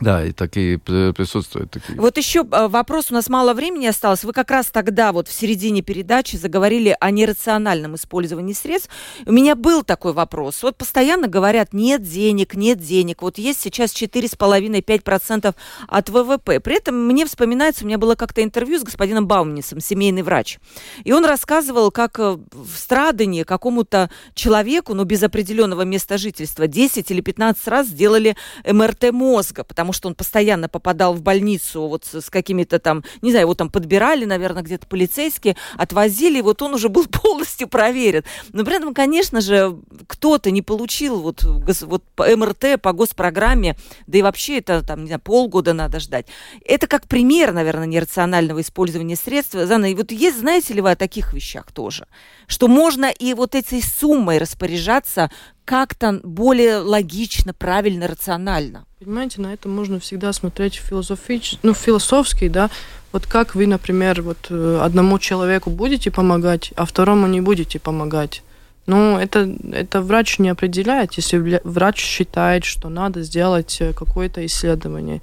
да, 0.00 0.24
и 0.24 0.32
такие 0.32 0.78
присутствуют. 0.78 1.70
Такие. 1.70 2.00
Вот 2.00 2.16
еще 2.16 2.44
а, 2.50 2.68
вопрос, 2.68 3.10
у 3.10 3.14
нас 3.14 3.28
мало 3.28 3.54
времени 3.54 3.86
осталось. 3.86 4.24
Вы 4.24 4.32
как 4.32 4.50
раз 4.50 4.66
тогда, 4.66 5.12
вот 5.12 5.28
в 5.28 5.32
середине 5.32 5.82
передачи, 5.82 6.36
заговорили 6.36 6.96
о 6.98 7.10
нерациональном 7.10 7.94
использовании 7.94 8.52
средств. 8.52 8.90
У 9.26 9.32
меня 9.32 9.54
был 9.54 9.84
такой 9.84 10.12
вопрос. 10.12 10.62
Вот 10.62 10.76
постоянно 10.76 11.28
говорят, 11.28 11.72
нет 11.72 12.02
денег, 12.02 12.54
нет 12.54 12.80
денег. 12.80 13.22
Вот 13.22 13.38
есть 13.38 13.60
сейчас 13.60 13.92
4,5-5% 13.94 15.54
от 15.86 16.08
ВВП. 16.08 16.58
При 16.58 16.76
этом 16.76 17.06
мне 17.06 17.24
вспоминается, 17.26 17.84
у 17.84 17.86
меня 17.86 17.98
было 17.98 18.14
как-то 18.14 18.42
интервью 18.42 18.80
с 18.80 18.82
господином 18.82 19.28
Баумнисом, 19.28 19.80
семейный 19.80 20.22
врач. 20.22 20.58
И 21.04 21.12
он 21.12 21.24
рассказывал, 21.24 21.90
как 21.90 22.18
э, 22.18 22.38
в 22.50 22.76
страдании 22.76 23.44
какому-то 23.44 24.10
человеку, 24.34 24.94
но 24.94 25.02
ну, 25.02 25.04
без 25.04 25.22
определенного 25.22 25.82
места 25.82 26.18
жительства, 26.18 26.66
10 26.66 27.10
или 27.10 27.20
15 27.20 27.68
раз 27.68 27.86
сделали 27.86 28.36
МРТ 28.64 29.12
мозга, 29.12 29.62
потому 29.62 29.81
потому 29.82 29.94
что 29.94 30.08
он 30.08 30.14
постоянно 30.14 30.68
попадал 30.68 31.12
в 31.12 31.22
больницу 31.22 31.88
вот 31.88 32.04
с, 32.04 32.20
с 32.20 32.30
какими-то 32.30 32.78
там, 32.78 33.02
не 33.20 33.32
знаю, 33.32 33.46
его 33.46 33.54
там 33.54 33.68
подбирали, 33.68 34.24
наверное, 34.24 34.62
где-то 34.62 34.86
полицейские, 34.86 35.56
отвозили, 35.76 36.38
и 36.38 36.42
вот 36.42 36.62
он 36.62 36.74
уже 36.74 36.88
был 36.88 37.06
полностью 37.22 37.66
проверен. 37.66 38.22
Но 38.52 38.64
при 38.64 38.76
этом, 38.76 38.94
конечно 38.94 39.40
же, 39.40 39.76
кто-то 40.06 40.52
не 40.52 40.62
получил 40.62 41.20
вот, 41.20 41.42
вот 41.42 42.04
МРТ, 42.16 42.80
по 42.80 42.92
госпрограмме, 42.92 43.76
да 44.06 44.18
и 44.18 44.22
вообще 44.22 44.58
это 44.58 44.86
там, 44.86 45.00
не 45.00 45.06
знаю, 45.08 45.20
полгода 45.20 45.72
надо 45.72 45.98
ждать. 45.98 46.26
Это 46.64 46.86
как 46.86 47.08
пример, 47.08 47.52
наверное, 47.52 47.86
нерационального 47.86 48.60
использования 48.60 49.16
средств. 49.16 49.54
Зана, 49.54 49.90
и 49.90 49.96
вот 49.96 50.12
есть, 50.12 50.38
знаете 50.38 50.74
ли 50.74 50.80
вы 50.80 50.92
о 50.92 50.96
таких 50.96 51.34
вещах 51.34 51.72
тоже? 51.72 52.06
Что 52.46 52.68
можно 52.68 53.06
и 53.06 53.34
вот 53.34 53.56
этой 53.56 53.82
суммой 53.82 54.38
распоряжаться 54.38 55.28
как-то 55.64 56.20
более 56.22 56.78
логично, 56.78 57.52
правильно, 57.52 58.06
рационально. 58.06 58.86
Понимаете, 59.04 59.40
на 59.40 59.52
это 59.52 59.68
можно 59.68 59.98
всегда 59.98 60.32
смотреть 60.32 60.74
философич... 60.76 61.58
ну, 61.64 61.74
философски, 61.74 62.46
да. 62.46 62.70
Вот 63.10 63.26
как 63.26 63.56
вы, 63.56 63.66
например, 63.66 64.22
вот 64.22 64.46
э, 64.48 64.78
одному 64.80 65.18
человеку 65.18 65.70
будете 65.70 66.12
помогать, 66.12 66.72
а 66.76 66.84
второму 66.84 67.26
не 67.26 67.40
будете 67.40 67.80
помогать. 67.80 68.42
Ну, 68.86 69.18
это, 69.18 69.52
это 69.72 70.02
врач 70.02 70.38
не 70.38 70.50
определяет, 70.50 71.14
если 71.14 71.60
врач 71.64 71.98
считает, 71.98 72.64
что 72.64 72.88
надо 72.88 73.22
сделать 73.22 73.76
э, 73.80 73.92
какое-то 73.92 74.46
исследование. 74.46 75.20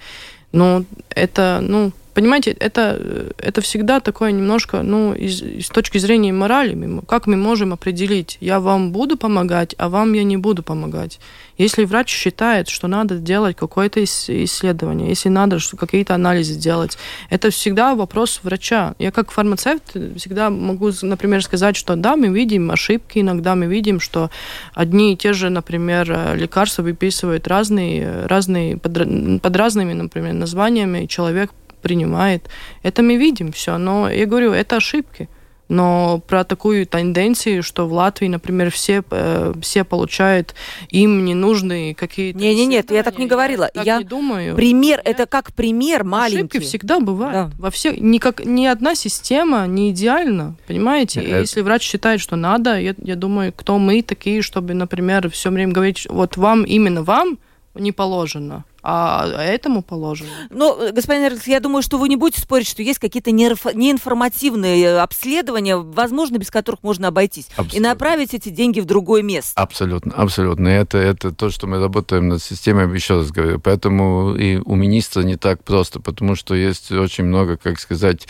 Но 0.52 0.84
это, 1.10 1.60
ну, 1.62 1.94
понимаете, 2.14 2.52
это, 2.52 3.32
это 3.38 3.62
всегда 3.62 4.00
такое 4.00 4.32
немножко, 4.32 4.82
ну, 4.82 5.14
из, 5.14 5.42
из 5.42 5.68
точки 5.70 5.98
зрения 5.98 6.34
морали, 6.34 7.02
как 7.08 7.28
мы 7.28 7.36
можем 7.36 7.74
определить, 7.74 8.38
я 8.42 8.60
вам 8.60 8.92
буду 8.92 9.18
помогать, 9.18 9.76
а 9.78 9.90
вам 9.90 10.14
я 10.14 10.24
не 10.24 10.38
буду 10.38 10.64
помогать. 10.64 11.20
Если 11.58 11.84
врач 11.84 12.10
считает, 12.10 12.70
что 12.70 12.88
надо 12.88 13.18
делать 13.18 13.58
какое-то 13.58 14.02
исследование, 14.04 15.10
если 15.10 15.28
надо 15.28 15.58
какие-то 15.78 16.16
анализы 16.16 16.56
делать, 16.56 16.98
это 17.30 17.50
всегда 17.50 17.96
вопрос 17.96 18.40
врача. 18.44 18.96
Я 18.98 19.12
как 19.12 19.32
фармацевт 19.32 19.84
всегда 20.16 20.50
могу, 20.50 20.92
например, 21.02 21.44
сказать, 21.44 21.76
что 21.76 21.96
да, 21.98 22.16
мы 22.16 22.30
видим 22.30 22.72
ошибки, 22.72 23.20
иногда 23.20 23.56
мы 23.56 23.66
видим, 23.66 24.00
что 24.00 24.30
одни 24.74 25.14
и 25.14 25.18
те 25.18 25.34
же, 25.34 25.50
например, 25.50 26.36
лекарства 26.38 26.82
выписывают 26.82 27.46
разные, 27.48 28.26
разные 28.26 28.78
под, 28.78 29.42
под 29.42 29.56
разными, 29.56 29.92
например, 29.92 30.34
названиями, 30.34 31.08
человек 31.08 31.52
принимает. 31.80 32.50
Это 32.84 33.02
мы 33.02 33.18
видим 33.18 33.52
все, 33.52 33.78
но 33.78 34.10
я 34.10 34.26
говорю, 34.26 34.52
это 34.52 34.78
ошибки. 34.78 35.30
Но 35.70 36.20
про 36.28 36.44
такую 36.44 36.88
тенденцию, 36.88 37.62
что 37.62 37.88
в 37.88 37.94
Латвии, 37.94 38.26
например, 38.26 38.72
все, 38.72 39.04
э, 39.12 39.54
все 39.62 39.84
получают 39.84 40.56
им 40.90 41.24
ненужные 41.24 41.94
какие-то... 41.94 42.40
Не, 42.40 42.56
не, 42.56 42.66
нет, 42.66 42.90
я 42.90 43.04
так 43.04 43.20
не 43.20 43.28
говорила. 43.28 43.70
Я, 43.76 43.84
я 43.84 43.98
не 44.00 44.04
думаю. 44.04 44.56
Пример, 44.56 45.00
это 45.06 45.28
как 45.28 45.54
пример 45.54 46.04
маленький. 46.04 46.58
Ошибки 46.58 46.60
всегда 46.60 47.00
бывают. 47.00 47.52
Да. 47.52 47.52
Во 47.60 47.70
всех, 47.70 48.02
никак, 48.02 48.44
ни 48.44 48.66
одна 48.66 48.96
система 48.96 49.68
не 49.68 49.92
идеальна, 49.92 50.56
понимаете? 50.66 51.22
И 51.22 51.30
если 51.30 51.62
врач 51.62 51.84
считает, 51.84 52.20
что 52.20 52.36
надо, 52.36 52.80
я, 52.80 52.96
я 52.98 53.16
думаю, 53.16 53.54
кто 53.56 53.78
мы 53.78 54.02
такие, 54.02 54.42
чтобы, 54.42 54.74
например, 54.74 55.30
все 55.30 55.52
время 55.52 55.72
говорить, 55.72 56.08
вот 56.10 56.36
вам, 56.36 56.64
именно 56.64 57.04
вам 57.04 57.38
не 57.76 57.92
положено 57.92 58.66
а 58.82 59.28
этому 59.44 59.82
положено. 59.82 60.30
Но, 60.50 60.92
господин 60.94 61.26
Эрлис, 61.26 61.48
я 61.48 61.60
думаю, 61.60 61.82
что 61.82 61.98
вы 61.98 62.08
не 62.10 62.16
будете 62.16 62.42
спорить, 62.42 62.68
что 62.68 62.82
есть 62.82 63.00
какие-то 63.00 63.32
неинформативные 63.32 65.00
обследования, 65.00 65.78
возможно, 65.78 66.38
без 66.38 66.50
которых 66.50 66.84
можно 66.84 67.10
обойтись, 67.10 67.48
абсолютно. 67.52 67.78
и 67.78 67.80
направить 67.80 68.34
эти 68.34 68.50
деньги 68.50 68.80
в 68.80 68.86
другое 68.86 69.22
место. 69.22 69.52
Абсолютно, 69.62 70.14
абсолютно. 70.14 70.68
Это, 70.68 70.98
это 70.98 71.32
то, 71.32 71.50
что 71.50 71.68
мы 71.68 71.80
работаем 71.80 72.30
над 72.30 72.42
системой, 72.42 72.94
еще 72.94 73.16
раз 73.16 73.32
говорю. 73.32 73.60
Поэтому 73.60 74.36
и 74.36 74.58
у 74.58 74.76
министра 74.76 75.22
не 75.22 75.36
так 75.36 75.64
просто, 75.64 76.00
потому 76.00 76.36
что 76.36 76.56
есть 76.56 76.92
очень 76.92 77.26
много, 77.26 77.58
как 77.58 77.80
сказать, 77.80 78.28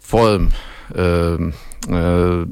форм 0.00 0.50
э, 0.90 1.50
э, 1.86 2.46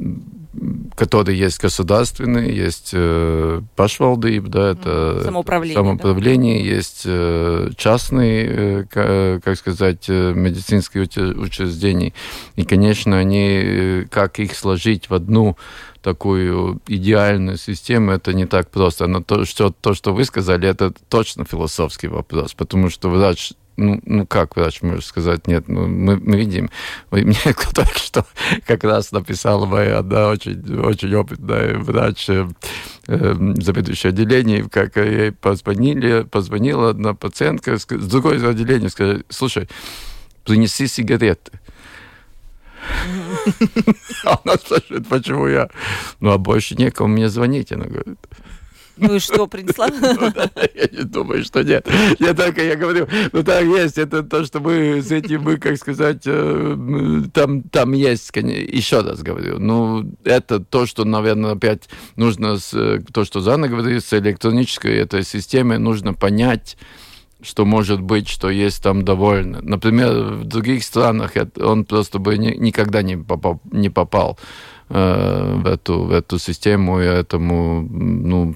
которые 0.95 1.39
есть 1.39 1.61
государственные, 1.61 2.57
есть 2.57 2.91
э, 2.93 3.61
пашвалдыб, 3.77 4.47
да, 4.49 4.73
это 4.73 5.23
самоуправление, 5.25 5.75
самоуправление 5.77 6.63
да? 6.63 6.77
есть 6.77 7.03
э, 7.05 7.71
частные, 7.77 8.87
э, 8.91 9.41
как 9.43 9.57
сказать, 9.59 10.07
э, 10.09 10.33
медицинские 10.35 11.05
учреждения. 11.05 12.13
И, 12.57 12.65
конечно, 12.65 13.19
они, 13.19 13.61
э, 13.63 14.05
как 14.11 14.39
их 14.39 14.57
сложить 14.57 15.11
в 15.11 15.15
одну 15.15 15.57
такую 16.03 16.81
идеальную 16.87 17.59
систему, 17.59 18.13
это 18.13 18.33
не 18.33 18.47
так 18.47 18.71
просто. 18.71 19.07
Но 19.07 19.23
то, 19.23 19.45
что, 19.45 19.75
то, 19.81 19.93
что 19.93 20.15
вы 20.15 20.25
сказали, 20.25 20.69
это 20.69 20.93
точно 21.09 21.45
философский 21.45 22.09
вопрос, 22.09 22.55
потому 22.55 22.91
что 22.91 23.11
врач 23.11 23.53
ну, 23.77 24.01
ну 24.05 24.27
как 24.27 24.57
врач 24.57 24.83
может 24.83 25.05
сказать 25.05 25.47
нет? 25.47 25.69
Ну, 25.69 25.87
мы, 25.87 26.17
мы 26.17 26.37
видим. 26.37 26.71
Мне 27.11 27.37
только 27.75 27.99
что 27.99 28.27
как 28.67 28.85
раз 28.85 29.13
написала 29.13 29.67
моя 29.67 29.99
одна 29.99 30.29
очень, 30.29 30.81
очень 30.81 31.15
опытная 31.15 31.79
врач, 31.79 32.29
э, 32.29 32.49
э, 33.07 33.35
заведующая 33.59 34.11
отделение, 34.11 34.69
как 34.69 34.97
ей 34.97 35.33
позвонили, 35.33 36.23
позвонила 36.23 36.91
одна 36.91 37.15
пациентка 37.15 37.79
с 37.79 37.87
другой 37.87 38.47
отделения, 38.49 38.89
сказала, 38.89 39.23
слушай, 39.29 39.69
принеси 40.45 40.87
сигареты. 40.87 41.53
Она 44.25 44.57
спрашивает, 44.57 45.09
почему 45.09 45.47
я? 45.49 45.69
Ну, 46.21 46.31
а 46.31 46.39
больше 46.39 46.77
некому 46.77 47.09
мне 47.09 47.29
звонить, 47.29 47.73
она 47.73 47.85
говорит. 47.85 48.19
Ну 48.97 49.15
и 49.15 49.19
что, 49.19 49.47
принесла? 49.47 49.89
Ну 50.01 50.33
я 50.75 50.89
не 50.91 51.05
думаю, 51.05 51.45
что 51.45 51.63
нет. 51.63 51.87
Я 52.19 52.35
только, 52.35 52.63
я 52.63 52.77
говорю, 52.77 53.07
ну 53.33 53.43
так 53.43 53.65
есть, 53.65 53.99
это 53.99 54.23
то, 54.23 54.45
что 54.45 54.61
мы 54.61 55.03
с 55.03 55.11
этим, 55.11 55.43
мы, 55.43 55.57
как 55.59 55.77
сказать, 55.77 56.23
э, 56.27 57.23
там, 57.33 57.63
там 57.63 57.93
есть, 57.93 58.31
еще 58.35 59.01
раз 59.01 59.23
говорю, 59.23 59.59
ну, 59.59 60.11
это 60.25 60.61
то, 60.61 60.87
что, 60.87 61.05
наверное, 61.05 61.53
опять 61.53 61.89
нужно, 62.17 62.57
то, 63.13 63.25
что 63.25 63.41
Зана 63.41 63.69
говорит, 63.69 64.05
с 64.05 64.13
электронической 64.15 64.97
этой 64.97 65.25
системой 65.25 65.79
нужно 65.79 66.15
понять, 66.15 66.77
что 67.43 67.65
может 67.65 68.01
быть, 68.01 68.29
что 68.29 68.49
есть 68.51 68.83
там 68.83 69.03
довольно. 69.03 69.61
Например, 69.63 70.35
в 70.35 70.45
других 70.45 70.83
странах 70.85 71.33
он 71.61 71.85
просто 71.85 72.19
бы 72.19 72.39
никогда 72.39 73.03
не 73.03 73.17
попал, 73.17 73.61
не 73.71 73.91
попал 73.91 74.39
э, 74.89 75.55
в 75.57 75.67
эту, 75.67 76.05
в 76.05 76.13
эту 76.13 76.39
систему 76.39 77.01
и 77.01 77.05
этому, 77.05 77.83
ну, 77.83 78.55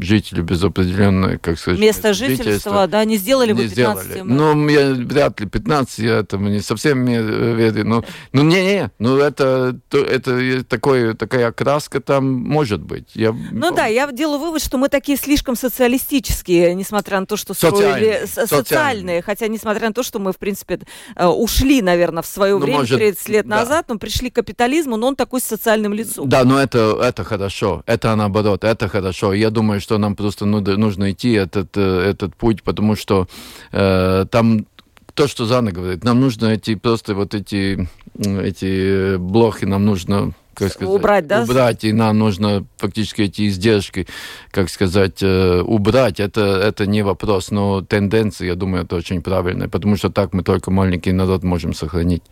жители 0.00 0.42
без 0.42 0.62
определенной, 0.62 1.38
как 1.38 1.58
сказать, 1.58 1.80
место 1.80 2.12
жительства, 2.12 2.86
да, 2.86 3.04
не 3.04 3.16
сделали 3.16 3.52
не 3.52 3.54
бы 3.54 3.68
15 3.68 4.04
сделали. 4.04 4.20
Ну, 4.22 4.68
я 4.68 4.92
вряд 4.94 5.40
ли 5.40 5.46
15, 5.46 5.98
я 5.98 6.18
этому 6.18 6.48
не 6.48 6.60
совсем 6.60 7.04
верю. 7.04 7.84
Ну, 7.84 8.04
ну 8.32 8.42
не, 8.42 8.62
не, 8.64 8.90
ну 8.98 9.16
это, 9.18 9.78
это 9.90 10.64
такой, 10.64 11.14
такая 11.14 11.48
окраска 11.48 12.00
там 12.00 12.32
может 12.32 12.82
быть. 12.82 13.10
Я... 13.14 13.32
Ну 13.32 13.74
да, 13.74 13.86
я 13.86 14.10
делаю 14.12 14.38
вывод, 14.38 14.62
что 14.62 14.78
мы 14.78 14.88
такие 14.88 15.18
слишком 15.18 15.56
социалистические, 15.56 16.74
несмотря 16.74 17.20
на 17.20 17.26
то, 17.26 17.36
что 17.36 17.54
строили 17.54 18.26
социальные, 18.26 18.46
социальные 18.46 19.22
хотя 19.22 19.48
несмотря 19.48 19.88
на 19.88 19.94
то, 19.94 20.02
что 20.02 20.18
мы, 20.18 20.32
в 20.32 20.38
принципе, 20.38 20.80
э, 21.16 21.26
ушли, 21.26 21.82
наверное, 21.82 22.22
в 22.22 22.26
свое 22.26 22.54
ну, 22.54 22.60
время, 22.60 22.78
может, 22.80 22.98
30 22.98 23.28
лет 23.28 23.46
да. 23.46 23.60
назад, 23.60 23.86
но 23.88 23.98
пришли 23.98 24.30
к 24.30 24.34
капитализму, 24.34 24.96
но 24.96 25.08
он 25.08 25.16
такой 25.16 25.40
с 25.40 25.44
социальным 25.44 25.92
лицом. 25.92 26.28
Да, 26.28 26.44
но 26.44 26.60
это, 26.60 26.98
это 27.02 27.24
хорошо, 27.24 27.82
это 27.86 28.14
наоборот, 28.14 28.64
это 28.64 28.88
хорошо. 28.88 29.33
Я 29.34 29.50
думаю, 29.50 29.80
что 29.80 29.98
нам 29.98 30.16
просто 30.16 30.46
нужно 30.46 31.12
идти 31.12 31.32
этот, 31.32 31.76
э, 31.76 32.10
этот 32.10 32.34
путь, 32.36 32.62
потому 32.62 32.96
что 32.96 33.28
э, 33.72 34.26
там 34.30 34.66
то, 35.14 35.28
что 35.28 35.44
Зана 35.44 35.72
говорит, 35.72 36.04
нам 36.04 36.20
нужно 36.20 36.46
эти 36.46 36.74
просто 36.74 37.14
вот 37.14 37.34
эти, 37.34 37.88
эти 38.18 39.16
блоки, 39.16 39.64
нам 39.64 39.84
нужно 39.84 40.32
как 40.54 40.72
сказать, 40.72 40.94
убрать, 40.94 41.26
да? 41.26 41.42
Убрать, 41.42 41.84
и 41.84 41.92
нам 41.92 42.18
нужно 42.18 42.64
фактически 42.76 43.22
эти 43.22 43.48
издержки, 43.48 44.06
как 44.50 44.70
сказать, 44.70 45.22
э, 45.22 45.60
убрать. 45.60 46.20
Это, 46.20 46.40
это 46.40 46.86
не 46.86 47.02
вопрос, 47.02 47.50
но 47.50 47.82
тенденция, 47.82 48.48
я 48.48 48.54
думаю, 48.54 48.84
это 48.84 48.96
очень 48.96 49.22
правильная, 49.22 49.68
потому 49.68 49.96
что 49.96 50.10
так 50.10 50.32
мы 50.32 50.42
только 50.42 50.70
маленький 50.70 51.12
народ 51.12 51.42
можем 51.42 51.74
сохранить. 51.74 52.22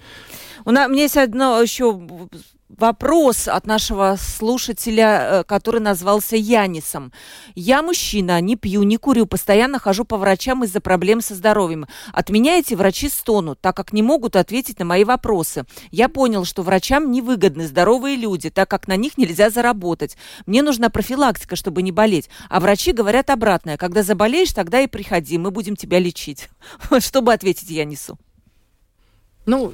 У 0.65 0.71
меня 0.71 0.87
есть 0.87 1.17
одно 1.17 1.61
еще 1.61 2.01
вопрос 2.77 3.49
от 3.49 3.67
нашего 3.67 4.17
слушателя, 4.19 5.41
э, 5.41 5.45
который 5.45 5.81
назвался 5.81 6.37
Янисом. 6.37 7.13
Я 7.55 7.83
мужчина, 7.83 8.41
не 8.41 8.57
пью, 8.57 8.83
не 8.83 8.97
курю, 8.97 9.27
постоянно 9.27 9.79
хожу 9.79 10.05
по 10.05 10.17
врачам 10.17 10.65
из-за 10.65 10.81
проблем 10.81 11.21
со 11.21 11.35
здоровьем. 11.35 11.87
От 12.13 12.31
меня 12.31 12.59
эти 12.59 12.75
врачи 12.75 13.09
стонут, 13.09 13.61
так 13.61 13.77
как 13.77 13.93
не 13.93 14.03
могут 14.03 14.37
ответить 14.37 14.79
на 14.79 14.85
мои 14.85 15.05
вопросы. 15.05 15.65
Я 15.91 16.09
понял, 16.09 16.45
что 16.45 16.63
врачам 16.63 17.11
невыгодны 17.11 17.67
здоровые 17.67 18.17
люди, 18.17 18.51
так 18.51 18.69
как 18.69 18.89
на 18.89 18.97
них 18.97 19.19
нельзя 19.19 19.51
заработать. 19.51 20.17
Мне 20.47 20.63
нужна 20.63 20.89
профилактика, 20.89 21.57
чтобы 21.57 21.83
не 21.83 21.93
болеть. 21.93 22.29
А 22.49 22.61
врачи 22.61 22.93
говорят 22.93 23.31
обратное. 23.31 23.77
Когда 23.77 24.03
заболеешь, 24.03 24.53
тогда 24.53 24.81
и 24.81 24.87
приходи, 24.87 25.39
мы 25.39 25.51
будем 25.51 25.77
тебя 25.77 25.99
лечить. 25.99 26.49
Чтобы 27.01 27.33
ответить 27.33 27.71
Янису. 27.71 28.19
Ну, 29.45 29.73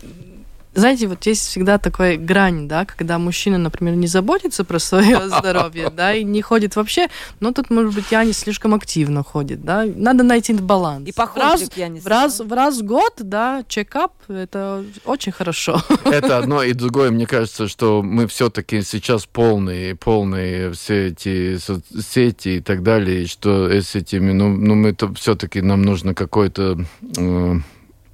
знаете, 0.78 1.06
вот 1.08 1.24
есть 1.26 1.46
всегда 1.46 1.78
такая 1.78 2.16
грань, 2.16 2.68
да, 2.68 2.84
когда 2.84 3.18
мужчина, 3.18 3.58
например, 3.58 3.94
не 3.94 4.06
заботится 4.06 4.64
про 4.64 4.78
свое 4.78 5.28
здоровье, 5.28 5.90
да, 5.90 6.14
и 6.14 6.24
не 6.24 6.42
ходит 6.42 6.76
вообще, 6.76 7.08
но 7.40 7.52
тут, 7.52 7.70
может 7.70 7.94
быть, 7.94 8.06
я 8.10 8.24
не 8.24 8.32
слишком 8.32 8.74
активно 8.74 9.22
ходит, 9.22 9.64
да, 9.64 9.84
надо 9.86 10.24
найти 10.24 10.54
баланс. 10.54 11.08
И 11.08 11.12
похож 11.12 11.60
в 11.60 12.06
раз, 12.06 12.40
в 12.40 12.52
раз 12.52 12.78
в 12.78 12.84
год, 12.84 13.14
да, 13.18 13.64
чекап, 13.68 14.12
это 14.28 14.84
очень 15.04 15.32
хорошо. 15.32 15.82
Это 16.04 16.38
одно 16.38 16.62
и 16.62 16.72
другое, 16.72 17.10
мне 17.10 17.26
кажется, 17.26 17.68
что 17.68 18.02
мы 18.02 18.26
все-таки 18.26 18.82
сейчас 18.82 19.26
полные, 19.26 19.94
полные 19.94 20.72
все 20.72 21.08
эти 21.08 21.58
сети 22.00 22.56
и 22.56 22.60
так 22.60 22.82
далее, 22.82 23.26
что 23.26 23.68
с 23.70 23.94
этими, 23.94 24.32
ну, 24.32 24.48
ну 24.48 24.74
мы 24.74 24.92
то 24.92 25.12
все-таки 25.14 25.60
нам 25.60 25.82
нужно 25.82 26.14
какой-то 26.14 26.78
э, 27.16 27.54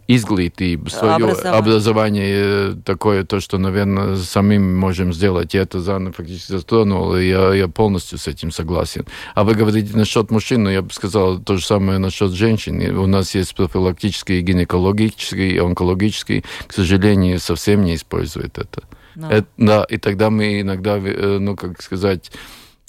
изглītību, 0.06 0.90
свое 0.90 1.14
образование. 1.14 1.58
образование 1.58 2.74
такое, 2.84 3.24
то, 3.24 3.40
что, 3.40 3.58
наверное, 3.58 4.16
самим 4.16 4.76
можем 4.76 5.12
сделать. 5.12 5.54
И 5.54 5.58
это 5.58 5.80
Зана 5.80 6.12
фактически 6.12 6.52
затронула, 6.52 7.16
и 7.16 7.28
я, 7.28 7.54
я 7.54 7.68
полностью 7.68 8.18
с 8.18 8.28
этим 8.28 8.50
согласен. 8.50 9.06
А 9.34 9.44
вы 9.44 9.54
говорите 9.54 9.96
насчет 9.96 10.30
мужчин, 10.30 10.64
но 10.64 10.70
я 10.70 10.82
бы 10.82 10.92
сказал 10.92 11.38
то 11.38 11.56
же 11.56 11.64
самое 11.64 11.98
насчет 11.98 12.32
женщин. 12.32 12.96
У 12.98 13.06
нас 13.06 13.34
есть 13.34 13.54
профилактический, 13.54 14.40
гинекологический, 14.40 15.58
онкологический. 15.60 16.44
К 16.66 16.72
сожалению, 16.72 17.40
совсем 17.40 17.84
не 17.84 17.94
используют 17.94 18.58
это. 18.58 18.82
Да. 19.14 19.30
Это, 19.30 19.46
да, 19.56 19.84
и 19.84 19.96
тогда 19.96 20.28
мы 20.28 20.60
иногда, 20.60 20.98
ну, 20.98 21.56
как 21.56 21.80
сказать, 21.80 22.32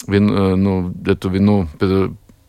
вин, 0.06 0.26
ну, 0.26 0.92
эту 1.06 1.30
вину 1.30 1.68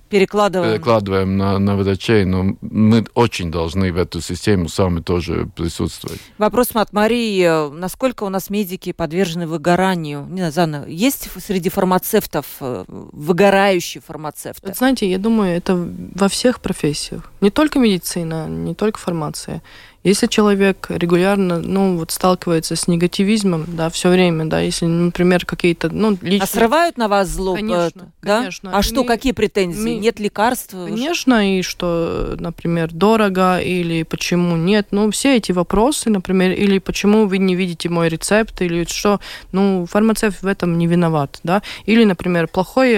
перекладываем, 0.09 0.73
перекладываем 0.73 1.37
на, 1.37 1.59
на 1.59 1.75
врачей, 1.75 2.25
но 2.25 2.57
мы 2.61 3.05
очень 3.13 3.51
должны 3.51 3.91
в 3.91 3.97
эту 3.97 4.21
систему 4.21 4.69
сами 4.69 4.99
тоже 4.99 5.49
присутствовать. 5.55 6.19
Вопрос 6.37 6.69
от 6.73 6.93
Марии. 6.93 7.69
Насколько 7.71 8.23
у 8.23 8.29
нас 8.29 8.49
медики 8.49 8.91
подвержены 8.91 9.47
выгоранию? 9.47 10.25
Не 10.29 10.37
знаю, 10.37 10.51
Зана, 10.51 10.85
есть 10.87 11.29
среди 11.41 11.69
фармацевтов 11.69 12.45
э, 12.59 12.85
выгорающие 12.87 14.01
фармацевты? 14.01 14.67
Вот 14.67 14.77
знаете, 14.77 15.09
я 15.09 15.17
думаю, 15.17 15.57
это 15.57 15.75
во 16.15 16.29
всех 16.29 16.61
профессиях. 16.61 17.31
Не 17.41 17.51
только 17.51 17.79
медицина, 17.79 18.47
не 18.47 18.73
только 18.73 18.99
фармация. 18.99 19.61
Если 20.07 20.27
человек 20.27 20.87
регулярно, 20.89 21.59
ну, 21.59 21.97
вот 21.97 22.11
сталкивается 22.11 22.77
с 22.77 22.87
негативизмом, 22.87 23.65
да, 23.67 23.89
все 23.89 24.09
время, 24.09 24.45
да, 24.45 24.61
если, 24.61 24.85
например, 24.85 25.45
какие-то, 25.45 25.89
ну, 25.89 26.11
личные... 26.21 26.43
А 26.43 26.47
срывают 26.47 26.97
на 26.97 27.09
вас 27.09 27.27
зло? 27.27 27.55
Конечно, 27.55 28.13
да? 28.21 28.37
конечно. 28.37 28.77
А 28.77 28.81
что, 28.83 29.03
какие 29.03 29.33
претензии? 29.33 29.81
Ми... 29.81 29.97
Нет 29.97 30.21
лекарств? 30.21 30.71
Конечно, 30.71 31.57
и 31.57 31.61
что, 31.61 32.37
например, 32.39 32.93
дорого 32.93 33.59
или 33.59 34.03
почему 34.03 34.55
нет. 34.55 34.87
Ну, 34.91 35.11
все 35.11 35.35
эти 35.35 35.51
вопросы, 35.51 36.09
например, 36.09 36.51
или 36.51 36.79
почему 36.79 37.27
вы 37.27 37.37
не 37.37 37.55
видите 37.55 37.89
мой 37.89 38.07
рецепт, 38.07 38.61
или 38.61 38.85
что, 38.85 39.19
ну, 39.51 39.85
фармацевт 39.89 40.41
в 40.41 40.47
этом 40.47 40.77
не 40.77 40.87
виноват, 40.87 41.41
да. 41.43 41.61
Или, 41.85 42.05
например, 42.05 42.47
плохой, 42.47 42.97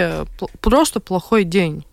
просто 0.62 1.00
плохой 1.00 1.44
день 1.44 1.86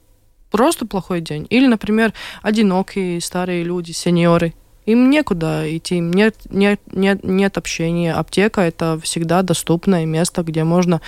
просто 0.51 0.87
плохой 0.87 1.21
день. 1.21 1.47
Или, 1.51 1.67
например, 1.67 2.13
одинокие 2.43 3.21
старые 3.21 3.63
люди, 3.65 3.93
сеньоры, 3.93 4.55
им 4.87 5.11
некуда 5.11 5.65
идти, 5.77 5.97
им 5.97 6.13
нет, 6.13 6.37
нет, 6.49 6.81
нет, 6.93 7.25
нет 7.25 7.59
общения. 7.59 8.15
Аптека 8.15 8.61
это 8.61 8.99
всегда 9.03 9.43
доступное 9.43 10.07
место, 10.07 10.45
где 10.45 10.63
можно 10.63 11.01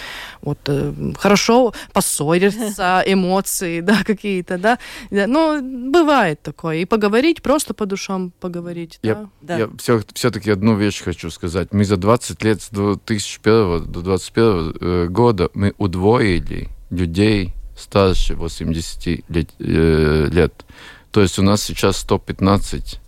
вот 0.43 0.59
э, 0.66 0.93
хорошо 1.16 1.72
поссориться, 1.93 3.03
эмоции, 3.07 3.80
да, 3.80 4.03
какие-то, 4.05 4.59
да. 4.59 4.78
Ну, 5.11 5.91
бывает 5.93 6.43
такое. 6.43 6.78
И 6.78 6.84
поговорить, 6.84 7.41
просто 7.41 7.72
по 7.72 7.86
душам 7.86 8.32
поговорить. 8.41 8.99
Я, 9.03 9.14
да? 9.14 9.28
Да. 9.41 9.59
я 9.59 9.70
все, 9.78 10.03
все-таки 10.12 10.51
одну 10.51 10.76
вещь 10.76 11.01
хочу 11.03 11.30
сказать. 11.30 11.72
Мы 11.72 11.84
за 11.84 11.97
20 11.97 12.43
лет 12.43 12.61
с 12.61 12.70
2001 12.70 13.93
до 13.93 14.01
2021 14.01 14.74
э, 14.80 15.07
года 15.07 15.51
мы 15.55 15.72
удвоили 15.78 16.68
людей 16.91 17.55
старше 17.79 18.35
80 18.35 19.24
лет, 19.29 19.51
э, 19.59 20.29
лет. 20.31 20.64
То 21.11 21.22
есть 21.22 21.39
у 21.39 21.43
нас 21.43 21.62
сейчас 21.62 21.99
115 21.99 23.01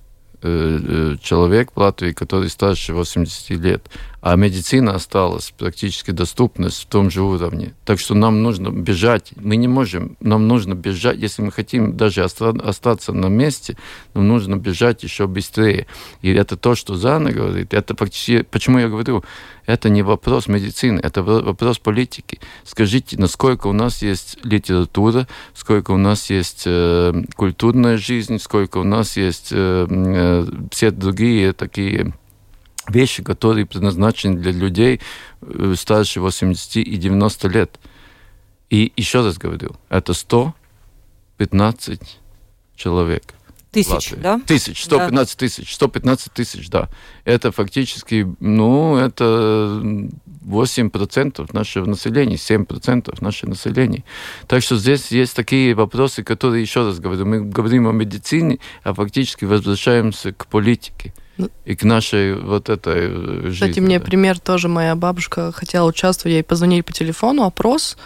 Э, 0.42 0.78
э, 0.82 1.16
человек 1.22 1.70
в 1.74 1.78
Латвии, 1.78 2.12
который 2.12 2.48
старше 2.48 2.94
80 2.94 3.50
лет 3.50 3.90
а 4.22 4.36
медицина 4.36 4.94
осталась 4.94 5.52
практически 5.56 6.10
доступность 6.10 6.82
в 6.82 6.86
том 6.86 7.10
же 7.10 7.22
уровне. 7.22 7.74
Так 7.84 7.98
что 7.98 8.14
нам 8.14 8.42
нужно 8.42 8.70
бежать. 8.70 9.32
Мы 9.36 9.56
не 9.56 9.68
можем, 9.68 10.16
нам 10.20 10.46
нужно 10.46 10.74
бежать, 10.74 11.16
если 11.18 11.42
мы 11.42 11.52
хотим 11.52 11.96
даже 11.96 12.22
остаться 12.22 13.12
на 13.12 13.26
месте, 13.26 13.76
нам 14.14 14.28
нужно 14.28 14.56
бежать 14.56 15.02
еще 15.02 15.26
быстрее. 15.26 15.86
И 16.20 16.30
это 16.32 16.56
то, 16.56 16.74
что 16.74 16.96
Зана 16.96 17.32
говорит, 17.32 17.72
это 17.72 17.94
почти, 17.94 18.42
почему 18.42 18.78
я 18.78 18.88
говорю, 18.88 19.24
это 19.64 19.88
не 19.88 20.02
вопрос 20.02 20.48
медицины, 20.48 21.00
это 21.02 21.22
вопрос 21.22 21.78
политики. 21.78 22.40
Скажите, 22.64 23.16
насколько 23.18 23.68
у 23.68 23.72
нас 23.72 24.02
есть 24.02 24.38
литература, 24.44 25.26
сколько 25.54 25.92
у 25.92 25.96
нас 25.96 26.28
есть 26.28 26.64
э, 26.66 27.22
культурная 27.36 27.96
жизнь, 27.96 28.38
сколько 28.38 28.78
у 28.78 28.84
нас 28.84 29.16
есть 29.16 29.48
э, 29.52 29.86
э, 29.88 30.46
все 30.70 30.90
другие 30.90 31.52
такие 31.52 32.12
вещи, 32.90 33.22
которые 33.22 33.66
предназначены 33.66 34.38
для 34.38 34.52
людей 34.52 35.00
э, 35.42 35.74
старше 35.76 36.20
80 36.20 36.76
и 36.76 36.96
90 36.96 37.48
лет. 37.48 37.78
И 38.68 38.92
еще 38.96 39.24
раз 39.24 39.38
говорю, 39.38 39.76
это 39.88 40.14
115 40.14 42.18
человек. 42.76 43.34
Тысяч, 43.70 44.14
да? 44.16 44.40
Тысяч, 44.46 44.82
115 44.84 45.38
да. 45.38 45.46
тысяч, 45.46 45.74
115 45.74 46.32
тысяч, 46.32 46.68
да. 46.68 46.88
Это 47.24 47.52
фактически, 47.52 48.26
ну, 48.40 48.96
это 48.96 49.80
8% 50.44 51.50
нашего 51.52 51.86
населения, 51.86 52.34
7% 52.34 53.16
нашего 53.20 53.50
населения. 53.50 54.02
Так 54.48 54.62
что 54.62 54.76
здесь 54.76 55.12
есть 55.12 55.36
такие 55.36 55.74
вопросы, 55.74 56.24
которые, 56.24 56.62
еще 56.62 56.84
раз 56.84 56.98
говорю, 56.98 57.26
мы 57.26 57.42
говорим 57.42 57.88
о 57.88 57.92
медицине, 57.92 58.58
а 58.82 58.92
фактически 58.92 59.44
возвращаемся 59.44 60.32
к 60.32 60.46
политике. 60.46 61.14
Ну, 61.36 61.48
и 61.64 61.74
к 61.74 61.84
нашей 61.84 62.34
вот 62.34 62.68
этой 62.68 63.08
э, 63.08 63.40
жизни. 63.44 63.52
Кстати, 63.52 63.80
мне 63.80 63.98
пример 63.98 64.38
тоже 64.38 64.68
моя 64.68 64.94
бабушка 64.94 65.52
хотела 65.52 65.88
участвовать, 65.88 66.34
ей 66.34 66.42
позвонили 66.42 66.82
по 66.82 66.92
телефону, 66.92 67.44
опрос, 67.44 67.96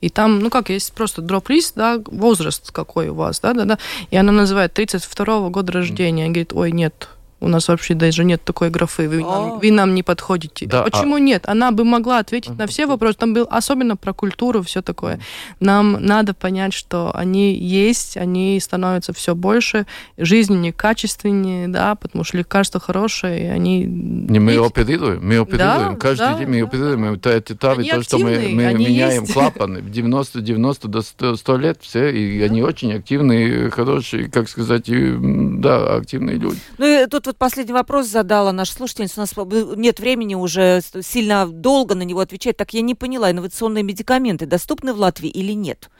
и 0.00 0.08
там, 0.08 0.38
ну 0.38 0.50
как, 0.50 0.70
есть 0.70 0.92
просто 0.92 1.22
дроп-лист, 1.22 1.74
да, 1.76 2.00
возраст 2.06 2.70
какой 2.72 3.08
у 3.08 3.14
вас, 3.14 3.40
да-да-да, 3.40 3.78
и 4.10 4.16
она 4.16 4.32
называет 4.32 4.72
32 4.72 5.24
-го 5.24 5.50
года 5.50 5.72
рождения, 5.72 6.26
говорит, 6.26 6.52
ой, 6.52 6.72
нет, 6.72 7.08
у 7.40 7.48
нас 7.48 7.68
вообще 7.68 7.94
даже 7.94 8.24
нет 8.24 8.42
такой 8.42 8.70
графы. 8.70 9.08
Вы, 9.08 9.20
нам, 9.20 9.58
вы 9.60 9.70
нам 9.70 9.94
не 9.94 10.02
подходите. 10.02 10.66
Да, 10.66 10.82
Почему 10.82 11.16
а... 11.16 11.20
нет? 11.20 11.44
Она 11.46 11.70
бы 11.70 11.84
могла 11.84 12.18
ответить 12.18 12.56
на 12.58 12.66
все 12.66 12.86
вопросы. 12.86 13.18
Там 13.18 13.32
был 13.32 13.46
особенно 13.48 13.96
про 13.96 14.12
культуру, 14.12 14.62
все 14.62 14.82
такое. 14.82 15.20
Нам 15.60 15.98
надо 16.00 16.34
понять, 16.34 16.72
что 16.74 17.12
они 17.14 17.54
есть, 17.54 18.16
они 18.16 18.58
становятся 18.60 19.12
все 19.12 19.34
больше, 19.34 19.86
жизнь 20.16 20.56
некачественнее, 20.58 21.68
да, 21.68 21.94
потому 21.94 22.24
что 22.24 22.38
лекарства 22.38 22.80
хорошие, 22.80 23.44
и 23.44 23.46
они... 23.46 23.84
Не, 23.84 24.40
мы 24.40 24.56
оперируем, 24.56 25.26
мы 25.26 25.38
оперируем. 25.38 25.94
Да, 25.94 25.96
Каждый 25.96 26.26
да, 26.26 26.38
день 26.38 26.48
мы 26.48 26.62
оперируем. 26.62 27.20
Да. 27.20 27.30
Это 27.30 27.54
этапы, 27.54 27.84
то, 27.84 28.02
что 28.02 28.18
мы, 28.18 28.48
мы 28.52 28.74
меняем 28.74 29.22
есть. 29.22 29.32
клапаны. 29.32 29.78
90-90 29.78 30.88
до 30.88 31.02
100, 31.02 31.36
100 31.36 31.56
лет 31.58 31.78
все, 31.80 32.10
и 32.10 32.40
да. 32.40 32.46
они 32.46 32.62
очень 32.62 32.92
активные, 32.92 33.70
хорошие, 33.70 34.28
как 34.28 34.48
сказать, 34.48 34.88
и, 34.88 35.16
да, 35.20 35.96
активные 35.96 36.36
люди. 36.36 36.58
Ну 36.78 36.86
и 36.86 37.06
тут 37.06 37.27
вот 37.28 37.36
последний 37.36 37.72
вопрос 37.72 38.06
задала 38.06 38.52
наша 38.52 38.72
слушательница. 38.72 39.20
У 39.20 39.20
нас 39.20 39.76
нет 39.76 40.00
времени 40.00 40.34
уже 40.34 40.80
сильно 41.02 41.46
долго 41.46 41.94
на 41.94 42.02
него 42.02 42.20
отвечать. 42.20 42.56
Так 42.56 42.74
я 42.74 42.80
не 42.80 42.94
поняла, 42.94 43.30
инновационные 43.30 43.84
медикаменты 43.84 44.46
доступны 44.46 44.92
в 44.92 44.98
Латвии 44.98 45.30
или 45.30 45.52
нет? 45.52 45.90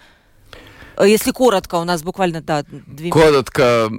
Э, 0.96 1.08
если 1.08 1.30
коротко, 1.30 1.76
у 1.76 1.84
нас 1.84 2.02
буквально, 2.02 2.40
да, 2.40 2.64
две 2.68 3.10
Коротко, 3.10 3.90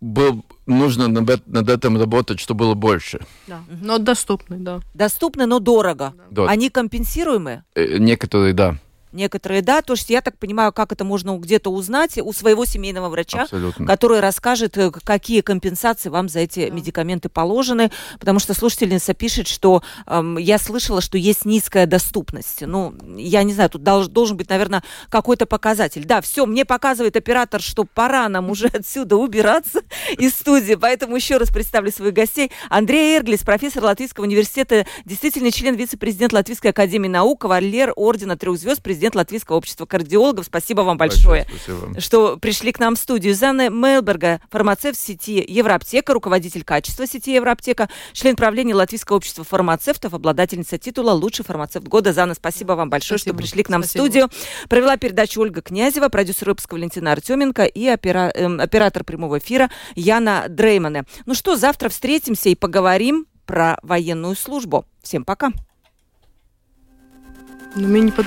был, 0.00 0.44
нужно 0.66 1.08
над, 1.08 1.46
над 1.46 1.68
этим 1.68 1.98
работать, 1.98 2.40
чтобы 2.40 2.66
было 2.66 2.74
больше. 2.74 3.20
Да. 3.46 3.60
Но 3.82 3.98
доступны, 3.98 4.58
да. 4.58 4.80
Доступны, 4.94 5.46
но 5.46 5.58
дорого. 5.58 6.14
Да. 6.30 6.46
Они 6.46 6.70
компенсируемые? 6.70 7.64
Э, 7.74 7.98
некоторые, 7.98 8.52
да. 8.52 8.78
Некоторые, 9.16 9.62
да. 9.62 9.80
То 9.80 9.94
есть 9.94 10.10
я 10.10 10.20
так 10.20 10.36
понимаю, 10.38 10.72
как 10.74 10.92
это 10.92 11.02
можно 11.02 11.38
где-то 11.38 11.70
узнать 11.70 12.18
у 12.18 12.32
своего 12.34 12.66
семейного 12.66 13.08
врача, 13.08 13.44
Абсолютно. 13.44 13.86
который 13.86 14.20
расскажет, 14.20 14.76
э, 14.76 14.90
какие 14.90 15.40
компенсации 15.40 16.10
вам 16.10 16.28
за 16.28 16.40
эти 16.40 16.68
да. 16.68 16.74
медикаменты 16.74 17.30
положены. 17.30 17.90
Потому 18.20 18.38
что 18.38 18.52
слушательница 18.52 19.14
пишет, 19.14 19.48
что 19.48 19.82
эм, 20.06 20.36
я 20.36 20.58
слышала, 20.58 21.00
что 21.00 21.16
есть 21.16 21.46
низкая 21.46 21.86
доступность. 21.86 22.60
Ну, 22.60 22.94
я 23.16 23.42
не 23.42 23.54
знаю, 23.54 23.70
тут 23.70 23.82
долж, 23.82 24.08
должен 24.08 24.36
быть, 24.36 24.50
наверное, 24.50 24.82
какой-то 25.08 25.46
показатель. 25.46 26.04
Да, 26.04 26.20
все, 26.20 26.44
мне 26.44 26.66
показывает 26.66 27.16
оператор, 27.16 27.62
что 27.62 27.84
пора 27.84 28.28
нам 28.28 28.50
уже 28.50 28.66
отсюда 28.72 29.16
убираться 29.16 29.80
из 30.18 30.34
студии. 30.34 30.74
Поэтому 30.74 31.16
еще 31.16 31.38
раз 31.38 31.48
представлю 31.48 31.90
своих 31.90 32.12
гостей. 32.12 32.52
Андрей 32.68 33.16
Эрглис, 33.16 33.44
профессор 33.44 33.84
Латвийского 33.84 34.26
университета, 34.26 34.84
действительный 35.06 35.52
член, 35.52 35.74
вице-президент 35.74 36.34
Латвийской 36.34 36.68
академии 36.68 37.08
наук, 37.08 37.40
кавалер 37.40 37.94
ордена 37.96 38.36
трех 38.36 38.58
звезд, 38.58 38.82
президент 38.82 39.05
президент 39.06 39.14
Латвийского 39.14 39.56
общества 39.56 39.86
кардиологов. 39.86 40.46
Спасибо 40.46 40.80
вам 40.80 40.96
большое, 40.98 41.46
Спасибо. 41.64 42.00
что 42.00 42.36
пришли 42.36 42.72
к 42.72 42.80
нам 42.80 42.96
в 42.96 42.98
студию. 42.98 43.34
Занна 43.34 43.68
Мелберга, 43.68 44.40
фармацевт 44.50 44.98
сети 44.98 45.44
Евроаптека, 45.46 46.12
руководитель 46.12 46.64
качества 46.64 47.06
сети 47.06 47.34
Евроаптека, 47.34 47.88
член 48.12 48.34
правления 48.34 48.74
Латвийского 48.74 49.18
общества 49.18 49.44
фармацевтов, 49.44 50.14
обладательница 50.14 50.78
титула 50.78 51.12
«Лучший 51.12 51.44
фармацевт 51.44 51.86
года». 51.86 52.12
Занна, 52.12 52.34
спасибо 52.34 52.72
вам 52.72 52.90
большое, 52.90 53.18
спасибо. 53.18 53.38
что 53.38 53.42
пришли 53.42 53.62
к 53.62 53.68
нам 53.68 53.82
спасибо. 53.82 54.02
в 54.02 54.06
студию. 54.06 54.30
Провела 54.68 54.96
передачу 54.96 55.40
Ольга 55.40 55.62
Князева, 55.62 56.08
продюсер 56.08 56.48
выпуска 56.48 56.74
Валентина 56.74 57.12
Артеменко 57.12 57.64
и 57.64 57.88
опера... 57.88 58.32
э, 58.34 58.56
оператор 58.56 59.04
прямого 59.04 59.38
эфира 59.38 59.70
Яна 59.94 60.46
Дреймане. 60.48 61.04
Ну 61.26 61.34
что, 61.34 61.56
завтра 61.56 61.88
встретимся 61.88 62.48
и 62.48 62.54
поговорим 62.56 63.26
про 63.44 63.78
военную 63.82 64.34
службу. 64.34 64.84
Всем 65.02 65.24
пока. 65.24 65.52
Ну, 67.76 67.88
мне 67.88 68.00
не 68.00 68.10
под... 68.10 68.26